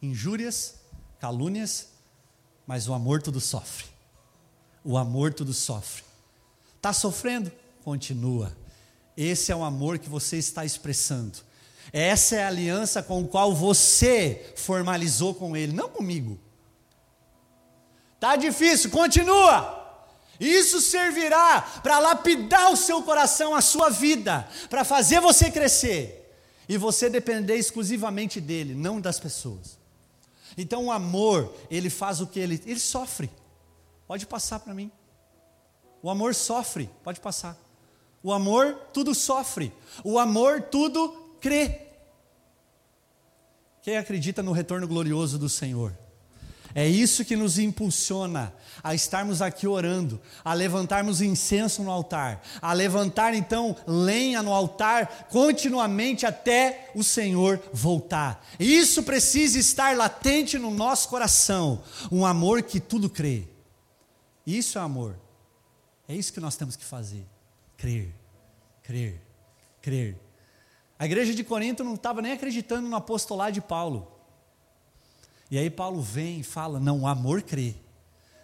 injúrias, 0.00 0.76
calúnias, 1.18 1.88
mas 2.66 2.88
o 2.88 2.94
amor 2.94 3.22
tudo 3.22 3.40
sofre. 3.40 3.86
O 4.84 4.96
amor 4.96 5.34
tudo 5.34 5.52
sofre. 5.52 6.05
Está 6.86 6.92
sofrendo? 6.92 7.50
Continua. 7.82 8.56
Esse 9.16 9.50
é 9.50 9.56
o 9.56 9.64
amor 9.64 9.98
que 9.98 10.08
você 10.08 10.36
está 10.36 10.64
expressando. 10.64 11.36
Essa 11.92 12.36
é 12.36 12.44
a 12.44 12.46
aliança 12.46 13.02
com 13.02 13.24
a 13.24 13.26
qual 13.26 13.52
você 13.52 14.54
formalizou 14.54 15.34
com 15.34 15.56
Ele, 15.56 15.72
não 15.72 15.88
comigo. 15.88 16.38
Tá 18.20 18.36
difícil, 18.36 18.90
continua. 18.90 19.98
Isso 20.38 20.80
servirá 20.80 21.60
para 21.82 21.98
lapidar 21.98 22.70
o 22.70 22.76
seu 22.76 23.02
coração, 23.02 23.52
a 23.52 23.60
sua 23.60 23.90
vida, 23.90 24.48
para 24.70 24.84
fazer 24.84 25.18
você 25.18 25.50
crescer 25.50 26.38
e 26.68 26.78
você 26.78 27.10
depender 27.10 27.56
exclusivamente 27.56 28.40
dele, 28.40 28.76
não 28.76 29.00
das 29.00 29.18
pessoas. 29.18 29.76
Então 30.56 30.84
o 30.84 30.92
amor, 30.92 31.52
ele 31.68 31.90
faz 31.90 32.20
o 32.20 32.28
que 32.28 32.38
ele, 32.38 32.62
ele 32.64 32.78
sofre. 32.78 33.28
Pode 34.06 34.24
passar 34.24 34.60
para 34.60 34.72
mim. 34.72 34.92
O 36.06 36.10
amor 36.10 36.36
sofre, 36.36 36.88
pode 37.02 37.18
passar. 37.18 37.58
O 38.22 38.32
amor 38.32 38.78
tudo 38.92 39.12
sofre. 39.12 39.72
O 40.04 40.20
amor 40.20 40.62
tudo 40.62 41.08
crê. 41.40 41.80
Quem 43.82 43.96
acredita 43.96 44.40
no 44.40 44.52
retorno 44.52 44.86
glorioso 44.86 45.36
do 45.36 45.48
Senhor? 45.48 45.92
É 46.72 46.86
isso 46.86 47.24
que 47.24 47.34
nos 47.34 47.58
impulsiona 47.58 48.54
a 48.84 48.94
estarmos 48.94 49.42
aqui 49.42 49.66
orando, 49.66 50.20
a 50.44 50.54
levantarmos 50.54 51.20
incenso 51.20 51.82
no 51.82 51.90
altar, 51.90 52.40
a 52.62 52.72
levantar 52.72 53.34
então 53.34 53.74
lenha 53.84 54.44
no 54.44 54.52
altar 54.52 55.26
continuamente 55.28 56.24
até 56.24 56.92
o 56.94 57.02
Senhor 57.02 57.60
voltar. 57.72 58.46
Isso 58.60 59.02
precisa 59.02 59.58
estar 59.58 59.96
latente 59.96 60.56
no 60.56 60.70
nosso 60.70 61.08
coração, 61.08 61.82
um 62.12 62.24
amor 62.24 62.62
que 62.62 62.78
tudo 62.78 63.10
crê. 63.10 63.48
Isso 64.46 64.78
é 64.78 64.80
amor. 64.80 65.25
É 66.08 66.14
isso 66.14 66.32
que 66.32 66.40
nós 66.40 66.56
temos 66.56 66.76
que 66.76 66.84
fazer. 66.84 67.26
Crer, 67.76 68.14
crer, 68.82 69.20
crer. 69.82 70.16
A 70.98 71.04
igreja 71.04 71.34
de 71.34 71.44
Corinto 71.44 71.84
não 71.84 71.94
estava 71.94 72.22
nem 72.22 72.32
acreditando 72.32 72.88
no 72.88 72.96
apostolado 72.96 73.52
de 73.52 73.60
Paulo. 73.60 74.10
E 75.50 75.58
aí 75.58 75.70
Paulo 75.70 76.00
vem 76.00 76.40
e 76.40 76.44
fala: 76.44 76.80
não, 76.80 77.00
o 77.00 77.06
amor 77.06 77.42
crê. 77.42 77.74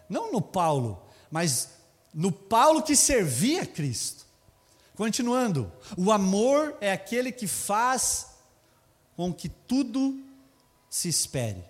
Não 0.08 0.32
no 0.32 0.42
Paulo, 0.42 1.02
mas 1.30 1.70
no 2.12 2.30
Paulo 2.30 2.82
que 2.82 2.94
servia 2.94 3.66
Cristo. 3.66 4.26
Continuando, 4.94 5.72
o 5.96 6.12
amor 6.12 6.76
é 6.80 6.92
aquele 6.92 7.32
que 7.32 7.46
faz 7.46 8.28
com 9.16 9.32
que 9.32 9.48
tudo 9.48 10.22
se 10.90 11.08
espere. 11.08 11.64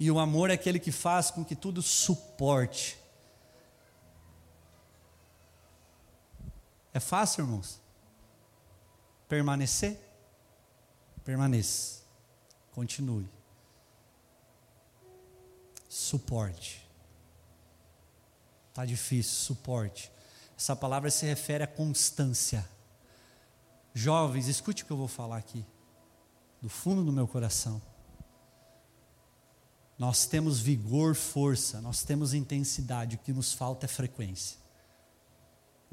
E 0.00 0.10
o 0.10 0.18
amor 0.18 0.50
é 0.50 0.54
aquele 0.54 0.78
que 0.78 0.90
faz 0.90 1.30
com 1.30 1.44
que 1.44 1.54
tudo 1.54 1.82
suporte. 1.82 2.98
É 6.94 7.00
fácil, 7.00 7.44
irmãos? 7.44 7.80
Permanecer? 9.28 9.98
Permaneça. 11.24 12.02
Continue. 12.70 13.28
Suporte. 15.88 16.88
Está 18.68 18.84
difícil, 18.84 19.32
suporte. 19.32 20.10
Essa 20.56 20.76
palavra 20.76 21.10
se 21.10 21.26
refere 21.26 21.64
à 21.64 21.66
constância. 21.66 22.64
Jovens, 23.92 24.46
escute 24.46 24.84
o 24.84 24.86
que 24.86 24.92
eu 24.92 24.96
vou 24.96 25.08
falar 25.08 25.36
aqui, 25.36 25.64
do 26.60 26.68
fundo 26.68 27.04
do 27.04 27.12
meu 27.12 27.26
coração. 27.26 27.82
Nós 29.98 30.26
temos 30.26 30.60
vigor, 30.60 31.14
força, 31.14 31.80
nós 31.80 32.02
temos 32.02 32.34
intensidade, 32.34 33.16
o 33.16 33.18
que 33.18 33.32
nos 33.32 33.52
falta 33.52 33.86
é 33.86 33.88
frequência. 33.88 34.63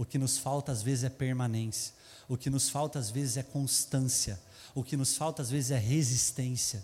O 0.01 0.05
que 0.05 0.17
nos 0.17 0.35
falta 0.35 0.71
às 0.71 0.81
vezes 0.81 1.03
é 1.03 1.09
permanência. 1.11 1.93
O 2.27 2.35
que 2.35 2.49
nos 2.49 2.71
falta 2.71 2.97
às 2.97 3.11
vezes 3.11 3.37
é 3.37 3.43
constância. 3.43 4.41
O 4.73 4.83
que 4.83 4.97
nos 4.97 5.15
falta 5.15 5.43
às 5.43 5.51
vezes 5.51 5.69
é 5.69 5.77
resistência. 5.77 6.83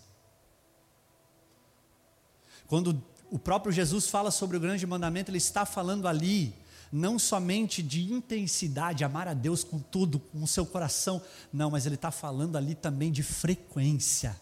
Quando 2.67 3.03
o 3.31 3.39
próprio 3.39 3.71
Jesus 3.71 4.07
fala 4.07 4.29
sobre 4.29 4.55
o 4.55 4.59
grande 4.59 4.85
mandamento, 4.85 5.31
ele 5.31 5.39
está 5.39 5.65
falando 5.65 6.07
ali 6.07 6.53
não 6.91 7.17
somente 7.17 7.81
de 7.81 8.03
intensidade, 8.13 9.03
amar 9.03 9.27
a 9.27 9.33
Deus 9.33 9.63
com 9.63 9.79
tudo, 9.79 10.19
com 10.19 10.43
o 10.43 10.47
seu 10.47 10.63
coração, 10.63 11.19
não, 11.51 11.71
mas 11.71 11.87
ele 11.87 11.95
está 11.95 12.11
falando 12.11 12.55
ali 12.55 12.75
também 12.75 13.11
de 13.11 13.23
frequência. 13.23 14.39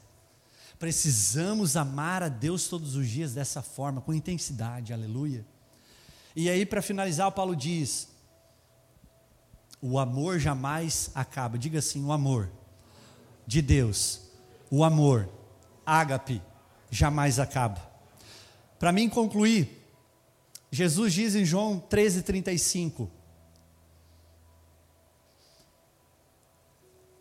Precisamos 0.77 1.77
amar 1.77 2.21
a 2.21 2.27
Deus 2.27 2.67
todos 2.67 2.97
os 2.97 3.07
dias 3.07 3.33
dessa 3.33 3.61
forma, 3.61 4.01
com 4.01 4.13
intensidade, 4.13 4.91
aleluia. 4.91 5.45
E 6.35 6.49
aí, 6.49 6.65
para 6.65 6.81
finalizar, 6.81 7.29
o 7.29 7.31
Paulo 7.31 7.55
diz: 7.55 8.13
o 9.87 9.99
amor 9.99 10.39
jamais 10.39 11.11
acaba. 11.13 11.59
Diga 11.59 11.77
assim: 11.77 12.03
o 12.03 12.11
amor 12.11 12.49
de 13.45 13.61
Deus, 13.61 14.21
o 14.71 14.83
amor, 14.83 15.29
ágape, 15.85 16.41
jamais 16.89 17.39
acaba. 17.39 17.79
Para 18.79 18.91
mim 18.91 19.07
concluir, 19.07 19.87
Jesus 20.71 21.13
diz 21.13 21.35
em 21.35 21.45
João 21.45 21.79
13,35 21.87 23.07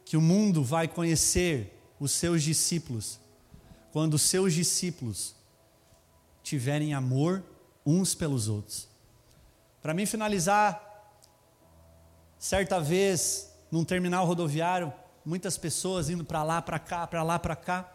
que 0.06 0.16
o 0.16 0.22
mundo 0.22 0.64
vai 0.64 0.88
conhecer 0.88 1.78
os 2.00 2.12
seus 2.12 2.42
discípulos 2.42 3.20
quando 3.92 4.14
os 4.14 4.22
seus 4.22 4.54
discípulos 4.54 5.34
tiverem 6.42 6.94
amor 6.94 7.44
uns 7.84 8.14
pelos 8.14 8.48
outros. 8.48 8.88
Para 9.82 9.92
mim 9.92 10.06
finalizar, 10.06 10.83
certa 12.44 12.78
vez, 12.78 13.50
num 13.70 13.82
terminal 13.82 14.26
rodoviário, 14.26 14.92
muitas 15.24 15.56
pessoas 15.56 16.10
indo 16.10 16.22
para 16.26 16.42
lá, 16.42 16.60
para 16.60 16.78
cá, 16.78 17.06
para 17.06 17.22
lá, 17.22 17.38
para 17.38 17.56
cá. 17.56 17.90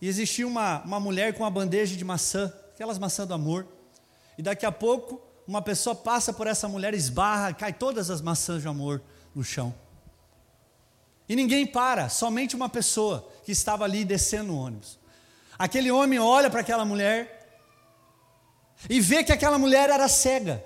E 0.00 0.06
existia 0.06 0.46
uma, 0.46 0.82
uma 0.84 1.00
mulher 1.00 1.34
com 1.34 1.42
uma 1.42 1.50
bandeja 1.50 1.96
de 1.96 2.04
maçã, 2.04 2.46
aquelas 2.72 2.96
maçãs 2.96 3.26
do 3.26 3.34
amor. 3.34 3.66
E 4.38 4.42
daqui 4.42 4.64
a 4.64 4.70
pouco, 4.70 5.20
uma 5.48 5.60
pessoa 5.60 5.96
passa 5.96 6.32
por 6.32 6.46
essa 6.46 6.68
mulher, 6.68 6.94
esbarra, 6.94 7.52
cai 7.52 7.72
todas 7.72 8.08
as 8.08 8.20
maçãs 8.20 8.62
de 8.62 8.68
amor 8.68 9.02
no 9.34 9.42
chão. 9.42 9.74
E 11.28 11.34
ninguém 11.34 11.66
para, 11.66 12.08
somente 12.08 12.54
uma 12.54 12.68
pessoa 12.68 13.28
que 13.42 13.50
estava 13.50 13.82
ali 13.82 14.04
descendo 14.04 14.52
o 14.52 14.58
ônibus. 14.60 14.96
Aquele 15.58 15.90
homem 15.90 16.20
olha 16.20 16.48
para 16.48 16.60
aquela 16.60 16.84
mulher 16.84 17.50
e 18.88 19.00
vê 19.00 19.24
que 19.24 19.32
aquela 19.32 19.58
mulher 19.58 19.90
era 19.90 20.06
cega. 20.06 20.64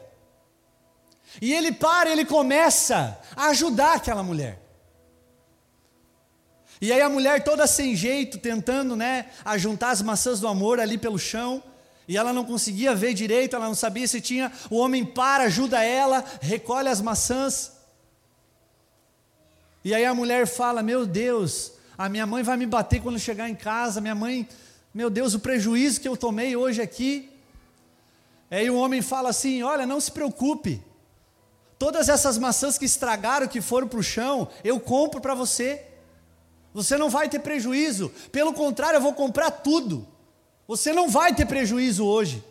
E 1.40 1.52
ele 1.52 1.72
para, 1.72 2.10
ele 2.10 2.24
começa 2.24 3.18
a 3.36 3.46
ajudar 3.48 3.94
aquela 3.94 4.22
mulher. 4.22 4.60
E 6.80 6.90
aí 6.92 7.02
a 7.02 7.10
mulher 7.10 7.44
toda 7.44 7.66
sem 7.66 7.94
jeito, 7.94 8.38
tentando, 8.38 8.96
né, 8.96 9.26
ajuntar 9.44 9.90
as 9.90 10.00
maçãs 10.00 10.40
do 10.40 10.48
amor 10.48 10.80
ali 10.80 10.96
pelo 10.96 11.18
chão, 11.18 11.62
e 12.08 12.16
ela 12.16 12.32
não 12.32 12.44
conseguia 12.44 12.94
ver 12.94 13.12
direito, 13.12 13.54
ela 13.54 13.66
não 13.66 13.74
sabia 13.74 14.08
se 14.08 14.20
tinha, 14.20 14.50
o 14.70 14.76
homem 14.76 15.04
para, 15.04 15.44
ajuda 15.44 15.84
ela, 15.84 16.24
recolhe 16.40 16.88
as 16.88 17.00
maçãs. 17.00 17.72
E 19.84 19.94
aí 19.94 20.04
a 20.04 20.14
mulher 20.14 20.46
fala: 20.46 20.82
"Meu 20.82 21.06
Deus, 21.06 21.72
a 21.96 22.08
minha 22.08 22.26
mãe 22.26 22.42
vai 22.42 22.56
me 22.56 22.66
bater 22.66 23.00
quando 23.00 23.18
chegar 23.18 23.48
em 23.48 23.54
casa, 23.54 24.00
minha 24.00 24.14
mãe, 24.14 24.48
meu 24.92 25.10
Deus, 25.10 25.34
o 25.34 25.40
prejuízo 25.40 26.00
que 26.00 26.08
eu 26.08 26.16
tomei 26.16 26.56
hoje 26.56 26.80
aqui". 26.80 27.30
Aí 28.50 28.68
o 28.70 28.76
homem 28.76 29.02
fala 29.02 29.28
assim: 29.28 29.62
"Olha, 29.62 29.86
não 29.86 30.00
se 30.00 30.10
preocupe. 30.10 30.82
Todas 31.80 32.10
essas 32.10 32.36
maçãs 32.36 32.76
que 32.76 32.84
estragaram, 32.84 33.48
que 33.48 33.62
foram 33.62 33.88
para 33.88 33.98
o 33.98 34.02
chão, 34.02 34.50
eu 34.62 34.78
compro 34.78 35.18
para 35.18 35.34
você. 35.34 35.82
Você 36.74 36.98
não 36.98 37.08
vai 37.08 37.26
ter 37.26 37.38
prejuízo. 37.38 38.10
Pelo 38.30 38.52
contrário, 38.52 38.98
eu 38.98 39.00
vou 39.00 39.14
comprar 39.14 39.50
tudo. 39.50 40.06
Você 40.68 40.92
não 40.92 41.08
vai 41.08 41.34
ter 41.34 41.46
prejuízo 41.46 42.04
hoje. 42.04 42.44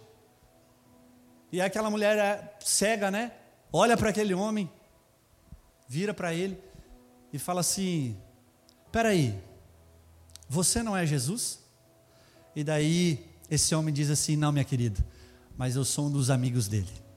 E 1.52 1.62
aquela 1.62 1.92
mulher 1.92 2.18
é 2.18 2.58
cega, 2.60 3.12
né? 3.12 3.32
Olha 3.72 3.96
para 3.96 4.10
aquele 4.10 4.34
homem, 4.34 4.68
vira 5.88 6.12
para 6.12 6.34
ele 6.34 6.60
e 7.32 7.38
fala 7.38 7.60
assim: 7.60 8.18
Peraí, 8.92 9.40
você 10.50 10.82
não 10.82 10.98
é 10.98 11.06
Jesus? 11.06 11.60
E 12.56 12.64
daí 12.64 13.24
esse 13.48 13.76
homem 13.76 13.94
diz 13.94 14.10
assim: 14.10 14.36
Não, 14.36 14.52
minha 14.52 14.66
querida, 14.66 15.06
mas 15.56 15.76
eu 15.76 15.86
sou 15.86 16.08
um 16.08 16.12
dos 16.12 16.32
amigos 16.32 16.68
dele. 16.68 17.09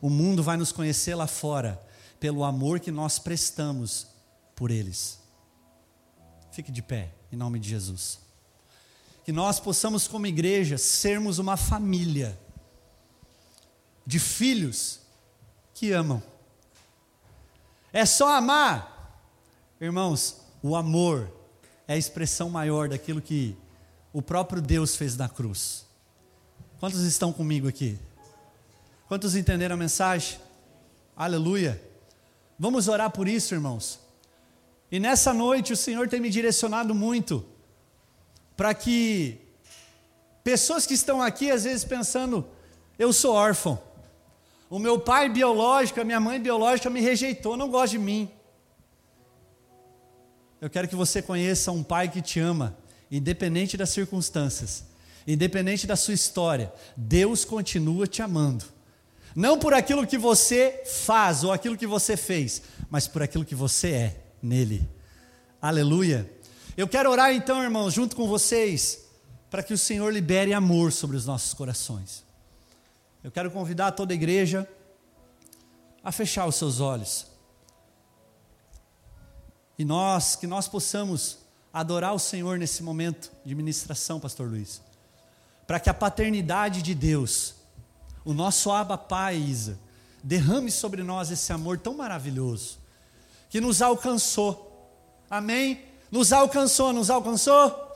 O 0.00 0.08
mundo 0.08 0.42
vai 0.42 0.56
nos 0.56 0.72
conhecer 0.72 1.14
lá 1.14 1.26
fora 1.26 1.80
pelo 2.18 2.44
amor 2.44 2.80
que 2.80 2.90
nós 2.90 3.18
prestamos 3.18 4.06
por 4.54 4.70
eles. 4.70 5.18
Fique 6.52 6.70
de 6.70 6.82
pé, 6.82 7.12
em 7.32 7.36
nome 7.36 7.58
de 7.58 7.68
Jesus. 7.68 8.20
Que 9.24 9.32
nós 9.32 9.60
possamos, 9.60 10.08
como 10.08 10.26
igreja, 10.26 10.76
sermos 10.76 11.38
uma 11.38 11.56
família 11.56 12.38
de 14.06 14.18
filhos 14.18 15.00
que 15.74 15.92
amam. 15.92 16.22
É 17.92 18.04
só 18.04 18.36
amar. 18.36 19.22
Irmãos, 19.80 20.40
o 20.62 20.76
amor 20.76 21.30
é 21.86 21.94
a 21.94 21.98
expressão 21.98 22.50
maior 22.50 22.88
daquilo 22.88 23.20
que 23.20 23.56
o 24.12 24.20
próprio 24.20 24.60
Deus 24.60 24.96
fez 24.96 25.16
na 25.16 25.28
cruz. 25.28 25.86
Quantos 26.78 27.00
estão 27.02 27.32
comigo 27.32 27.68
aqui? 27.68 27.98
Quantos 29.10 29.34
entenderam 29.34 29.74
a 29.74 29.76
mensagem? 29.76 30.38
Aleluia. 31.16 31.82
Vamos 32.56 32.86
orar 32.86 33.10
por 33.10 33.26
isso, 33.26 33.52
irmãos. 33.52 33.98
E 34.88 35.00
nessa 35.00 35.34
noite 35.34 35.72
o 35.72 35.76
Senhor 35.76 36.08
tem 36.08 36.20
me 36.20 36.30
direcionado 36.30 36.94
muito 36.94 37.44
para 38.56 38.72
que 38.72 39.50
Pessoas 40.44 40.86
que 40.86 40.94
estão 40.94 41.20
aqui 41.20 41.50
às 41.50 41.64
vezes 41.64 41.84
pensando, 41.84 42.46
eu 42.96 43.12
sou 43.12 43.34
órfão. 43.34 43.82
O 44.70 44.78
meu 44.78 45.00
pai 45.00 45.28
biológico, 45.28 46.00
a 46.00 46.04
minha 46.04 46.20
mãe 46.20 46.40
biológica 46.40 46.88
me 46.88 47.00
rejeitou, 47.00 47.56
não 47.56 47.68
gosta 47.68 47.98
de 47.98 47.98
mim. 47.98 48.30
Eu 50.60 50.70
quero 50.70 50.86
que 50.86 50.94
você 50.94 51.20
conheça 51.20 51.72
um 51.72 51.82
pai 51.82 52.08
que 52.08 52.22
te 52.22 52.38
ama, 52.38 52.78
independente 53.10 53.76
das 53.76 53.90
circunstâncias, 53.90 54.84
independente 55.26 55.84
da 55.84 55.96
sua 55.96 56.14
história. 56.14 56.72
Deus 56.96 57.44
continua 57.44 58.06
te 58.06 58.22
amando. 58.22 58.64
Não 59.34 59.58
por 59.58 59.72
aquilo 59.72 60.06
que 60.06 60.18
você 60.18 60.82
faz 60.86 61.44
ou 61.44 61.52
aquilo 61.52 61.76
que 61.76 61.86
você 61.86 62.16
fez, 62.16 62.62
mas 62.88 63.06
por 63.06 63.22
aquilo 63.22 63.44
que 63.44 63.54
você 63.54 63.90
é 63.92 64.24
nele. 64.42 64.88
Aleluia. 65.60 66.30
Eu 66.76 66.88
quero 66.88 67.10
orar 67.10 67.32
então, 67.32 67.62
irmãos, 67.62 67.92
junto 67.92 68.16
com 68.16 68.26
vocês, 68.26 69.04
para 69.50 69.62
que 69.62 69.74
o 69.74 69.78
Senhor 69.78 70.12
libere 70.12 70.52
amor 70.52 70.92
sobre 70.92 71.16
os 71.16 71.26
nossos 71.26 71.52
corações. 71.54 72.24
Eu 73.22 73.30
quero 73.30 73.50
convidar 73.50 73.92
toda 73.92 74.12
a 74.12 74.16
igreja 74.16 74.68
a 76.02 76.10
fechar 76.10 76.46
os 76.46 76.54
seus 76.54 76.80
olhos. 76.80 77.26
E 79.78 79.84
nós, 79.84 80.36
que 80.36 80.46
nós 80.46 80.66
possamos 80.68 81.38
adorar 81.72 82.14
o 82.14 82.18
Senhor 82.18 82.58
nesse 82.58 82.82
momento 82.82 83.30
de 83.44 83.54
ministração, 83.54 84.18
Pastor 84.18 84.48
Luiz. 84.48 84.80
Para 85.66 85.78
que 85.78 85.88
a 85.88 85.94
paternidade 85.94 86.82
de 86.82 86.94
Deus, 86.94 87.54
o 88.24 88.32
nosso 88.32 88.70
Abba 88.70 88.98
Pai, 88.98 89.36
Isa, 89.36 89.78
derrame 90.22 90.70
sobre 90.70 91.02
nós 91.02 91.30
esse 91.30 91.52
amor 91.52 91.78
tão 91.78 91.94
maravilhoso, 91.94 92.78
que 93.48 93.60
nos 93.60 93.80
alcançou. 93.82 94.66
Amém? 95.28 95.82
Nos 96.10 96.32
alcançou, 96.32 96.92
nos 96.92 97.10
alcançou? 97.10 97.88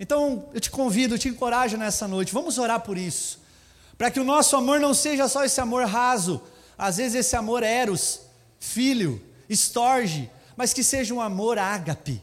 Então, 0.00 0.48
eu 0.52 0.60
te 0.60 0.70
convido, 0.70 1.14
eu 1.14 1.18
te 1.18 1.28
encorajo 1.28 1.76
nessa 1.76 2.06
noite, 2.08 2.32
vamos 2.32 2.58
orar 2.58 2.80
por 2.80 2.96
isso 2.96 3.38
para 3.98 4.12
que 4.12 4.20
o 4.20 4.24
nosso 4.24 4.54
amor 4.54 4.78
não 4.78 4.94
seja 4.94 5.28
só 5.28 5.44
esse 5.44 5.60
amor 5.60 5.84
raso, 5.84 6.40
às 6.78 6.98
vezes 6.98 7.16
esse 7.16 7.34
amor 7.34 7.64
eros, 7.64 8.20
filho, 8.60 9.20
estorge, 9.48 10.30
mas 10.56 10.72
que 10.72 10.84
seja 10.84 11.12
um 11.12 11.20
amor 11.20 11.58
ágape, 11.58 12.22